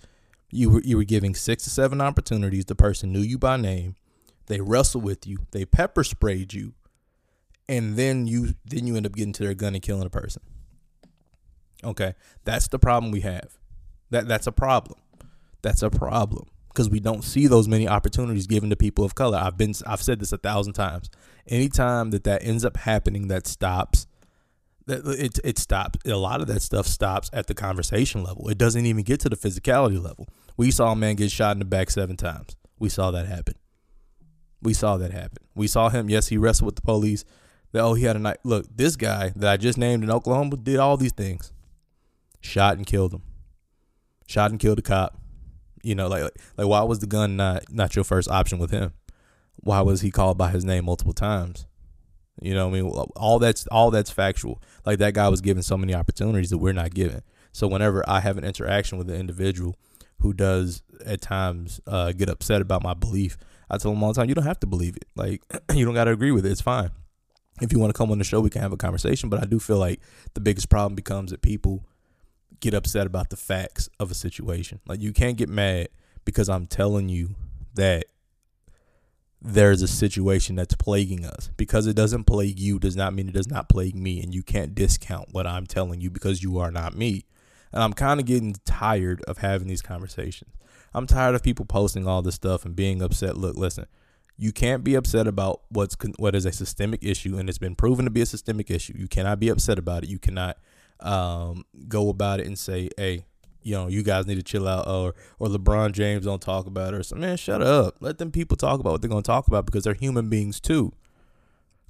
you 0.52 0.70
were 0.70 0.82
you 0.82 0.98
were 0.98 1.06
giving 1.06 1.34
six 1.34 1.64
to 1.64 1.72
seven 1.72 2.02
opportunities. 2.02 2.66
The 2.66 2.76
person 2.76 3.12
knew 3.12 3.22
you 3.22 3.40
by 3.40 3.58
name. 3.58 3.96
They 4.46 4.62
wrestled 4.62 5.04
with 5.04 5.26
you. 5.26 5.40
They 5.50 5.66
pepper 5.66 6.04
sprayed 6.04 6.54
you, 6.54 6.76
and 7.67 7.95
then 7.95 8.28
you 8.28 8.56
then 8.65 8.88
you 8.88 8.95
end 8.95 9.06
up 9.06 9.15
getting 9.15 9.34
to 9.34 9.43
their 9.43 9.54
gun 9.54 9.74
and 9.74 9.84
killing 9.84 10.06
a 10.06 10.10
person. 10.10 10.41
Okay, 11.84 12.13
that's 12.43 12.67
the 12.67 12.80
problem 12.80 13.12
we 13.12 13.21
have. 13.21 13.58
That 14.10 14.28
that's 14.28 14.47
a 14.47 14.52
problem. 14.52 15.00
That's 15.62 15.82
a 15.82 15.89
problem 15.89 16.47
because 16.69 16.89
we 16.89 17.00
don't 17.00 17.24
see 17.24 17.47
those 17.47 17.67
many 17.67 17.88
opportunities 17.88 18.47
given 18.47 18.69
to 18.69 18.76
people 18.76 19.04
of 19.04 19.15
color. 19.15 19.38
I've 19.38 19.58
been 19.58 19.74
I've 19.86 20.02
said 20.02 20.19
this 20.19 20.32
a 20.32 20.38
thousand 20.38 20.74
times. 20.74 21.10
Anytime 21.47 22.12
that 22.12 22.24
that 22.24 22.43
ends 22.43 22.63
up 22.63 22.78
happening, 22.78 23.28
that 23.28 23.47
stops. 23.47 24.08
That 24.88 25.06
it 25.06 25.39
it 25.43 25.60
stops. 25.60 26.00
A 26.06 26.15
lot 26.15 26.41
of 26.41 26.47
that 26.47 26.62
stuff 26.62 26.88
stops 26.88 27.30
at 27.34 27.47
the 27.47 27.54
conversation 27.54 28.24
level. 28.24 28.50
It 28.50 28.58
doesn't 28.58 28.86
even 28.86 29.04
get 29.04 29.19
to 29.21 29.30
the 29.30 29.36
physicality 29.36 30.02
level. 30.02 30.28
We 30.58 30.71
saw 30.71 30.91
a 30.91 30.95
man 30.95 31.15
get 31.15 31.32
shot 31.32 31.54
in 31.54 31.60
the 31.60 31.65
back 31.65 31.89
seven 31.89 32.17
times. 32.17 32.56
We 32.80 32.89
saw 32.89 33.12
that 33.12 33.28
happen. 33.28 33.56
We 34.62 34.74
saw 34.74 34.97
that 34.97 35.12
happen. 35.12 35.43
We 35.56 35.67
saw 35.67 35.89
him. 35.89 36.10
Yes, 36.10 36.28
he 36.28 36.38
wrestled 36.38 36.67
with 36.67 36.76
the 36.76 36.82
police. 36.82 37.26
That 37.72 37.84
oh, 37.84 37.94
he 37.94 38.04
had 38.04 38.16
a 38.16 38.20
night. 38.20 38.38
Look, 38.44 38.66
this 38.76 38.96
guy 38.96 39.32
that 39.36 39.52
I 39.52 39.58
just 39.58 39.78
named 39.78 40.04
in 40.04 40.12
Oklahoma 40.12 40.58
did 40.58 40.78
all 40.78 40.98
these 40.98 41.14
things. 41.14 41.54
Shot 42.42 42.78
and 42.78 42.86
killed 42.86 43.14
him. 43.14 43.22
Shot 44.28 44.52
and 44.52 44.60
killed 44.60 44.80
a 44.80 44.82
cop. 44.82 45.18
You 45.84 45.96
know, 45.96 46.08
like 46.08 46.24
like 46.58 46.68
why 46.68 46.82
was 46.84 47.00
the 47.00 47.08
gun 47.08 47.36
not 47.36 47.72
not 47.72 47.96
your 47.96 48.04
first 48.04 48.30
option 48.30 48.60
with 48.60 48.72
him? 48.72 48.94
Why 49.58 49.82
was 49.82 50.02
he 50.02 50.12
called 50.12 50.38
by 50.38 50.50
his 50.50 50.66
name 50.66 50.86
multiple 50.86 51.14
times? 51.14 51.66
You 52.42 52.54
know, 52.54 52.68
I 52.68 52.72
mean, 52.72 52.86
all 52.86 53.40
that's 53.40 53.68
all 53.68 53.92
that's 53.92 54.10
factual. 54.10 54.62
Like 54.86 55.00
that 55.00 55.14
guy 55.14 55.30
was 55.30 55.42
given 55.42 55.64
so 55.64 55.78
many 55.78 55.94
opportunities 55.94 56.50
that 56.50 56.58
we're 56.58 56.74
not 56.74 56.94
given. 56.94 57.22
So 57.52 57.68
whenever 57.68 58.04
I 58.08 58.20
have 58.22 58.38
an 58.38 58.44
interaction 58.44 58.98
with 58.98 59.10
an 59.10 59.16
individual 59.20 59.76
who 60.20 60.34
does 60.34 60.84
at 61.06 61.22
times 61.22 61.82
uh, 61.88 62.12
get 62.12 62.30
upset 62.30 62.62
about 62.62 62.84
my 62.84 62.94
belief, 62.94 63.38
I 63.70 63.78
tell 63.78 63.92
them 63.92 64.04
all 64.04 64.14
the 64.14 64.20
time, 64.20 64.30
you 64.30 64.36
don't 64.36 64.46
have 64.46 64.60
to 64.62 64.68
believe 64.68 64.96
it. 64.96 65.06
Like 65.16 65.44
you 65.74 65.86
don't 65.86 65.94
got 65.94 66.06
to 66.06 66.12
agree 66.12 66.32
with 66.32 66.46
it. 66.46 66.52
It's 66.52 66.62
fine. 66.62 66.92
If 67.60 67.72
you 67.72 67.80
want 67.80 67.94
to 67.94 67.98
come 67.98 68.12
on 68.12 68.18
the 68.18 68.24
show, 68.24 68.40
we 68.40 68.50
can 68.50 68.62
have 68.62 68.72
a 68.72 68.78
conversation. 68.78 69.30
But 69.30 69.42
I 69.42 69.46
do 69.46 69.60
feel 69.60 69.78
like 69.78 70.00
the 70.34 70.40
biggest 70.40 70.70
problem 70.70 70.96
becomes 70.96 71.32
that 71.32 71.42
people 71.42 71.86
get 72.60 72.74
upset 72.74 73.08
about 73.08 73.30
the 73.30 73.38
facts 73.38 73.90
of 74.00 74.12
a 74.12 74.16
situation. 74.16 74.80
Like 74.88 75.02
you 75.02 75.12
can't 75.12 75.38
get 75.38 75.50
mad 75.50 75.90
because 76.26 76.50
I'm 76.50 76.68
telling 76.68 77.10
you 77.10 77.36
that 77.74 78.06
there's 79.42 79.82
a 79.82 79.88
situation 79.88 80.56
that's 80.56 80.76
plaguing 80.76 81.26
us. 81.26 81.50
Because 81.58 81.88
it 81.88 81.96
doesn't 81.96 82.26
plague 82.26 82.60
you 82.60 82.80
does 82.80 82.96
not 82.96 83.14
mean 83.14 83.28
it 83.28 83.34
does 83.34 83.50
not 83.50 83.70
plague 83.70 83.96
me 83.96 84.22
and 84.22 84.34
you 84.34 84.44
can't 84.44 84.76
discount 84.76 85.30
what 85.32 85.48
I'm 85.48 85.66
telling 85.66 86.00
you 86.00 86.12
because 86.12 86.44
you 86.44 86.60
are 86.60 86.72
not 86.72 86.96
me. 86.96 87.26
And 87.74 87.82
I'm 87.82 87.94
kind 87.94 88.20
of 88.20 88.26
getting 88.26 88.56
tired 88.66 89.22
of 89.28 89.40
having 89.40 89.68
these 89.68 89.82
conversations. 89.82 90.52
I'm 90.94 91.08
tired 91.08 91.36
of 91.36 91.44
people 91.44 91.66
posting 91.66 92.06
all 92.06 92.22
this 92.22 92.36
stuff 92.36 92.66
and 92.66 92.76
being 92.76 93.02
upset. 93.02 93.38
Look, 93.38 93.56
listen. 93.56 93.86
You 94.41 94.51
can't 94.51 94.84
be 94.84 94.95
upset 94.95 95.27
about 95.27 95.62
what's 95.69 95.95
what 96.17 96.34
is 96.34 96.45
a 96.47 96.51
systemic 96.51 97.04
issue 97.04 97.38
and 97.38 97.47
it's 97.47 97.60
been 97.60 97.75
proven 97.75 98.06
to 98.06 98.12
be 98.12 98.21
a 98.21 98.25
systemic 98.25 98.71
issue. 98.71 98.95
You 98.97 99.08
cannot 99.08 99.39
be 99.39 99.49
upset 99.49 99.77
about 99.77 100.01
it. 100.01 100.10
You 100.10 100.17
cannot 100.17 100.58
um, 100.99 101.63
go 101.88 102.10
about 102.10 102.39
it 102.39 102.47
and 102.47 102.58
say, 102.58 102.89
"Hey, 102.97 103.25
you 103.62 103.75
know, 103.75 103.88
you 103.88 104.01
guys 104.01 104.25
need 104.25 104.36
to 104.36 104.43
chill 104.43 104.67
out," 104.67 104.88
or 104.88 105.13
or 105.38 105.47
LeBron 105.47 105.91
James 105.91 106.25
don't 106.25 106.41
talk 106.41 106.65
about 106.65 106.95
it, 106.95 107.13
or. 107.13 107.15
Man, 107.15 107.38
shut 107.38 107.62
up. 107.62 107.97
Let 107.99 108.17
them 108.17 108.32
people 108.32 108.58
talk 108.58 108.80
about 108.80 108.93
what 108.93 109.01
they're 109.01 109.12
going 109.12 109.21
to 109.21 109.27
talk 109.27 109.45
about 109.45 109.67
because 109.67 109.84
they're 109.84 109.93
human 109.93 110.27
beings 110.27 110.60
too. 110.60 110.91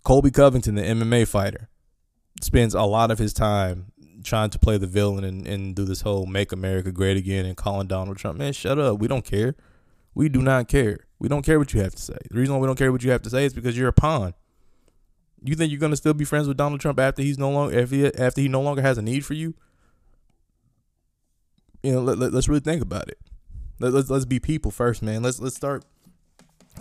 Colby 0.04 0.30
Covington, 0.30 0.76
the 0.76 0.82
MMA 0.82 1.30
fighter, 1.30 1.70
spends 2.42 2.74
a 2.74 2.84
lot 2.84 3.12
of 3.12 3.18
his 3.18 3.32
time 3.32 3.94
trying 4.26 4.50
to 4.50 4.60
play 4.60 4.78
the 4.78 4.88
villain 4.88 5.24
and, 5.24 5.48
and 5.48 5.74
do 5.74 5.86
this 5.86 6.02
whole 6.02 6.26
"Make 6.26 6.52
America 6.52 6.92
Great 6.92 7.16
Again" 7.16 7.46
and 7.46 7.56
calling 7.56 7.88
Donald 7.88 8.18
Trump. 8.18 8.40
Man, 8.40 8.52
shut 8.52 8.78
up. 8.78 9.00
We 9.00 9.08
don't 9.08 9.24
care. 9.24 9.56
We 10.14 10.30
do 10.30 10.42
not 10.42 10.68
care. 10.68 11.00
We 11.20 11.28
don't 11.30 11.44
care 11.44 11.60
what 11.60 11.74
you 11.74 11.82
have 11.82 11.96
to 11.96 12.02
say. 12.02 12.18
The 12.30 12.40
reason 12.40 12.56
why 12.56 12.62
we 12.62 12.68
don't 12.68 12.78
care 12.78 12.92
what 12.92 13.04
you 13.04 13.12
have 13.12 13.22
to 13.24 13.30
say 13.30 13.46
is 13.46 13.54
because 13.54 13.78
you're 13.78 13.88
a 13.88 13.94
pawn. 13.94 14.34
You 15.44 15.56
think 15.56 15.72
you're 15.72 15.80
gonna 15.80 15.96
still 15.96 16.14
be 16.14 16.26
friends 16.26 16.48
with 16.48 16.58
Donald 16.58 16.82
Trump 16.82 17.00
after 17.00 17.22
he's 17.22 17.38
no 17.38 17.50
longer 17.50 17.82
after 17.82 17.96
he, 17.96 18.06
after 18.14 18.42
he 18.42 18.48
no 18.48 18.62
longer 18.62 18.82
has 18.82 18.98
a 18.98 19.02
need 19.02 19.26
for 19.26 19.34
you? 19.34 19.56
You 21.84 21.94
know, 21.94 22.02
let, 22.02 22.20
let, 22.20 22.34
us 22.34 22.48
really 22.48 22.60
think 22.60 22.82
about 22.82 23.08
it. 23.08 23.18
Let, 23.80 23.94
let's 23.94 24.10
let's 24.10 24.26
be 24.26 24.40
people 24.40 24.70
first, 24.70 25.02
man. 25.02 25.24
Let's 25.24 25.40
let's 25.40 25.56
start. 25.56 25.84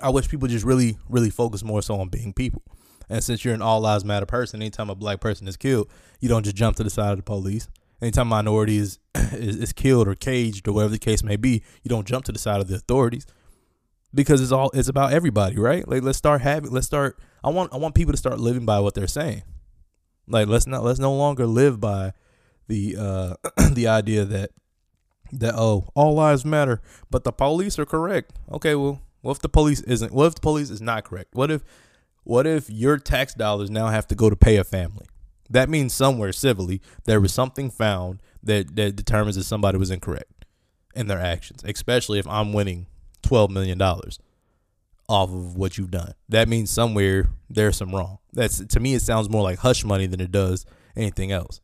I 0.03 0.11
wish 0.11 0.29
people 0.29 0.49
just 0.49 0.65
really 0.65 0.99
really 1.09 1.31
focus 1.31 1.63
more 1.65 1.81
so 1.81 1.99
on 2.01 2.09
being 2.09 2.33
people. 2.33 2.63
And 3.09 3.25
since 3.25 3.45
you're 3.45 3.55
an 3.55 3.63
all 3.63 3.81
lives 3.81 4.05
matter 4.05 4.27
person, 4.27 4.61
anytime 4.61 4.89
a 4.89 4.95
black 4.95 5.21
person 5.21 5.49
is 5.49 5.57
killed, 5.57 5.91
you 6.21 6.29
don't 6.29 6.45
just 6.45 6.57
jump 6.57 6.77
to 6.77 6.85
the 6.85 6.91
side 6.91 7.11
of 7.11 7.17
the 7.17 7.23
police. 7.23 7.69
Anytime 8.03 8.29
minority 8.29 8.79
is, 8.79 8.99
is 9.15 9.57
is 9.57 9.73
killed 9.73 10.09
or 10.09 10.15
caged 10.15 10.67
or 10.67 10.73
whatever 10.73 10.93
the 10.93 10.99
case 10.99 11.23
may 11.23 11.37
be, 11.37 11.63
you 11.83 11.89
don't 11.89 12.07
jump 12.07 12.25
to 12.27 12.33
the 12.33 12.39
side 12.39 12.61
of 12.61 12.69
the 12.69 12.77
authorities 12.77 13.27
because 14.15 14.41
it's 14.41 14.53
all 14.53 14.71
it's 14.71 14.89
about 14.89 15.13
everybody, 15.13 15.59
right? 15.59 15.87
Like 15.87 16.03
let's 16.03 16.19
start 16.19 16.41
having 16.41 16.71
let's 16.71 16.87
start 16.87 17.19
I 17.45 17.51
want 17.51 17.73
I 17.73 17.77
want 17.77 17.95
people 17.95 18.13
to 18.13 18.19
start 18.19 18.41
living 18.41 18.65
by 18.65 18.81
what 18.81 18.95
they're 18.95 19.07
saying. 19.07 19.43
Like 20.27 20.49
let's 20.49 20.67
not 20.67 20.83
let's 20.83 20.99
no 20.99 21.15
longer 21.15 21.47
live 21.47 21.81
by 21.81 22.13
the 22.69 22.97
uh 22.99 23.35
the 23.73 23.89
idea 23.89 24.25
that 24.25 24.51
that 25.33 25.55
oh 25.57 25.89
all 25.95 26.15
lives 26.15 26.45
matter, 26.45 26.81
but 27.11 27.25
the 27.25 27.33
police 27.33 27.79
are 27.79 27.87
correct. 27.87 28.33
Okay, 28.51 28.75
well 28.75 29.01
what 29.21 29.33
if 29.33 29.43
the 29.43 29.49
police 29.49 29.81
isn't? 29.83 30.13
What 30.13 30.27
if 30.27 30.35
the 30.37 30.41
police 30.41 30.71
is 30.71 30.81
not 30.81 31.05
correct? 31.05 31.35
What 31.35 31.51
if 31.51 31.63
what 32.25 32.47
if 32.47 32.69
your 32.69 32.99
tax 32.99 33.35
dollars 33.35 33.71
now 33.71 33.89
have 33.89 34.07
to 34.09 34.15
go 34.15 34.31
to 34.31 34.37
pay 34.37 34.57
a 34.57 34.65
family? 34.65 35.07
That 35.51 35.69
means 35.69 35.93
somewhere 35.93 36.33
civilly 36.33 36.81
there 37.05 37.21
was 37.21 37.35
something 37.35 37.71
found 37.71 38.21
that 38.43 38.77
that 38.77 38.97
determines 38.97 39.37
that 39.37 39.45
somebody 39.45 39.79
was 39.79 39.91
incorrect 39.91 40.45
in 40.95 41.09
their 41.09 41.21
actions, 41.21 41.63
especially 41.65 42.19
if 42.19 42.27
I'm 42.27 42.53
winning 42.53 42.87
twelve 43.23 43.51
million 43.51 43.77
dollars 43.77 44.19
off 45.09 45.31
of 45.31 45.57
what 45.57 45.77
you've 45.77 45.91
done. 45.91 46.15
That 46.29 46.49
means 46.49 46.71
somewhere 46.71 47.29
there's 47.49 47.77
some 47.77 47.95
wrong. 47.95 48.19
That's 48.33 48.65
to 48.65 48.81
me 48.81 48.95
it 48.95 49.03
sounds 49.03 49.29
more 49.29 49.43
like 49.43 49.59
hush 49.59 49.85
money 49.85 50.07
than 50.07 50.21
it 50.21 50.31
does 50.31 50.65
anything 50.97 51.33
else. 51.33 51.61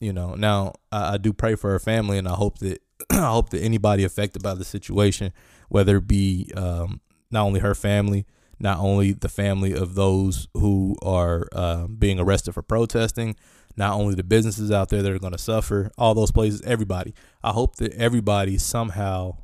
You 0.00 0.12
know, 0.12 0.34
now 0.34 0.72
I, 0.90 1.14
I 1.14 1.16
do 1.18 1.32
pray 1.32 1.54
for 1.54 1.70
her 1.70 1.78
family 1.78 2.18
and 2.18 2.26
I 2.26 2.34
hope 2.34 2.58
that 2.58 2.82
I 3.10 3.30
hope 3.30 3.50
that 3.50 3.62
anybody 3.62 4.02
affected 4.02 4.42
by 4.42 4.54
the 4.54 4.64
situation, 4.64 5.32
whether 5.68 5.98
it 5.98 6.08
be 6.08 6.50
um, 6.56 7.00
not 7.30 7.44
only 7.44 7.60
her 7.60 7.76
family, 7.76 8.26
not 8.62 8.78
only 8.78 9.12
the 9.12 9.28
family 9.28 9.74
of 9.74 9.96
those 9.96 10.46
who 10.54 10.96
are 11.02 11.48
uh, 11.52 11.88
being 11.88 12.20
arrested 12.20 12.52
for 12.52 12.62
protesting, 12.62 13.34
not 13.76 13.94
only 13.94 14.14
the 14.14 14.22
businesses 14.22 14.70
out 14.70 14.88
there 14.88 15.02
that 15.02 15.12
are 15.12 15.18
going 15.18 15.32
to 15.32 15.38
suffer, 15.38 15.90
all 15.98 16.14
those 16.14 16.30
places, 16.30 16.62
everybody. 16.62 17.12
I 17.42 17.50
hope 17.50 17.76
that 17.76 17.92
everybody 17.94 18.58
somehow 18.58 19.38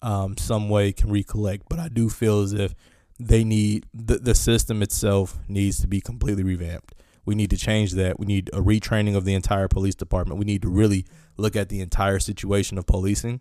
um, 0.00 0.36
some 0.36 0.68
way 0.68 0.92
can 0.92 1.10
recollect. 1.10 1.64
But 1.68 1.80
I 1.80 1.88
do 1.88 2.08
feel 2.08 2.40
as 2.42 2.52
if 2.52 2.74
they 3.18 3.42
need 3.42 3.86
the, 3.92 4.18
the 4.18 4.34
system 4.34 4.82
itself 4.82 5.38
needs 5.48 5.80
to 5.80 5.88
be 5.88 6.00
completely 6.00 6.44
revamped. 6.44 6.94
We 7.26 7.34
need 7.34 7.50
to 7.50 7.56
change 7.56 7.92
that. 7.92 8.18
We 8.18 8.26
need 8.26 8.48
a 8.52 8.60
retraining 8.60 9.16
of 9.16 9.24
the 9.24 9.34
entire 9.34 9.68
police 9.68 9.94
department. 9.94 10.38
We 10.38 10.46
need 10.46 10.62
to 10.62 10.68
really 10.68 11.04
look 11.36 11.56
at 11.56 11.68
the 11.68 11.80
entire 11.80 12.18
situation 12.18 12.78
of 12.78 12.86
policing, 12.86 13.40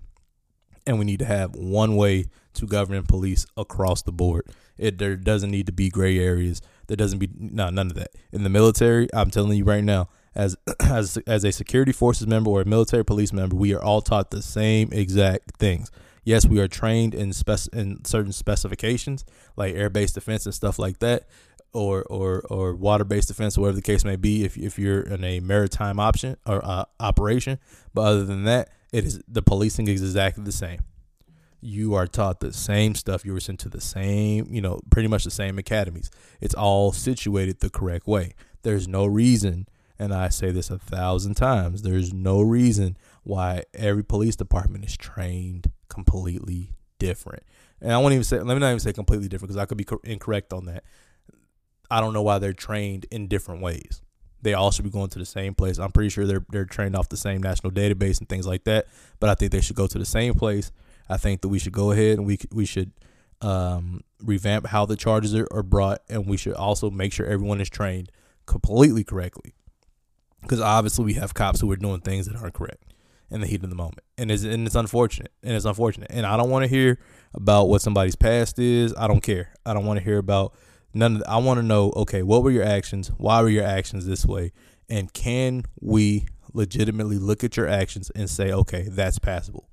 and 0.86 1.00
we 1.00 1.06
need 1.06 1.20
to 1.20 1.26
have 1.26 1.56
one 1.56 1.96
way 1.96 2.26
to 2.56 2.66
govern 2.66 3.04
police 3.04 3.46
across 3.56 4.02
the 4.02 4.12
board. 4.12 4.48
It 4.80 4.98
there 4.98 5.16
doesn't 5.16 5.52
need 5.52 5.66
to 5.68 5.72
be 5.72 5.90
gray 5.90 6.18
areas. 6.20 6.62
There 6.88 6.98
doesn't 6.98 7.20
be 7.20 7.30
no 7.38 7.70
none 7.70 7.88
of 7.88 7.96
that 7.96 8.12
in 8.32 8.44
the 8.44 8.50
military. 8.50 9.08
I'm 9.14 9.30
telling 9.30 9.58
you 9.58 9.64
right 9.64 9.84
now, 9.84 10.10
as 10.36 10.56
as 10.80 11.18
as 11.28 11.44
a 11.44 11.52
security 11.52 11.92
forces 11.92 12.28
member 12.28 12.50
or 12.50 12.62
a 12.62 12.66
military 12.66 13.06
police 13.06 13.34
member, 13.34 13.56
we 13.56 13.74
are 13.74 13.82
all 13.82 14.02
taught 14.02 14.32
the 14.32 14.42
same 14.42 14.90
exact 14.92 15.58
things. 15.58 15.92
Yes, 16.24 16.46
we 16.46 16.60
are 16.60 16.68
trained 16.68 17.14
in 17.14 17.34
spec- 17.34 17.74
in 17.74 18.04
certain 18.06 18.32
specifications 18.32 19.26
like 19.56 19.76
air-based 19.76 20.16
defense 20.16 20.46
and 20.46 20.54
stuff 20.54 20.80
like 20.80 21.00
that, 21.00 21.28
or 21.74 22.04
or 22.04 22.44
or 22.50 22.76
water-based 22.76 23.28
defense, 23.28 23.58
whatever 23.58 23.76
the 23.76 23.82
case 23.82 24.06
may 24.06 24.16
be. 24.16 24.44
If 24.44 24.58
if 24.58 24.80
you're 24.80 25.02
in 25.02 25.24
a 25.24 25.40
maritime 25.40 26.00
option 26.00 26.38
or 26.46 26.64
uh, 26.64 26.86
operation, 27.00 27.60
but 27.94 28.02
other 28.02 28.26
than 28.26 28.46
that, 28.46 28.70
it 28.92 29.06
is 29.06 29.22
the 29.28 29.42
policing 29.42 29.88
is 29.88 30.02
exactly 30.02 30.44
the 30.44 30.52
same. 30.52 30.82
You 31.62 31.94
are 31.94 32.08
taught 32.08 32.40
the 32.40 32.54
same 32.54 32.96
stuff. 32.96 33.26
You 33.26 33.34
were 33.34 33.40
sent 33.40 33.60
to 33.62 33.70
the 33.70 33.82
same, 33.82 34.48
you 34.50 34.62
know, 34.62 34.80
pretty 34.90 35.08
much 35.08 35.24
the 35.24 35.32
same 35.32 35.58
academies. 35.58 36.10
It's 36.40 36.56
all 36.56 36.92
situated 36.92 37.60
the 37.60 37.70
correct 37.70 38.08
way. 38.08 38.34
There's 38.64 38.88
no 38.88 39.06
reason, 39.06 39.68
and 39.98 40.14
I 40.14 40.30
say 40.30 40.52
this 40.52 40.70
a 40.70 40.78
thousand 40.78 41.36
times. 41.36 41.82
There's 41.82 42.14
no 42.14 42.42
reason 42.42 42.98
why 43.24 43.64
every 43.74 44.04
police 44.04 44.36
department 44.36 44.86
is 44.86 44.96
trained 44.96 45.72
completely 45.90 46.74
different. 46.98 47.44
And 47.82 47.94
I 47.94 47.98
won't 47.98 48.14
even 48.14 48.24
say, 48.24 48.38
let 48.40 48.54
me 48.54 48.60
not 48.60 48.70
even 48.70 48.80
say 48.80 48.94
completely 48.94 49.28
different 49.28 49.50
because 49.50 49.62
I 49.62 49.66
could 49.66 49.78
be 49.78 49.88
incorrect 50.04 50.54
on 50.54 50.66
that. 50.66 50.84
I 51.92 52.02
don't 52.02 52.14
know 52.14 52.22
why 52.22 52.40
they're 52.40 52.54
trained 52.54 53.06
in 53.10 53.28
different 53.28 53.62
ways. 53.62 54.02
They 54.42 54.54
all 54.54 54.72
should 54.72 54.86
be 54.86 54.92
going 54.92 55.10
to 55.10 55.20
the 55.20 55.26
same 55.26 55.54
place. 55.54 55.80
I'm 55.80 55.92
pretty 55.92 56.10
sure 56.10 56.26
they're 56.26 56.46
they're 56.50 56.66
trained 56.66 56.96
off 56.96 57.10
the 57.10 57.18
same 57.18 57.42
national 57.42 57.72
database 57.74 58.20
and 58.20 58.30
things 58.30 58.48
like 58.48 58.64
that. 58.66 58.88
But 59.20 59.30
I 59.30 59.36
think 59.36 59.52
they 59.52 59.60
should 59.60 59.76
go 59.76 59.88
to 59.88 59.98
the 59.98 60.06
same 60.06 60.34
place. 60.34 60.72
I 61.10 61.18
think 61.18 61.42
that 61.42 61.50
we 61.50 61.60
should 61.60 61.74
go 61.74 61.92
ahead 61.92 62.18
and 62.18 62.26
we 62.26 62.38
we 62.52 62.66
should 62.66 62.92
um, 63.42 64.02
revamp 64.22 64.68
how 64.68 64.86
the 64.86 64.96
charges 64.96 65.34
are, 65.36 65.48
are 65.52 65.64
brought, 65.64 66.02
and 66.10 66.28
we 66.28 66.38
should 66.38 66.54
also 66.54 66.90
make 66.90 67.14
sure 67.14 67.26
everyone 67.26 67.62
is 67.62 67.70
trained 67.70 68.12
completely 68.46 69.04
correctly. 69.04 69.54
Because 70.42 70.62
obviously 70.62 71.06
we 71.06 71.14
have 71.16 71.34
cops 71.34 71.60
who 71.60 71.72
are 71.72 71.76
doing 71.76 72.02
things 72.02 72.28
that 72.28 72.36
aren't 72.36 72.54
correct 72.54 72.94
in 73.30 73.42
the 73.42 73.48
heat 73.48 73.64
of 73.64 73.70
the 73.70 73.76
moment, 73.76 74.02
and 74.18 74.32
it's 74.32 74.44
and 74.44 74.66
it's 74.66 74.76
unfortunate, 74.76 75.32
and 75.44 75.56
it's 75.56 75.66
unfortunate, 75.66 76.12
and 76.12 76.26
I 76.26 76.38
don't 76.38 76.50
want 76.50 76.64
to 76.64 76.70
hear 76.70 77.00
about 77.34 77.70
what 77.70 77.82
somebody's 77.82 78.16
past 78.16 78.60
is. 78.60 78.94
I 78.98 79.08
don't 79.08 79.22
care. 79.22 79.54
I 79.66 79.74
don't 79.74 79.86
want 79.86 80.00
to 80.00 80.04
hear 80.04 80.18
about 80.18 80.54
none 80.94 81.18
of. 81.18 81.24
I 81.28 81.38
want 81.38 81.60
to 81.60 81.66
know. 81.66 81.92
Okay, 81.96 82.24
what 82.24 82.44
were 82.44 82.52
your 82.52 82.64
actions? 82.64 83.10
Why 83.18 83.42
were 83.42 83.50
your 83.50 83.66
actions 83.66 84.06
this 84.06 84.26
way? 84.26 84.52
And 84.90 85.14
can 85.14 85.66
we 85.80 86.26
legitimately 86.54 87.18
look 87.18 87.44
at 87.44 87.56
your 87.56 87.68
actions 87.68 88.10
and 88.16 88.30
say, 88.30 88.52
okay, 88.52 88.88
that's 88.90 89.20
passable? 89.20 89.69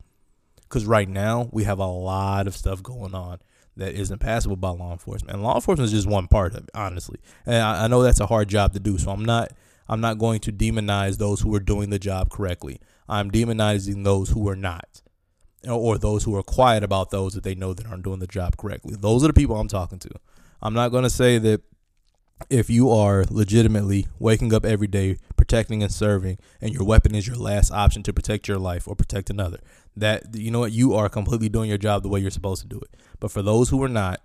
Because 0.68 0.84
right 0.86 1.08
now 1.08 1.48
we 1.52 1.64
have 1.64 1.78
a 1.78 1.86
lot 1.86 2.46
of 2.46 2.56
stuff 2.56 2.82
going 2.82 3.14
on 3.14 3.38
that 3.76 3.94
isn't 3.94 4.18
passable 4.18 4.56
by 4.56 4.70
law 4.70 4.92
enforcement, 4.92 5.34
and 5.34 5.42
law 5.42 5.54
enforcement 5.56 5.86
is 5.86 5.92
just 5.92 6.08
one 6.08 6.26
part 6.28 6.54
of 6.54 6.64
it, 6.64 6.70
honestly. 6.74 7.18
And 7.44 7.62
I, 7.62 7.84
I 7.84 7.88
know 7.88 8.02
that's 8.02 8.20
a 8.20 8.26
hard 8.26 8.48
job 8.48 8.72
to 8.72 8.80
do, 8.80 8.98
so 8.98 9.10
I'm 9.10 9.24
not. 9.24 9.52
I'm 9.88 10.00
not 10.00 10.18
going 10.18 10.40
to 10.40 10.52
demonize 10.52 11.18
those 11.18 11.40
who 11.42 11.54
are 11.54 11.60
doing 11.60 11.90
the 11.90 11.98
job 12.00 12.28
correctly. 12.30 12.80
I'm 13.08 13.30
demonizing 13.30 14.02
those 14.02 14.30
who 14.30 14.48
are 14.48 14.56
not. 14.56 15.00
or 15.68 15.98
those 15.98 16.24
who 16.24 16.34
are 16.36 16.42
quiet 16.42 16.82
about 16.82 17.10
those 17.10 17.34
that 17.34 17.44
they 17.44 17.54
know 17.54 17.72
that 17.74 17.86
aren't 17.86 18.02
doing 18.02 18.18
the 18.18 18.26
job 18.26 18.56
correctly. 18.56 18.96
Those 18.98 19.22
are 19.22 19.28
the 19.28 19.32
people 19.32 19.56
I'm 19.56 19.68
talking 19.68 19.98
to. 20.00 20.10
I'm 20.60 20.74
not 20.74 20.88
going 20.88 21.04
to 21.04 21.10
say 21.10 21.38
that 21.38 21.62
if 22.50 22.68
you 22.68 22.90
are 22.90 23.24
legitimately 23.30 24.06
waking 24.18 24.52
up 24.52 24.64
every 24.64 24.86
day 24.86 25.16
protecting 25.36 25.82
and 25.82 25.92
serving 25.92 26.38
and 26.60 26.72
your 26.72 26.84
weapon 26.84 27.14
is 27.14 27.26
your 27.26 27.36
last 27.36 27.70
option 27.70 28.02
to 28.02 28.12
protect 28.12 28.46
your 28.46 28.58
life 28.58 28.86
or 28.86 28.94
protect 28.94 29.30
another 29.30 29.58
that 29.96 30.22
you 30.34 30.50
know 30.50 30.60
what 30.60 30.72
you 30.72 30.94
are 30.94 31.08
completely 31.08 31.48
doing 31.48 31.68
your 31.68 31.78
job 31.78 32.02
the 32.02 32.08
way 32.08 32.20
you're 32.20 32.30
supposed 32.30 32.60
to 32.60 32.68
do 32.68 32.78
it. 32.78 32.94
But 33.18 33.30
for 33.30 33.42
those 33.42 33.70
who 33.70 33.82
are 33.82 33.88
not 33.88 34.20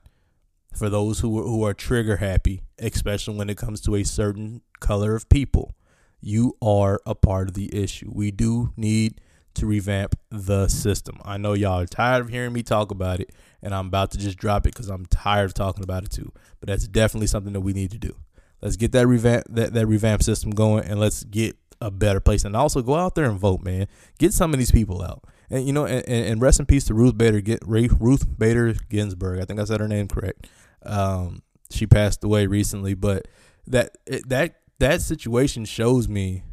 for 0.75 0.89
those 0.89 1.19
who 1.19 1.39
are, 1.39 1.43
who 1.43 1.63
are 1.65 1.73
trigger 1.73 2.17
happy 2.17 2.61
especially 2.79 3.37
when 3.37 3.49
it 3.49 3.57
comes 3.57 3.81
to 3.81 3.95
a 3.95 4.03
certain 4.03 4.61
color 4.79 5.15
of 5.15 5.29
people 5.29 5.73
you 6.21 6.55
are 6.61 7.01
a 7.05 7.15
part 7.15 7.47
of 7.47 7.55
the 7.55 7.75
issue. 7.75 8.09
We 8.13 8.31
do 8.31 8.71
need 8.77 9.19
to 9.55 9.65
revamp 9.65 10.15
the 10.29 10.67
system. 10.67 11.19
I 11.23 11.37
know 11.37 11.53
y'all 11.53 11.81
are 11.81 11.85
tired 11.85 12.21
of 12.21 12.29
hearing 12.29 12.53
me 12.53 12.63
talk 12.63 12.91
about 12.91 13.19
it 13.19 13.31
and 13.61 13.75
i'm 13.75 13.87
about 13.87 14.11
to 14.11 14.17
just 14.17 14.37
drop 14.37 14.65
it 14.65 14.73
because 14.73 14.89
i'm 14.89 15.05
tired 15.05 15.45
of 15.45 15.53
talking 15.53 15.83
about 15.83 16.03
it 16.03 16.11
too. 16.11 16.31
But 16.59 16.67
that's 16.67 16.87
definitely 16.87 17.27
something 17.27 17.53
that 17.53 17.61
we 17.61 17.73
need 17.73 17.91
to 17.91 17.97
do. 17.97 18.15
Let's 18.61 18.75
get 18.75 18.91
that 18.91 19.07
revamp 19.07 19.45
that, 19.49 19.73
that 19.73 19.87
revamp 19.87 20.23
system 20.23 20.51
going 20.51 20.85
and 20.85 20.99
let's 20.99 21.23
get 21.23 21.57
a 21.81 21.89
better 21.89 22.19
place. 22.19 22.45
And 22.45 22.55
also 22.55 22.81
go 22.81 22.95
out 22.95 23.15
there 23.15 23.25
and 23.25 23.39
vote 23.39 23.63
man. 23.63 23.87
Get 24.19 24.33
some 24.33 24.53
of 24.53 24.59
these 24.59 24.71
people 24.71 25.01
out. 25.01 25.23
And 25.49 25.65
you 25.65 25.73
know, 25.73 25.85
and, 25.85 26.07
and 26.07 26.41
rest 26.41 26.59
in 26.59 26.65
peace 26.65 26.85
to 26.85 26.93
Ruth 26.93 27.17
Bader 27.17 27.41
get 27.41 27.59
Ruth 27.65 28.25
Bader 28.37 28.75
Ginsburg. 28.89 29.41
I 29.41 29.45
think 29.45 29.59
I 29.59 29.65
said 29.65 29.79
her 29.79 29.87
name 29.87 30.07
correct. 30.07 30.47
Um, 30.83 31.41
she 31.69 31.87
passed 31.87 32.23
away 32.23 32.47
recently, 32.47 32.93
but 32.93 33.27
that 33.67 33.97
that 34.27 34.55
that 34.79 35.01
situation 35.01 35.65
shows 35.65 36.07
me 36.07 36.43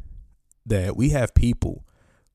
that 0.65 0.97
we 0.97 1.09
have 1.09 1.33
people 1.33 1.85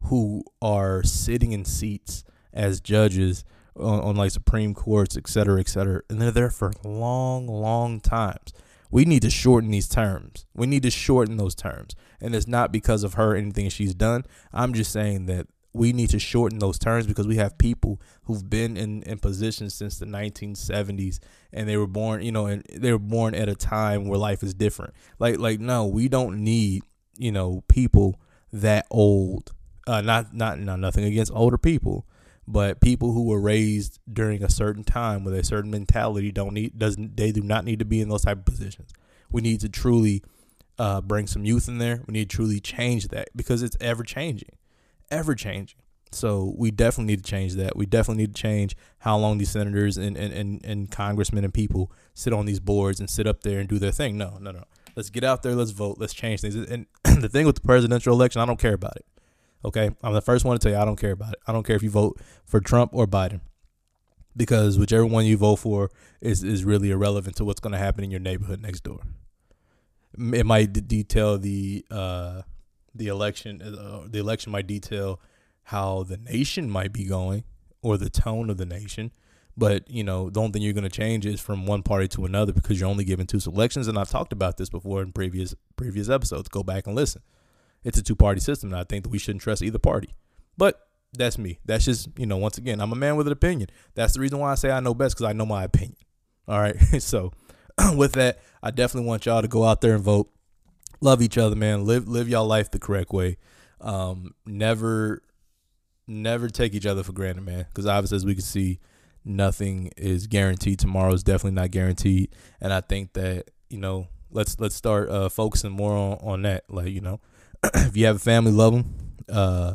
who 0.04 0.44
are 0.60 1.02
sitting 1.02 1.52
in 1.52 1.64
seats 1.64 2.24
as 2.52 2.80
judges 2.80 3.44
on, 3.76 4.00
on 4.00 4.16
like 4.16 4.30
Supreme 4.30 4.74
Courts, 4.74 5.16
et 5.16 5.28
cetera, 5.28 5.60
et 5.60 5.68
cetera, 5.68 6.02
and 6.08 6.20
they're 6.20 6.30
there 6.30 6.50
for 6.50 6.72
long, 6.84 7.46
long 7.46 8.00
times. 8.00 8.52
We 8.90 9.04
need 9.04 9.22
to 9.22 9.30
shorten 9.30 9.70
these 9.70 9.88
terms. 9.88 10.46
We 10.54 10.66
need 10.66 10.84
to 10.84 10.90
shorten 10.90 11.36
those 11.36 11.56
terms. 11.56 11.96
And 12.20 12.34
it's 12.34 12.46
not 12.46 12.70
because 12.70 13.02
of 13.02 13.14
her 13.14 13.34
anything 13.34 13.68
she's 13.68 13.94
done. 13.94 14.24
I'm 14.52 14.72
just 14.72 14.92
saying 14.92 15.26
that 15.26 15.48
we 15.72 15.92
need 15.92 16.10
to 16.10 16.20
shorten 16.20 16.60
those 16.60 16.78
terms 16.78 17.06
because 17.06 17.26
we 17.26 17.36
have 17.36 17.58
people 17.58 18.00
who've 18.24 18.48
been 18.48 18.76
in, 18.76 19.02
in 19.02 19.18
positions 19.18 19.74
since 19.74 19.98
the 19.98 20.06
1970s 20.06 21.18
and 21.52 21.68
they 21.68 21.76
were 21.76 21.88
born 21.88 22.22
you 22.22 22.30
know 22.30 22.46
and 22.46 22.64
they 22.72 22.92
were 22.92 22.98
born 22.98 23.34
at 23.34 23.48
a 23.48 23.56
time 23.56 24.06
where 24.06 24.18
life 24.18 24.44
is 24.44 24.54
different 24.54 24.94
like 25.18 25.38
like 25.38 25.58
no 25.58 25.84
we 25.84 26.08
don't 26.08 26.38
need 26.38 26.84
you 27.18 27.32
know 27.32 27.64
people 27.66 28.20
that 28.52 28.86
old 28.90 29.52
uh 29.86 30.00
not 30.00 30.34
not 30.34 30.58
not 30.58 30.78
nothing 30.78 31.04
against 31.04 31.32
older 31.34 31.58
people 31.58 32.06
but 32.46 32.80
people 32.80 33.12
who 33.12 33.24
were 33.24 33.40
raised 33.40 33.98
during 34.12 34.42
a 34.42 34.50
certain 34.50 34.84
time 34.84 35.24
with 35.24 35.34
a 35.34 35.42
certain 35.42 35.70
mentality 35.70 36.30
don't 36.30 36.52
need 36.52 36.78
doesn't 36.78 37.16
they 37.16 37.32
do 37.32 37.40
not 37.42 37.64
need 37.64 37.78
to 37.78 37.84
be 37.84 38.00
in 38.00 38.08
those 38.08 38.22
type 38.22 38.38
of 38.38 38.44
positions 38.44 38.92
we 39.30 39.40
need 39.40 39.60
to 39.60 39.68
truly 39.68 40.22
uh, 40.78 41.00
bring 41.00 41.26
some 41.26 41.44
youth 41.44 41.68
in 41.68 41.78
there 41.78 42.02
we 42.06 42.12
need 42.12 42.28
to 42.28 42.36
truly 42.36 42.60
change 42.60 43.08
that 43.08 43.28
because 43.34 43.62
it's 43.62 43.76
ever 43.80 44.02
changing 44.02 44.50
ever 45.10 45.34
changing. 45.34 45.78
So 46.12 46.54
we 46.56 46.70
definitely 46.70 47.12
need 47.12 47.24
to 47.24 47.30
change 47.30 47.54
that. 47.54 47.76
We 47.76 47.86
definitely 47.86 48.22
need 48.22 48.36
to 48.36 48.40
change 48.40 48.76
how 48.98 49.16
long 49.18 49.38
these 49.38 49.50
senators 49.50 49.96
and, 49.96 50.16
and, 50.16 50.32
and, 50.32 50.64
and 50.64 50.90
congressmen 50.90 51.44
and 51.44 51.52
people 51.52 51.90
sit 52.14 52.32
on 52.32 52.46
these 52.46 52.60
boards 52.60 53.00
and 53.00 53.10
sit 53.10 53.26
up 53.26 53.42
there 53.42 53.58
and 53.58 53.68
do 53.68 53.78
their 53.78 53.90
thing. 53.90 54.16
No, 54.16 54.38
no, 54.40 54.52
no. 54.52 54.64
Let's 54.94 55.10
get 55.10 55.24
out 55.24 55.42
there. 55.42 55.56
Let's 55.56 55.72
vote. 55.72 55.96
Let's 55.98 56.14
change 56.14 56.40
things. 56.40 56.54
And 56.54 56.86
the 57.04 57.28
thing 57.28 57.46
with 57.46 57.56
the 57.56 57.62
presidential 57.62 58.14
election, 58.14 58.40
I 58.40 58.46
don't 58.46 58.60
care 58.60 58.74
about 58.74 58.96
it. 58.96 59.06
Okay. 59.64 59.90
I'm 60.02 60.12
the 60.12 60.22
first 60.22 60.44
one 60.44 60.58
to 60.58 60.62
tell 60.62 60.72
you 60.72 60.78
I 60.78 60.84
don't 60.84 61.00
care 61.00 61.12
about 61.12 61.32
it. 61.32 61.38
I 61.46 61.52
don't 61.52 61.64
care 61.64 61.76
if 61.76 61.82
you 61.82 61.90
vote 61.90 62.20
for 62.44 62.60
Trump 62.60 62.90
or 62.94 63.06
Biden 63.06 63.40
because 64.36 64.78
whichever 64.78 65.06
one 65.06 65.24
you 65.24 65.36
vote 65.36 65.56
for 65.56 65.90
is, 66.20 66.42
is 66.42 66.64
really 66.64 66.90
irrelevant 66.90 67.36
to 67.36 67.44
what's 67.44 67.60
going 67.60 67.72
to 67.72 67.78
happen 67.78 68.04
in 68.04 68.10
your 68.10 68.20
neighborhood 68.20 68.60
next 68.60 68.82
door. 68.82 69.00
It 70.16 70.46
might 70.46 70.72
d- 70.72 70.80
detail 70.80 71.38
the, 71.38 71.84
uh, 71.90 72.42
the 72.94 73.08
election 73.08 73.60
uh, 73.60 74.06
the 74.06 74.18
election 74.18 74.52
might 74.52 74.66
detail 74.66 75.20
how 75.64 76.02
the 76.04 76.16
nation 76.16 76.70
might 76.70 76.92
be 76.92 77.04
going 77.04 77.44
or 77.82 77.96
the 77.96 78.10
tone 78.10 78.50
of 78.50 78.56
the 78.56 78.66
nation 78.66 79.10
but 79.56 79.88
you 79.90 80.04
know 80.04 80.30
the 80.30 80.40
only 80.40 80.52
thing 80.52 80.62
you're 80.62 80.72
going 80.72 80.84
to 80.84 80.90
change 80.90 81.26
is 81.26 81.40
from 81.40 81.66
one 81.66 81.82
party 81.82 82.08
to 82.08 82.24
another 82.24 82.52
because 82.52 82.78
you're 82.78 82.88
only 82.88 83.04
given 83.04 83.26
two 83.26 83.40
selections 83.40 83.88
and 83.88 83.98
i've 83.98 84.10
talked 84.10 84.32
about 84.32 84.56
this 84.56 84.68
before 84.68 85.02
in 85.02 85.12
previous 85.12 85.54
previous 85.76 86.08
episodes 86.08 86.48
go 86.48 86.62
back 86.62 86.86
and 86.86 86.94
listen 86.94 87.22
it's 87.84 87.98
a 87.98 88.02
two 88.02 88.16
party 88.16 88.40
system 88.40 88.70
and 88.72 88.78
i 88.78 88.84
think 88.84 89.04
that 89.04 89.10
we 89.10 89.18
shouldn't 89.18 89.42
trust 89.42 89.62
either 89.62 89.78
party 89.78 90.10
but 90.56 90.88
that's 91.12 91.38
me 91.38 91.58
that's 91.64 91.84
just 91.84 92.08
you 92.18 92.26
know 92.26 92.36
once 92.36 92.58
again 92.58 92.80
i'm 92.80 92.92
a 92.92 92.96
man 92.96 93.16
with 93.16 93.26
an 93.26 93.32
opinion 93.32 93.68
that's 93.94 94.14
the 94.14 94.20
reason 94.20 94.38
why 94.38 94.50
i 94.50 94.54
say 94.54 94.70
i 94.70 94.80
know 94.80 94.94
best 94.94 95.14
because 95.16 95.28
i 95.28 95.32
know 95.32 95.46
my 95.46 95.64
opinion 95.64 95.96
all 96.48 96.60
right 96.60 96.76
so 96.98 97.32
with 97.96 98.12
that 98.12 98.40
i 98.62 98.70
definitely 98.70 99.06
want 99.06 99.26
y'all 99.26 99.42
to 99.42 99.48
go 99.48 99.64
out 99.64 99.80
there 99.80 99.94
and 99.94 100.02
vote 100.02 100.30
love 101.04 101.22
each 101.22 101.38
other, 101.38 101.54
man. 101.54 101.84
Live 101.84 102.08
live 102.08 102.28
y'all 102.28 102.46
life 102.46 102.70
the 102.70 102.78
correct 102.78 103.12
way. 103.12 103.36
Um, 103.80 104.34
never 104.46 105.22
never 106.06 106.48
take 106.48 106.74
each 106.74 106.86
other 106.86 107.02
for 107.02 107.12
granted, 107.12 107.44
man. 107.44 107.66
Because 107.68 107.86
obviously, 107.86 108.16
as 108.16 108.26
we 108.26 108.34
can 108.34 108.42
see, 108.42 108.80
nothing 109.24 109.92
is 109.96 110.26
guaranteed. 110.26 110.78
Tomorrow 110.78 111.12
is 111.12 111.22
definitely 111.22 111.60
not 111.60 111.70
guaranteed, 111.70 112.34
and 112.60 112.72
I 112.72 112.80
think 112.80 113.12
that 113.12 113.50
you 113.68 113.78
know 113.78 114.08
let's 114.30 114.58
let's 114.58 114.74
start 114.74 115.08
uh, 115.10 115.28
focusing 115.28 115.72
more 115.72 115.92
on 115.92 116.18
on 116.20 116.42
that. 116.42 116.64
Like 116.68 116.88
you 116.88 117.00
know, 117.00 117.20
if 117.74 117.96
you 117.96 118.06
have 118.06 118.16
a 118.16 118.20
family, 118.20 118.52
love 118.52 118.74
them. 118.74 118.94
Uh, 119.28 119.74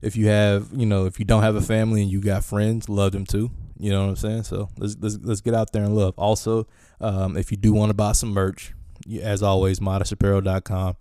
if 0.00 0.16
you 0.16 0.26
have 0.26 0.68
you 0.72 0.86
know 0.86 1.06
if 1.06 1.18
you 1.18 1.24
don't 1.24 1.42
have 1.42 1.56
a 1.56 1.62
family 1.62 2.02
and 2.02 2.10
you 2.10 2.20
got 2.20 2.44
friends, 2.44 2.88
love 2.88 3.12
them 3.12 3.24
too. 3.24 3.50
You 3.78 3.90
know 3.90 4.02
what 4.02 4.10
I'm 4.10 4.16
saying? 4.16 4.42
So 4.44 4.68
let's 4.78 4.96
let's 5.00 5.18
let's 5.22 5.40
get 5.40 5.54
out 5.54 5.72
there 5.72 5.82
and 5.82 5.96
love. 5.96 6.14
Also, 6.16 6.66
um, 7.00 7.36
if 7.36 7.50
you 7.50 7.56
do 7.56 7.72
want 7.72 7.90
to 7.90 7.94
buy 7.94 8.12
some 8.12 8.30
merch, 8.30 8.72
as 9.22 9.42
always, 9.42 9.80
modestapparel.com. 9.80 10.96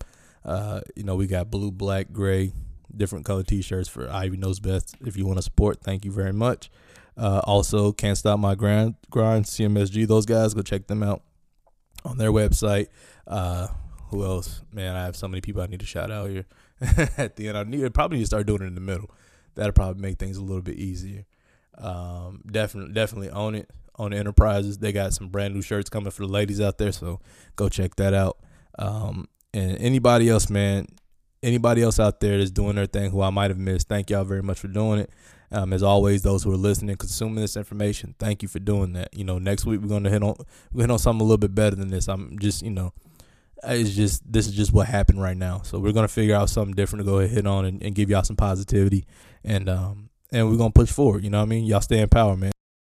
Uh, 0.45 0.81
you 0.95 1.03
know, 1.03 1.15
we 1.15 1.27
got 1.27 1.49
blue, 1.49 1.71
black, 1.71 2.11
gray, 2.11 2.51
different 2.95 3.25
color 3.25 3.43
t-shirts 3.43 3.87
for 3.87 4.09
Ivy 4.09 4.37
Knows 4.37 4.59
Best. 4.59 4.95
If 5.05 5.15
you 5.15 5.25
want 5.25 5.37
to 5.37 5.43
support, 5.43 5.81
thank 5.81 6.03
you 6.03 6.11
very 6.11 6.33
much. 6.33 6.69
Uh, 7.15 7.41
also, 7.43 7.91
Can't 7.91 8.17
Stop 8.17 8.39
My 8.39 8.55
Grind, 8.55 8.95
grind 9.09 9.45
CMSG. 9.45 10.07
Those 10.07 10.25
guys, 10.25 10.53
go 10.53 10.61
check 10.61 10.87
them 10.87 11.03
out 11.03 11.21
on 12.03 12.17
their 12.17 12.31
website. 12.31 12.87
Uh, 13.27 13.67
who 14.13 14.23
else? 14.23 14.61
Man, 14.71 14.95
I 14.95 15.05
have 15.05 15.15
so 15.15 15.27
many 15.27 15.41
people 15.41 15.61
I 15.61 15.65
need 15.65 15.79
to 15.79 15.85
shout 15.85 16.11
out 16.11 16.29
here. 16.29 16.45
At 17.17 17.35
the 17.35 17.47
end, 17.47 17.57
I 17.57 17.63
need 17.63 17.93
probably 17.93 18.17
need 18.17 18.23
to 18.23 18.27
start 18.27 18.45
doing 18.45 18.61
it 18.61 18.65
in 18.67 18.75
the 18.75 18.81
middle. 18.81 19.09
That'll 19.55 19.73
probably 19.73 20.01
make 20.01 20.19
things 20.19 20.37
a 20.37 20.43
little 20.43 20.61
bit 20.61 20.77
easier. 20.77 21.25
Um, 21.77 22.41
definitely, 22.49 22.93
definitely 22.93 23.29
own 23.31 23.55
it 23.55 23.69
on 23.95 24.13
Enterprises. 24.13 24.77
They 24.77 24.91
got 24.91 25.13
some 25.13 25.29
brand 25.29 25.53
new 25.53 25.61
shirts 25.61 25.89
coming 25.89 26.11
for 26.11 26.25
the 26.25 26.31
ladies 26.31 26.61
out 26.61 26.77
there, 26.77 26.91
so 26.91 27.19
go 27.55 27.69
check 27.69 27.95
that 27.95 28.13
out. 28.13 28.37
Um, 28.77 29.27
and 29.53 29.77
anybody 29.77 30.29
else, 30.29 30.49
man, 30.49 30.87
anybody 31.41 31.81
else 31.81 31.99
out 31.99 32.19
there 32.19 32.37
that's 32.37 32.51
doing 32.51 32.75
their 32.75 32.85
thing 32.85 33.11
who 33.11 33.21
I 33.21 33.29
might 33.29 33.51
have 33.51 33.59
missed, 33.59 33.87
thank 33.87 34.09
y'all 34.09 34.23
very 34.23 34.43
much 34.43 34.59
for 34.59 34.67
doing 34.67 34.99
it. 34.99 35.09
Um, 35.51 35.71
as 35.71 35.83
always, 35.83 36.23
those 36.23 36.43
who 36.43 36.51
are 36.51 36.57
listening, 36.57 36.95
consuming 36.95 37.35
this 37.35 37.55
information, 37.55 38.15
thank 38.17 38.41
you 38.41 38.47
for 38.47 38.57
doing 38.57 38.93
that. 38.93 39.15
You 39.15 39.23
know, 39.23 39.37
next 39.37 39.65
week 39.65 39.81
we're 39.81 39.87
gonna 39.87 40.09
hit 40.09 40.23
on 40.23 40.35
we're 40.71 40.81
hit 40.81 40.91
on 40.91 40.97
something 40.97 41.21
a 41.21 41.23
little 41.23 41.37
bit 41.37 41.53
better 41.53 41.75
than 41.75 41.89
this. 41.89 42.07
I'm 42.07 42.39
just, 42.39 42.63
you 42.63 42.71
know, 42.71 42.91
it's 43.65 43.91
just 43.91 44.31
this 44.31 44.47
is 44.47 44.53
just 44.53 44.73
what 44.73 44.87
happened 44.87 45.21
right 45.21 45.37
now. 45.37 45.61
So 45.63 45.79
we're 45.79 45.93
gonna 45.93 46.07
figure 46.07 46.35
out 46.35 46.49
something 46.49 46.73
different 46.73 47.05
to 47.05 47.11
go 47.11 47.19
ahead 47.19 47.31
hit 47.31 47.47
on 47.47 47.65
and, 47.65 47.81
and 47.81 47.95
give 47.95 48.09
y'all 48.09 48.23
some 48.23 48.35
positivity 48.35 49.05
and 49.43 49.69
um 49.69 50.09
and 50.31 50.49
we're 50.49 50.57
gonna 50.57 50.71
push 50.71 50.91
forward. 50.91 51.23
You 51.23 51.29
know 51.29 51.39
what 51.39 51.45
I 51.45 51.47
mean? 51.47 51.65
Y'all 51.65 51.81
stay 51.81 51.99
in 51.99 52.09
power, 52.09 52.35
man. 52.35 52.51